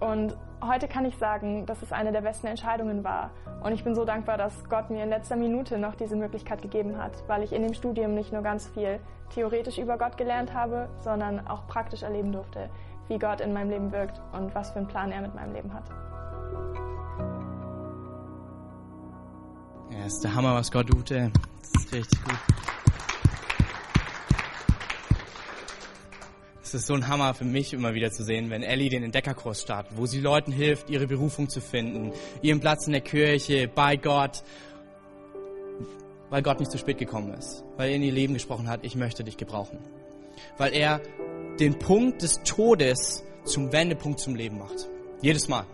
Und 0.00 0.36
heute 0.64 0.86
kann 0.86 1.04
ich 1.04 1.16
sagen, 1.18 1.66
dass 1.66 1.82
es 1.82 1.92
eine 1.92 2.12
der 2.12 2.20
besten 2.20 2.46
Entscheidungen 2.46 3.02
war. 3.02 3.30
Und 3.62 3.72
ich 3.72 3.82
bin 3.82 3.94
so 3.94 4.04
dankbar, 4.04 4.38
dass 4.38 4.68
Gott 4.68 4.90
mir 4.90 5.02
in 5.02 5.08
letzter 5.08 5.34
Minute 5.34 5.78
noch 5.78 5.96
diese 5.96 6.14
Möglichkeit 6.14 6.62
gegeben 6.62 6.98
hat, 6.98 7.12
weil 7.26 7.42
ich 7.42 7.52
in 7.52 7.62
dem 7.62 7.74
Studium 7.74 8.14
nicht 8.14 8.32
nur 8.32 8.42
ganz 8.42 8.68
viel 8.68 9.00
theoretisch 9.30 9.78
über 9.78 9.98
Gott 9.98 10.16
gelernt 10.16 10.54
habe, 10.54 10.88
sondern 11.00 11.46
auch 11.46 11.66
praktisch 11.66 12.02
erleben 12.02 12.32
durfte, 12.32 12.70
wie 13.08 13.18
Gott 13.18 13.40
in 13.40 13.52
meinem 13.52 13.70
Leben 13.70 13.92
wirkt 13.92 14.20
und 14.32 14.54
was 14.54 14.70
für 14.70 14.78
einen 14.78 14.88
Plan 14.88 15.10
er 15.10 15.20
mit 15.20 15.34
meinem 15.34 15.52
Leben 15.52 15.74
hat. 15.74 15.90
Ja, 19.98 20.06
ist 20.06 20.20
der 20.20 20.32
Hammer, 20.32 20.54
was 20.54 20.70
Gott 20.70 20.86
tut. 20.88 21.10
Ey. 21.10 21.30
Das 21.60 21.84
ist 21.84 21.92
richtig 21.92 22.22
gut. 22.22 22.38
Es 26.62 26.74
ist 26.74 26.86
so 26.86 26.94
ein 26.94 27.08
Hammer 27.08 27.34
für 27.34 27.44
mich 27.44 27.72
immer 27.72 27.94
wieder 27.94 28.12
zu 28.12 28.22
sehen, 28.22 28.50
wenn 28.50 28.62
Ellie 28.62 28.90
den 28.90 29.02
Entdeckerkurs 29.02 29.62
startet, 29.62 29.96
wo 29.96 30.06
sie 30.06 30.20
Leuten 30.20 30.52
hilft, 30.52 30.90
ihre 30.90 31.06
Berufung 31.06 31.48
zu 31.48 31.60
finden, 31.60 32.12
ihren 32.42 32.60
Platz 32.60 32.86
in 32.86 32.92
der 32.92 33.00
Kirche, 33.00 33.68
bei 33.74 33.96
Gott, 33.96 34.44
weil 36.30 36.42
Gott 36.42 36.60
nicht 36.60 36.70
zu 36.70 36.78
spät 36.78 36.98
gekommen 36.98 37.32
ist, 37.32 37.64
weil 37.76 37.88
er 37.90 37.96
in 37.96 38.02
ihr 38.02 38.12
Leben 38.12 38.34
gesprochen 38.34 38.68
hat, 38.68 38.84
ich 38.84 38.94
möchte 38.94 39.24
dich 39.24 39.36
gebrauchen. 39.36 39.78
Weil 40.58 40.74
er 40.74 41.00
den 41.58 41.78
Punkt 41.78 42.22
des 42.22 42.34
Todes 42.44 43.24
zum 43.44 43.72
Wendepunkt 43.72 44.20
zum 44.20 44.36
Leben 44.36 44.58
macht. 44.58 44.88
Jedes 45.22 45.48
Mal. 45.48 45.64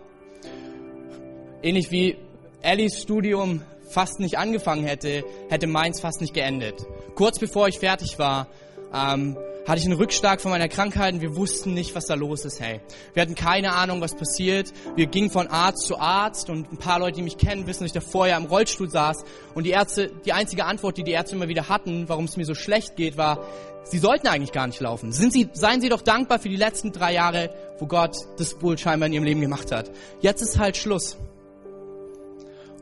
Ähnlich 1.61 1.91
wie 1.91 2.17
Ellies 2.61 3.01
Studium 3.01 3.61
fast 3.89 4.19
nicht 4.19 4.37
angefangen 4.37 4.85
hätte, 4.85 5.23
hätte 5.49 5.67
meins 5.67 5.99
fast 5.99 6.21
nicht 6.21 6.33
geendet. 6.33 6.85
Kurz 7.15 7.39
bevor 7.39 7.67
ich 7.67 7.79
fertig 7.79 8.19
war, 8.19 8.47
ähm, 8.93 9.37
hatte 9.65 9.79
ich 9.79 9.85
einen 9.85 9.95
Rückschlag 9.95 10.41
von 10.41 10.51
meiner 10.51 10.67
Krankheit 10.67 11.15
und 11.15 11.21
wir 11.21 11.35
wussten 11.35 11.73
nicht, 11.73 11.95
was 11.95 12.05
da 12.05 12.13
los 12.13 12.45
ist, 12.45 12.59
hey. 12.59 12.81
Wir 13.13 13.23
hatten 13.23 13.33
keine 13.33 13.73
Ahnung, 13.73 13.99
was 13.99 14.13
passiert. 14.13 14.71
Wir 14.95 15.07
gingen 15.07 15.31
von 15.31 15.47
Arzt 15.47 15.87
zu 15.87 15.97
Arzt 15.97 16.49
und 16.49 16.71
ein 16.71 16.77
paar 16.77 16.99
Leute, 16.99 17.17
die 17.17 17.23
mich 17.23 17.37
kennen, 17.37 17.65
wissen, 17.65 17.83
dass 17.83 17.87
ich 17.87 17.93
davor 17.93 18.27
ja 18.27 18.37
im 18.37 18.45
Rollstuhl 18.45 18.89
saß 18.89 19.23
und 19.55 19.63
die 19.63 19.71
Ärzte, 19.71 20.11
die 20.25 20.33
einzige 20.33 20.65
Antwort, 20.65 20.97
die 20.97 21.03
die 21.03 21.11
Ärzte 21.11 21.35
immer 21.35 21.47
wieder 21.47 21.67
hatten, 21.67 22.07
warum 22.07 22.25
es 22.25 22.37
mir 22.37 22.45
so 22.45 22.53
schlecht 22.53 22.95
geht, 22.95 23.17
war, 23.17 23.43
sie 23.85 23.97
sollten 23.97 24.27
eigentlich 24.27 24.51
gar 24.51 24.67
nicht 24.67 24.79
laufen. 24.79 25.11
Sind 25.11 25.33
sie, 25.33 25.49
seien 25.53 25.81
sie 25.81 25.89
doch 25.89 26.01
dankbar 26.01 26.37
für 26.37 26.49
die 26.49 26.57
letzten 26.57 26.91
drei 26.91 27.13
Jahre, 27.13 27.49
wo 27.79 27.87
Gott 27.87 28.15
das 28.37 28.61
wohl 28.61 28.77
scheinbar 28.77 29.07
in 29.07 29.13
ihrem 29.13 29.23
Leben 29.23 29.41
gemacht 29.41 29.71
hat. 29.71 29.89
Jetzt 30.21 30.41
ist 30.41 30.59
halt 30.59 30.77
Schluss. 30.77 31.17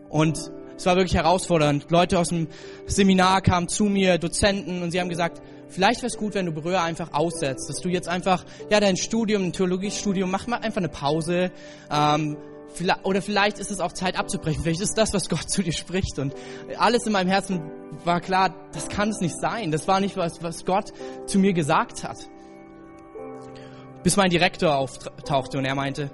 Und 0.10 0.52
es 0.76 0.86
war 0.86 0.96
wirklich 0.96 1.16
herausfordernd. 1.16 1.90
Leute 1.90 2.20
aus 2.20 2.30
dem 2.30 2.48
Seminar 2.86 3.42
kamen 3.42 3.68
zu 3.68 3.86
mir, 3.86 4.18
Dozenten, 4.18 4.82
und 4.82 4.92
sie 4.92 5.00
haben 5.00 5.10
gesagt, 5.10 5.42
vielleicht 5.70 6.02
wäre 6.02 6.08
es 6.08 6.18
gut, 6.18 6.34
wenn 6.34 6.46
du 6.46 6.52
Berührer 6.52 6.84
einfach 6.84 7.14
aussetzt, 7.14 7.70
dass 7.70 7.78
du 7.78 7.90
jetzt 7.90 8.08
einfach, 8.08 8.46
ja, 8.70 8.80
dein 8.80 8.98
Studium, 8.98 9.44
ein 9.44 9.54
Theologiestudium, 9.54 10.30
mach 10.30 10.48
mal 10.48 10.58
einfach 10.58 10.78
eine 10.78 10.90
Pause. 10.90 11.52
Ähm, 11.92 12.38
oder 13.04 13.22
vielleicht 13.22 13.60
ist 13.60 13.70
es 13.70 13.80
auch 13.80 13.92
Zeit 13.92 14.18
abzubrechen. 14.18 14.64
Vielleicht 14.64 14.82
ist 14.82 14.98
das, 14.98 15.14
was 15.14 15.30
Gott 15.30 15.50
zu 15.50 15.62
dir 15.62 15.74
spricht. 15.74 16.18
Und 16.18 16.34
alles 16.78 17.06
in 17.06 17.12
meinem 17.12 17.30
Herzen 17.30 17.62
war 18.04 18.20
klar, 18.20 18.56
das 18.74 18.90
kann 18.90 19.10
es 19.10 19.20
nicht 19.20 19.40
sein. 19.40 19.72
Das 19.72 19.88
war 19.88 20.00
nicht 20.00 20.18
was, 20.18 20.42
was 20.42 20.66
Gott 20.66 20.92
zu 21.28 21.38
mir 21.38 21.54
gesagt 21.54 22.04
hat. 22.04 22.18
Bis 24.02 24.18
mein 24.18 24.32
Direktor 24.32 24.76
auftauchte 24.76 25.58
und 25.58 25.66
er 25.66 25.76
meinte, 25.76 26.10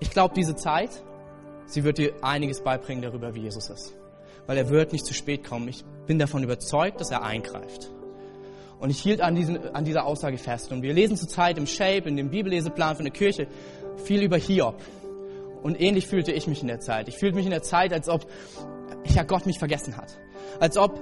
ich 0.00 0.10
glaube, 0.10 0.34
diese 0.34 0.56
Zeit, 0.56 1.02
sie 1.66 1.84
wird 1.84 1.98
dir 1.98 2.12
einiges 2.22 2.62
beibringen 2.62 3.02
darüber, 3.02 3.34
wie 3.34 3.42
Jesus 3.42 3.70
ist. 3.70 3.94
Weil 4.46 4.58
er 4.58 4.68
wird 4.68 4.92
nicht 4.92 5.06
zu 5.06 5.14
spät 5.14 5.44
kommen. 5.44 5.68
Ich 5.68 5.84
bin 6.06 6.18
davon 6.18 6.42
überzeugt, 6.42 7.00
dass 7.00 7.10
er 7.10 7.22
eingreift. 7.22 7.90
Und 8.78 8.90
ich 8.90 9.00
hielt 9.00 9.20
an, 9.20 9.34
diesen, 9.34 9.74
an 9.74 9.84
dieser 9.84 10.04
Aussage 10.04 10.36
fest. 10.36 10.70
Und 10.72 10.82
wir 10.82 10.92
lesen 10.92 11.16
zurzeit 11.16 11.56
im 11.56 11.66
Shape, 11.66 12.08
in 12.08 12.16
dem 12.16 12.30
Bibelleseplan 12.30 12.96
von 12.96 13.04
der 13.04 13.12
Kirche, 13.12 13.46
viel 14.04 14.22
über 14.22 14.36
Hiob. 14.36 14.80
Und 15.62 15.80
ähnlich 15.80 16.06
fühlte 16.06 16.32
ich 16.32 16.46
mich 16.46 16.60
in 16.60 16.68
der 16.68 16.80
Zeit. 16.80 17.08
Ich 17.08 17.16
fühlte 17.16 17.36
mich 17.36 17.46
in 17.46 17.50
der 17.50 17.62
Zeit, 17.62 17.92
als 17.92 18.08
ob 18.08 18.26
ja, 19.06 19.22
Gott 19.22 19.46
mich 19.46 19.58
vergessen 19.58 19.96
hat. 19.96 20.18
Als 20.60 20.76
ob 20.76 21.00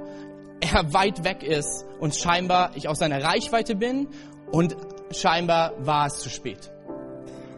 er 0.60 0.94
weit 0.94 1.24
weg 1.24 1.42
ist 1.42 1.84
und 1.98 2.14
scheinbar 2.14 2.70
ich 2.76 2.88
aus 2.88 3.00
seiner 3.00 3.22
Reichweite 3.22 3.74
bin 3.74 4.08
und 4.52 4.76
scheinbar 5.10 5.72
war 5.84 6.06
es 6.06 6.18
zu 6.18 6.30
spät. 6.30 6.70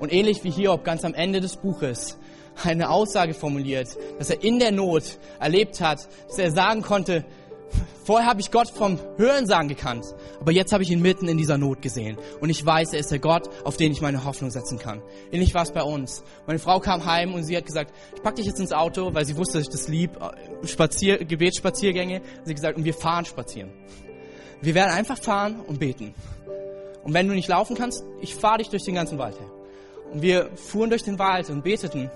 Und 0.00 0.12
ähnlich 0.12 0.42
wie 0.44 0.50
Hiob 0.50 0.84
ganz 0.84 1.04
am 1.04 1.14
Ende 1.14 1.40
des 1.40 1.56
Buches 1.56 2.18
eine 2.62 2.90
Aussage 2.90 3.34
formuliert, 3.34 3.88
dass 4.18 4.30
er 4.30 4.42
in 4.42 4.58
der 4.58 4.72
Not 4.72 5.18
erlebt 5.40 5.80
hat, 5.80 6.08
dass 6.28 6.38
er 6.38 6.50
sagen 6.50 6.82
konnte, 6.82 7.24
Vorher 8.04 8.28
habe 8.28 8.42
ich 8.42 8.50
Gott 8.50 8.68
vom 8.68 8.98
Hörensagen 9.16 9.66
gekannt, 9.66 10.04
aber 10.38 10.52
jetzt 10.52 10.74
habe 10.74 10.82
ich 10.82 10.90
ihn 10.90 11.00
mitten 11.00 11.26
in 11.26 11.38
dieser 11.38 11.56
Not 11.56 11.80
gesehen. 11.80 12.18
Und 12.38 12.50
ich 12.50 12.64
weiß, 12.64 12.92
er 12.92 12.98
ist 12.98 13.10
der 13.10 13.18
Gott, 13.18 13.48
auf 13.64 13.78
den 13.78 13.92
ich 13.92 14.02
meine 14.02 14.24
Hoffnung 14.24 14.50
setzen 14.50 14.78
kann. 14.78 15.00
Ähnlich 15.32 15.54
war 15.54 15.62
es 15.62 15.72
bei 15.72 15.82
uns. 15.82 16.22
Meine 16.46 16.58
Frau 16.58 16.80
kam 16.80 17.06
heim 17.06 17.32
und 17.32 17.44
sie 17.44 17.56
hat 17.56 17.64
gesagt, 17.64 17.94
ich 18.14 18.22
pack 18.22 18.36
dich 18.36 18.44
jetzt 18.44 18.60
ins 18.60 18.72
Auto, 18.72 19.14
weil 19.14 19.24
sie 19.24 19.38
wusste, 19.38 19.56
dass 19.56 19.68
ich 19.68 19.72
das 19.72 19.88
lieb, 19.88 20.18
äh, 20.20 20.66
Spazier, 20.66 21.24
Gebetsspaziergänge. 21.24 22.20
Sie 22.44 22.50
hat 22.50 22.56
gesagt, 22.56 22.76
und 22.76 22.84
wir 22.84 22.92
fahren 22.92 23.24
spazieren. 23.24 23.72
Wir 24.60 24.74
werden 24.74 24.90
einfach 24.90 25.16
fahren 25.16 25.60
und 25.66 25.80
beten. 25.80 26.14
Und 27.04 27.14
wenn 27.14 27.26
du 27.26 27.34
nicht 27.34 27.48
laufen 27.48 27.74
kannst, 27.74 28.04
ich 28.20 28.34
fahre 28.34 28.58
dich 28.58 28.68
durch 28.68 28.82
den 28.82 28.96
ganzen 28.96 29.16
Wald 29.16 29.40
her. 29.40 29.50
Und 30.12 30.20
wir 30.20 30.50
fuhren 30.56 30.90
durch 30.90 31.04
den 31.04 31.18
Wald 31.18 31.48
und 31.48 31.64
beteten. 31.64 32.10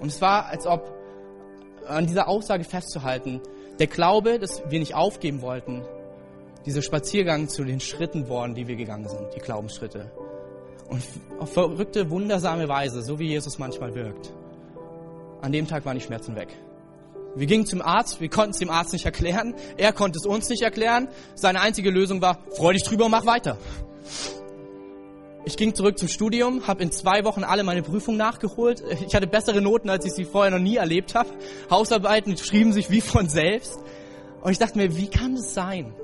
Und 0.00 0.08
es 0.08 0.20
war, 0.20 0.46
als 0.46 0.66
ob 0.66 0.92
an 1.86 2.06
dieser 2.06 2.28
Aussage 2.28 2.64
festzuhalten, 2.64 3.40
der 3.78 3.86
Glaube, 3.86 4.38
dass 4.38 4.62
wir 4.68 4.78
nicht 4.78 4.94
aufgeben 4.94 5.42
wollten, 5.42 5.82
dieser 6.66 6.82
Spaziergang 6.82 7.48
zu 7.48 7.64
den 7.64 7.80
Schritten 7.80 8.28
worden, 8.28 8.54
die 8.54 8.66
wir 8.66 8.76
gegangen 8.76 9.08
sind, 9.08 9.34
die 9.34 9.40
Glaubensschritte. 9.40 10.10
Und 10.88 11.02
auf 11.38 11.52
verrückte, 11.52 12.10
wundersame 12.10 12.68
Weise, 12.68 13.02
so 13.02 13.18
wie 13.18 13.28
Jesus 13.28 13.58
manchmal 13.58 13.94
wirkt. 13.94 14.32
An 15.40 15.52
dem 15.52 15.68
Tag 15.68 15.84
waren 15.84 15.96
die 15.96 16.04
Schmerzen 16.04 16.34
weg. 16.34 16.48
Wir 17.36 17.46
gingen 17.46 17.66
zum 17.66 17.82
Arzt, 17.82 18.20
wir 18.20 18.28
konnten 18.28 18.50
es 18.50 18.58
dem 18.58 18.70
Arzt 18.70 18.92
nicht 18.92 19.04
erklären, 19.04 19.54
er 19.76 19.92
konnte 19.92 20.18
es 20.18 20.26
uns 20.26 20.48
nicht 20.48 20.62
erklären. 20.62 21.08
Seine 21.34 21.60
einzige 21.60 21.90
Lösung 21.90 22.20
war, 22.20 22.38
freu 22.56 22.72
dich 22.72 22.82
drüber 22.82 23.04
und 23.04 23.12
mach 23.12 23.26
weiter. 23.26 23.58
Ich 25.44 25.56
ging 25.56 25.74
zurück 25.74 25.98
zum 25.98 26.08
Studium, 26.08 26.66
habe 26.66 26.82
in 26.82 26.92
zwei 26.92 27.24
Wochen 27.24 27.44
alle 27.44 27.62
meine 27.62 27.82
Prüfungen 27.82 28.18
nachgeholt. 28.18 28.82
Ich 29.06 29.14
hatte 29.14 29.26
bessere 29.26 29.62
Noten, 29.62 29.88
als 29.88 30.04
ich 30.04 30.12
sie 30.12 30.24
vorher 30.24 30.50
noch 30.50 30.62
nie 30.62 30.76
erlebt 30.76 31.14
habe. 31.14 31.28
Hausarbeiten 31.70 32.36
schrieben 32.36 32.72
sich 32.72 32.90
wie 32.90 33.00
von 33.00 33.28
selbst. 33.28 33.78
Und 34.42 34.52
ich 34.52 34.58
dachte 34.58 34.76
mir, 34.76 34.96
wie 34.96 35.08
kann 35.08 35.36
das 35.36 35.54
sein? 35.54 35.94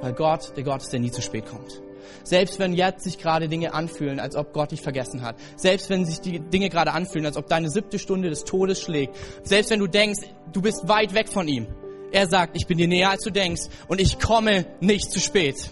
Weil 0.00 0.12
Gott, 0.12 0.56
der 0.56 0.64
Gott 0.64 0.82
ist, 0.82 0.92
der 0.92 1.00
nie 1.00 1.10
zu 1.10 1.22
spät 1.22 1.46
kommt. 1.46 1.80
Selbst 2.24 2.58
wenn 2.58 2.74
jetzt 2.74 3.04
sich 3.04 3.18
gerade 3.18 3.48
Dinge 3.48 3.74
anfühlen, 3.74 4.18
als 4.18 4.34
ob 4.36 4.52
Gott 4.52 4.72
dich 4.72 4.82
vergessen 4.82 5.22
hat. 5.22 5.36
Selbst 5.56 5.90
wenn 5.90 6.04
sich 6.04 6.20
die 6.20 6.40
Dinge 6.40 6.68
gerade 6.68 6.92
anfühlen, 6.92 7.26
als 7.26 7.36
ob 7.36 7.46
deine 7.46 7.70
siebte 7.70 7.98
Stunde 7.98 8.28
des 8.28 8.44
Todes 8.44 8.80
schlägt. 8.80 9.14
Selbst 9.44 9.70
wenn 9.70 9.80
du 9.80 9.86
denkst, 9.86 10.20
du 10.52 10.60
bist 10.60 10.88
weit 10.88 11.14
weg 11.14 11.28
von 11.28 11.46
ihm. 11.48 11.66
Er 12.12 12.28
sagt, 12.28 12.56
ich 12.56 12.66
bin 12.66 12.78
dir 12.78 12.88
näher, 12.88 13.10
als 13.10 13.22
du 13.22 13.30
denkst. 13.30 13.62
Und 13.88 14.00
ich 14.00 14.18
komme 14.18 14.66
nicht 14.80 15.10
zu 15.10 15.20
spät. 15.20 15.70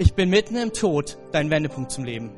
Ich 0.00 0.14
bin 0.14 0.30
mitten 0.30 0.54
im 0.54 0.72
Tod, 0.72 1.18
dein 1.32 1.50
Wendepunkt 1.50 1.90
zum 1.90 2.04
Leben. 2.04 2.30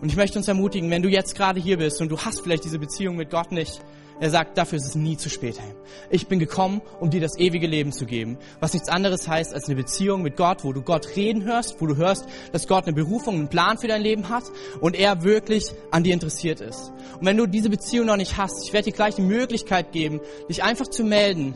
Und 0.00 0.08
ich 0.08 0.16
möchte 0.16 0.38
uns 0.38 0.48
ermutigen, 0.48 0.90
wenn 0.90 1.02
du 1.02 1.10
jetzt 1.10 1.34
gerade 1.34 1.60
hier 1.60 1.76
bist 1.76 2.00
und 2.00 2.08
du 2.08 2.18
hast 2.18 2.40
vielleicht 2.40 2.64
diese 2.64 2.78
Beziehung 2.78 3.16
mit 3.16 3.28
Gott 3.28 3.52
nicht, 3.52 3.82
er 4.18 4.30
sagt, 4.30 4.56
dafür 4.56 4.78
ist 4.78 4.86
es 4.86 4.94
nie 4.94 5.18
zu 5.18 5.28
spät. 5.28 5.60
Ich 6.08 6.26
bin 6.26 6.38
gekommen, 6.38 6.80
um 7.00 7.10
dir 7.10 7.20
das 7.20 7.38
ewige 7.38 7.66
Leben 7.66 7.92
zu 7.92 8.06
geben, 8.06 8.38
was 8.60 8.72
nichts 8.72 8.88
anderes 8.88 9.28
heißt 9.28 9.52
als 9.52 9.66
eine 9.66 9.76
Beziehung 9.76 10.22
mit 10.22 10.38
Gott, 10.38 10.64
wo 10.64 10.72
du 10.72 10.80
Gott 10.80 11.16
reden 11.16 11.44
hörst, 11.44 11.82
wo 11.82 11.86
du 11.86 11.96
hörst, 11.96 12.24
dass 12.52 12.66
Gott 12.66 12.86
eine 12.86 12.94
Berufung, 12.94 13.34
einen 13.34 13.48
Plan 13.48 13.76
für 13.76 13.88
dein 13.88 14.00
Leben 14.00 14.30
hat 14.30 14.44
und 14.80 14.96
er 14.96 15.22
wirklich 15.22 15.66
an 15.90 16.02
dir 16.02 16.14
interessiert 16.14 16.62
ist. 16.62 16.92
Und 17.20 17.26
wenn 17.26 17.36
du 17.36 17.46
diese 17.46 17.68
Beziehung 17.68 18.06
noch 18.06 18.16
nicht 18.16 18.38
hast, 18.38 18.64
ich 18.64 18.72
werde 18.72 18.86
dir 18.90 18.96
gleich 18.96 19.16
die 19.16 19.22
Möglichkeit 19.22 19.92
geben, 19.92 20.20
dich 20.48 20.62
einfach 20.62 20.88
zu 20.88 21.04
melden 21.04 21.54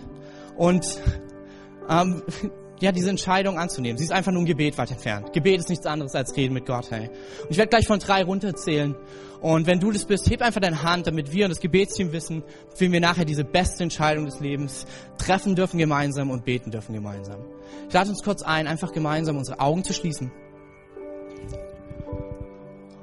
und 0.59 0.85
ähm, 1.89 2.23
ja, 2.81 2.93
diese 2.93 3.11
Entscheidung 3.11 3.59
anzunehmen. 3.59 3.99
Sie 3.99 4.05
ist 4.05 4.13
einfach 4.13 4.33
nur 4.33 4.43
ein 4.43 4.47
Gebet 4.47 4.79
weit 4.79 4.91
entfernt. 4.91 5.33
Gebet 5.33 5.59
ist 5.61 5.69
nichts 5.69 5.87
anderes 5.87 6.15
als 6.15 6.37
Reden 6.37 6.55
mit 6.55 6.67
Gott, 6.67 6.91
hey. 6.91 7.09
Und 7.43 7.51
ich 7.51 7.57
werde 7.57 7.71
gleich 7.71 7.87
von 7.87 7.99
drei 7.99 8.23
runterzählen. 8.23 8.95
Und 9.41 9.67
wenn 9.67 9.79
du 9.79 9.93
das 9.93 10.05
bist, 10.05 10.29
heb 10.31 10.43
einfach 10.43 10.61
deine 10.61 10.83
Hand, 10.83 11.07
damit 11.07 11.33
wir 11.33 11.45
und 11.45 11.51
das 11.51 11.61
Gebetsteam 11.61 12.13
wissen, 12.13 12.43
wie 12.79 12.91
wir 12.91 13.01
nachher 13.01 13.25
diese 13.25 13.45
beste 13.45 13.85
Entscheidung 13.85 14.25
des 14.25 14.41
Lebens 14.41 14.87
treffen 15.17 15.55
dürfen 15.55 15.79
gemeinsam 15.79 16.31
und 16.31 16.45
beten 16.45 16.71
dürfen 16.71 16.95
gemeinsam. 16.95 17.41
Ich 17.89 17.95
lade 17.95 18.11
uns 18.11 18.23
kurz 18.23 18.43
ein, 18.43 18.67
einfach 18.67 18.93
gemeinsam 18.93 19.37
unsere 19.37 19.61
Augen 19.61 19.85
zu 19.85 19.93
schließen. 19.93 20.33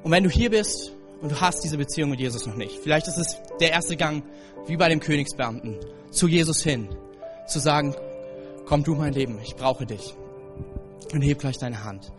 Und 0.03 0.11
wenn 0.11 0.23
du 0.23 0.29
hier 0.29 0.49
bist 0.49 0.91
und 1.21 1.31
du 1.31 1.41
hast 1.41 1.63
diese 1.63 1.77
Beziehung 1.77 2.09
mit 2.11 2.19
Jesus 2.19 2.45
noch 2.45 2.55
nicht, 2.55 2.79
vielleicht 2.79 3.07
ist 3.07 3.17
es 3.17 3.37
der 3.59 3.71
erste 3.71 3.95
Gang, 3.95 4.23
wie 4.67 4.77
bei 4.77 4.89
dem 4.89 4.99
Königsbeamten, 4.99 5.77
zu 6.11 6.27
Jesus 6.27 6.61
hin, 6.61 6.89
zu 7.47 7.59
sagen, 7.59 7.95
komm 8.65 8.83
du 8.83 8.95
mein 8.95 9.13
Leben, 9.13 9.39
ich 9.41 9.55
brauche 9.55 9.85
dich. 9.85 10.15
Und 11.13 11.21
heb 11.21 11.39
gleich 11.39 11.57
deine 11.57 11.83
Hand. 11.83 12.11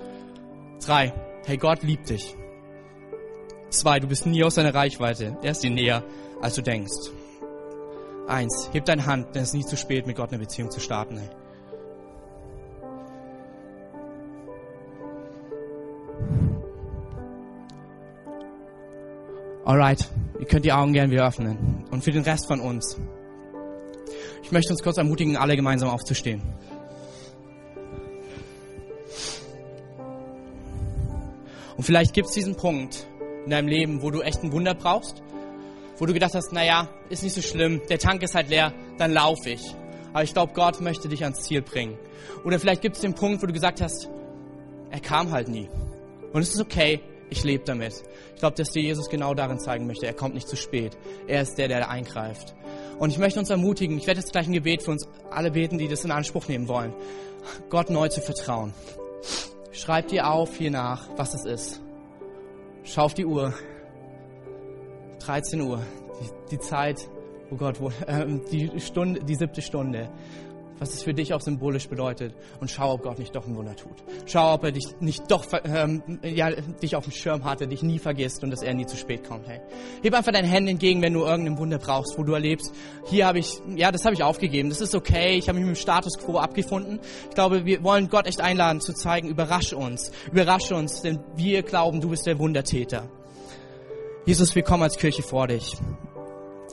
Drei, 0.85 1.13
hey 1.45 1.57
Gott 1.57 1.83
liebt 1.83 2.09
dich. 2.09 2.37
Zwei, 3.71 3.99
du 3.99 4.07
bist 4.07 4.27
nie 4.27 4.45
aus 4.45 4.55
seiner 4.55 4.75
Reichweite. 4.75 5.37
Er 5.43 5.51
ist 5.51 5.63
dir 5.63 5.71
näher, 5.71 6.05
als 6.41 6.55
du 6.55 6.63
denkst. 6.63 7.11
Eins, 8.29 8.71
heb 8.73 8.85
deine 8.85 9.07
Hand, 9.07 9.35
denn 9.35 9.43
es 9.43 9.49
ist 9.49 9.55
nie 9.55 9.65
zu 9.65 9.77
spät, 9.77 10.07
mit 10.07 10.17
Gott 10.17 10.31
eine 10.31 10.39
Beziehung 10.39 10.71
zu 10.71 10.81
starten. 10.81 11.19
Hey. 11.19 11.29
Alright, 19.65 20.09
ihr 20.39 20.47
könnt 20.47 20.65
die 20.65 20.73
Augen 20.73 20.93
gerne 20.93 21.11
wieder 21.11 21.27
öffnen. 21.27 21.85
Und 21.91 22.05
für 22.05 22.13
den 22.13 22.23
Rest 22.23 22.47
von 22.47 22.61
uns, 22.61 22.97
ich 24.47 24.53
möchte 24.53 24.73
uns 24.73 24.81
kurz 24.81 24.97
ermutigen, 24.97 25.37
alle 25.37 25.57
gemeinsam 25.57 25.89
aufzustehen. 25.89 26.41
Und 31.77 31.83
vielleicht 31.83 32.15
gibt 32.15 32.29
es 32.29 32.35
diesen 32.35 32.55
Punkt 32.55 33.09
in 33.45 33.51
deinem 33.51 33.67
Leben, 33.67 34.03
wo 34.03 34.13
du 34.13 34.23
echt 34.23 34.45
ein 34.45 34.53
Wunder 34.53 34.75
brauchst, 34.75 35.21
wo 35.99 36.07
du 36.07 36.13
gedacht 36.13 36.35
hast, 36.35 36.53
naja, 36.53 36.89
ist 37.11 37.25
nicht 37.25 37.35
so 37.35 37.43
schlimm, 37.43 37.83
der 37.91 37.99
Tank 37.99 38.23
ist 38.23 38.37
halt 38.37 38.49
leer, 38.49 38.73
dann 38.99 39.13
laufe 39.13 39.51
ich. 39.51 39.75
Aber 40.13 40.23
ich 40.23 40.33
glaube, 40.33 40.53
Gott 40.55 40.81
möchte 40.81 41.09
dich 41.09 41.25
ans 41.25 41.41
Ziel 41.41 41.61
bringen. 41.61 41.99
Oder 42.45 42.61
vielleicht 42.61 42.83
gibt 42.83 42.95
es 42.95 43.03
den 43.03 43.15
Punkt, 43.15 43.43
wo 43.43 43.47
du 43.47 43.53
gesagt 43.53 43.81
hast, 43.81 44.09
er 44.91 45.01
kam 45.01 45.33
halt 45.33 45.49
nie. 45.49 45.69
Und 46.33 46.41
es 46.41 46.55
ist 46.55 46.61
okay, 46.61 47.01
ich 47.31 47.45
lebe 47.45 47.65
damit. 47.65 47.95
Ich 48.35 48.41
glaube, 48.41 48.57
dass 48.57 48.71
dir 48.71 48.83
Jesus 48.83 49.09
genau 49.09 49.35
darin 49.35 49.59
zeigen 49.59 49.87
möchte, 49.87 50.07
er 50.07 50.15
kommt 50.15 50.35
nicht 50.35 50.49
zu 50.49 50.57
spät. 50.57 50.97
Er 51.27 51.43
ist 51.43 51.57
der, 51.59 51.69
der 51.69 51.91
eingreift. 51.91 52.55
Und 52.99 53.11
ich 53.11 53.19
möchte 53.19 53.39
uns 53.39 53.51
ermutigen, 53.51 53.99
ich 53.99 54.07
werde 54.07 54.21
jetzt 54.21 54.33
gleich 54.33 54.47
ein 54.47 54.53
Gebet 54.53 54.83
für 54.83 54.93
uns 54.93 55.09
alle 55.31 55.51
beten, 55.51 55.79
die 55.79 55.89
das 55.89 56.05
in 56.05 56.11
Anspruch 56.11 56.49
nehmen 56.49 56.69
wollen, 56.69 56.95
Gott 57.69 57.91
neu 57.91 58.09
zu 58.09 58.21
vertrauen. 58.21 58.73
Schreib 59.73 60.09
dir 60.09 60.31
auf 60.31 60.57
hier 60.57 60.71
nach, 60.71 61.09
was 61.17 61.35
es 61.35 61.45
ist. 61.45 61.81
Schau 62.85 63.03
auf 63.03 63.15
die 63.15 63.27
Uhr. 63.27 63.53
13 65.21 65.61
Uhr, 65.61 65.83
die, 66.21 66.57
die 66.57 66.59
Zeit, 66.61 67.09
oh 67.51 67.57
Gott, 67.57 67.81
wo, 67.81 67.89
äh, 68.07 68.27
die 68.51 68.81
Stunde, 68.81 69.25
die 69.25 69.35
siebte 69.35 69.61
Stunde 69.61 70.09
was 70.79 70.95
es 70.95 71.03
für 71.03 71.15
dich 71.15 71.33
auch 71.35 71.41
symbolisch 71.41 71.89
bedeutet 71.89 72.35
und 72.61 72.71
schau, 72.71 72.95
ob 72.95 73.03
Gott 73.03 73.19
nicht 73.19 73.35
doch 73.35 73.47
ein 73.47 73.57
Wunder 73.57 73.77
tut. 73.77 73.97
Schau, 74.27 74.55
ob 74.55 74.65
er 74.65 74.73
dich 74.73 74.87
nicht 75.01 75.31
doch 75.31 75.47
ähm, 75.65 76.21
ja, 76.23 76.51
dich 76.51 76.97
auf 76.97 77.05
dem 77.05 77.12
Schirm 77.12 77.45
hatte, 77.45 77.67
dich 77.67 77.83
nie 77.83 77.99
vergisst 77.99 78.43
und 78.45 78.51
dass 78.51 78.62
er 78.62 78.75
nie 78.75 78.87
zu 78.87 78.97
spät 78.97 79.25
kommt. 79.25 79.47
Hey. 79.49 79.61
Heb 80.03 80.15
einfach 80.15 80.33
deine 80.33 80.49
Hände 80.49 80.73
entgegen, 80.73 81.03
wenn 81.03 81.12
du 81.12 81.25
irgendein 81.25 81.59
Wunder 81.59 81.79
brauchst, 81.79 82.19
wo 82.19 82.23
du 82.23 82.33
erlebst, 82.33 82.73
hier 83.07 83.27
habe 83.27 83.39
ich, 83.39 83.61
ja, 83.74 83.93
das 83.93 84.05
habe 84.05 84.14
ich 84.14 84.22
aufgegeben, 84.22 84.68
das 84.68 84.81
ist 84.81 84.95
okay, 84.95 85.37
ich 85.37 85.49
habe 85.49 85.59
mich 85.59 85.66
mit 85.66 85.77
dem 85.77 85.81
Status 85.81 86.18
Quo 86.18 86.39
abgefunden. 86.39 87.01
Ich 87.29 87.35
glaube, 87.35 87.64
wir 87.64 87.83
wollen 87.83 88.09
Gott 88.09 88.27
echt 88.27 88.41
einladen 88.41 88.81
zu 88.81 88.93
zeigen, 88.93 89.29
überrasche 89.29 89.77
uns, 89.77 90.11
überrasche 90.31 90.74
uns, 90.74 91.03
denn 91.03 91.20
wir 91.37 91.62
glauben, 91.62 92.01
du 92.01 92.11
bist 92.11 92.27
der 92.27 92.39
Wundertäter. 92.39 93.09
Jesus, 94.24 94.55
wir 94.57 94.62
kommen 94.62 94.83
als 94.83 94.97
Kirche 94.97 95.22
vor 95.22 95.47
dich. 95.47 95.77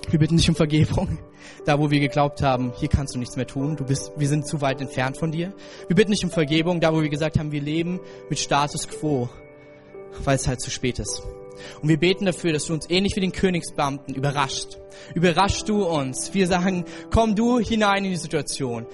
Wir 0.09 0.19
bitten 0.19 0.37
dich 0.37 0.49
um 0.49 0.55
Vergebung. 0.55 1.17
Da, 1.65 1.79
wo 1.79 1.89
wir 1.89 1.99
geglaubt 1.99 2.41
haben, 2.41 2.73
hier 2.75 2.89
kannst 2.89 3.15
du 3.15 3.19
nichts 3.19 3.35
mehr 3.35 3.47
tun. 3.47 3.75
Du 3.75 3.85
bist, 3.85 4.11
wir 4.17 4.27
sind 4.27 4.47
zu 4.47 4.61
weit 4.61 4.81
entfernt 4.81 5.17
von 5.17 5.31
dir. 5.31 5.53
Wir 5.87 5.95
bitten 5.95 6.11
dich 6.11 6.23
um 6.23 6.29
Vergebung. 6.29 6.79
Da, 6.79 6.93
wo 6.93 7.01
wir 7.01 7.09
gesagt 7.09 7.39
haben, 7.39 7.51
wir 7.51 7.61
leben 7.61 7.99
mit 8.29 8.39
Status 8.39 8.87
quo, 8.87 9.29
weil 10.23 10.35
es 10.35 10.47
halt 10.47 10.61
zu 10.61 10.69
spät 10.69 10.99
ist. 10.99 11.21
Und 11.81 11.89
wir 11.89 11.97
beten 11.97 12.25
dafür, 12.25 12.51
dass 12.53 12.65
du 12.65 12.73
uns 12.73 12.89
ähnlich 12.89 13.15
wie 13.15 13.21
den 13.21 13.31
Königsbeamten 13.31 14.15
überrascht. 14.15 14.77
Überraschst 15.15 15.67
du 15.69 15.85
uns. 15.85 16.33
Wir 16.33 16.47
sagen, 16.47 16.85
komm 17.11 17.35
du 17.35 17.59
hinein 17.59 18.05
in 18.05 18.11
die 18.11 18.17
Situation. 18.17 18.85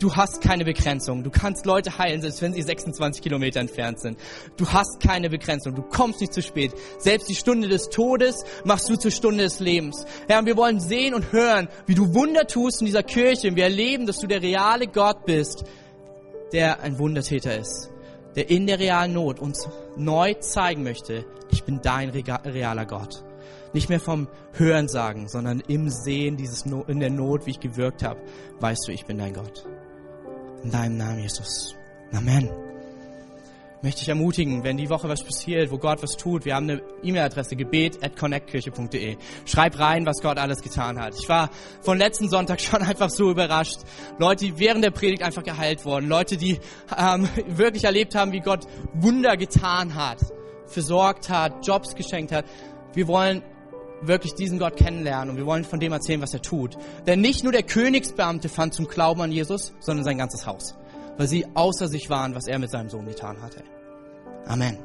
Du 0.00 0.14
hast 0.14 0.40
keine 0.40 0.64
Begrenzung. 0.64 1.22
Du 1.22 1.30
kannst 1.30 1.66
Leute 1.66 1.98
heilen, 1.98 2.20
selbst 2.20 2.42
wenn 2.42 2.52
sie 2.52 2.62
26 2.62 3.22
Kilometer 3.22 3.60
entfernt 3.60 4.00
sind. 4.00 4.18
Du 4.56 4.68
hast 4.68 5.00
keine 5.00 5.30
Begrenzung. 5.30 5.74
Du 5.74 5.82
kommst 5.82 6.20
nicht 6.20 6.34
zu 6.34 6.42
spät. 6.42 6.72
Selbst 6.98 7.28
die 7.28 7.34
Stunde 7.34 7.68
des 7.68 7.88
Todes 7.90 8.44
machst 8.64 8.88
du 8.88 8.96
zur 8.96 9.10
Stunde 9.10 9.44
des 9.44 9.60
Lebens. 9.60 10.04
Herr, 10.26 10.40
und 10.40 10.46
wir 10.46 10.56
wollen 10.56 10.80
sehen 10.80 11.14
und 11.14 11.32
hören, 11.32 11.68
wie 11.86 11.94
du 11.94 12.14
Wunder 12.14 12.46
tust 12.46 12.80
in 12.80 12.86
dieser 12.86 13.02
Kirche. 13.02 13.48
Und 13.48 13.56
wir 13.56 13.64
erleben, 13.64 14.06
dass 14.06 14.18
du 14.18 14.26
der 14.26 14.42
reale 14.42 14.86
Gott 14.86 15.24
bist, 15.26 15.64
der 16.52 16.80
ein 16.80 16.98
Wundertäter 16.98 17.56
ist. 17.58 17.90
Der 18.36 18.50
in 18.50 18.66
der 18.66 18.80
realen 18.80 19.12
Not 19.12 19.38
uns 19.38 19.68
neu 19.96 20.34
zeigen 20.34 20.82
möchte, 20.82 21.24
ich 21.50 21.62
bin 21.62 21.80
dein 21.82 22.10
realer 22.10 22.84
Gott. 22.84 23.22
Nicht 23.72 23.88
mehr 23.88 24.00
vom 24.00 24.28
Hören 24.52 24.88
sagen, 24.88 25.28
sondern 25.28 25.60
im 25.60 25.88
Sehen 25.88 26.36
dieses 26.36 26.64
no 26.64 26.84
in 26.86 27.00
der 27.00 27.10
Not, 27.10 27.46
wie 27.46 27.50
ich 27.50 27.60
gewirkt 27.60 28.02
habe, 28.02 28.20
weißt 28.60 28.86
du, 28.86 28.92
ich 28.92 29.04
bin 29.04 29.18
dein 29.18 29.34
Gott. 29.34 29.66
In 30.64 30.70
deinem 30.70 30.96
Namen, 30.96 31.18
Jesus. 31.20 31.76
Amen. 32.10 32.48
Möchte 33.82 34.00
ich 34.00 34.08
ermutigen, 34.08 34.64
wenn 34.64 34.78
die 34.78 34.88
Woche 34.88 35.10
was 35.10 35.22
passiert, 35.22 35.70
wo 35.70 35.76
Gott 35.76 36.02
was 36.02 36.16
tut, 36.16 36.46
wir 36.46 36.54
haben 36.54 36.70
eine 36.70 36.80
E-Mail-Adresse, 37.02 37.54
gebet 37.54 38.02
at 38.02 38.16
connectkirche.de. 38.16 39.18
Schreib 39.44 39.78
rein, 39.78 40.06
was 40.06 40.22
Gott 40.22 40.38
alles 40.38 40.62
getan 40.62 40.98
hat. 40.98 41.16
Ich 41.20 41.28
war 41.28 41.50
von 41.82 41.98
letzten 41.98 42.30
Sonntag 42.30 42.60
schon 42.62 42.80
einfach 42.80 43.10
so 43.10 43.30
überrascht. 43.30 43.80
Leute, 44.18 44.46
die 44.46 44.58
während 44.58 44.82
der 44.82 44.90
Predigt 44.90 45.22
einfach 45.22 45.42
geheilt 45.42 45.84
wurden. 45.84 46.08
Leute, 46.08 46.38
die 46.38 46.58
ähm, 46.96 47.28
wirklich 47.46 47.84
erlebt 47.84 48.14
haben, 48.14 48.32
wie 48.32 48.40
Gott 48.40 48.64
Wunder 48.94 49.36
getan 49.36 49.94
hat, 49.94 50.20
versorgt 50.64 51.28
hat, 51.28 51.66
Jobs 51.66 51.94
geschenkt 51.94 52.32
hat. 52.32 52.46
Wir 52.94 53.06
wollen 53.06 53.42
wirklich 54.06 54.34
diesen 54.34 54.58
Gott 54.58 54.76
kennenlernen 54.76 55.30
und 55.30 55.36
wir 55.36 55.46
wollen 55.46 55.64
von 55.64 55.80
dem 55.80 55.92
erzählen, 55.92 56.20
was 56.20 56.34
er 56.34 56.42
tut. 56.42 56.76
Denn 57.06 57.20
nicht 57.20 57.42
nur 57.42 57.52
der 57.52 57.62
Königsbeamte 57.62 58.48
fand 58.48 58.74
zum 58.74 58.86
Glauben 58.86 59.20
an 59.20 59.32
Jesus, 59.32 59.72
sondern 59.80 60.04
sein 60.04 60.18
ganzes 60.18 60.46
Haus, 60.46 60.74
weil 61.16 61.28
sie 61.28 61.46
außer 61.54 61.88
sich 61.88 62.10
waren, 62.10 62.34
was 62.34 62.46
er 62.46 62.58
mit 62.58 62.70
seinem 62.70 62.90
Sohn 62.90 63.06
getan 63.06 63.40
hatte. 63.42 63.62
Amen. 64.46 64.78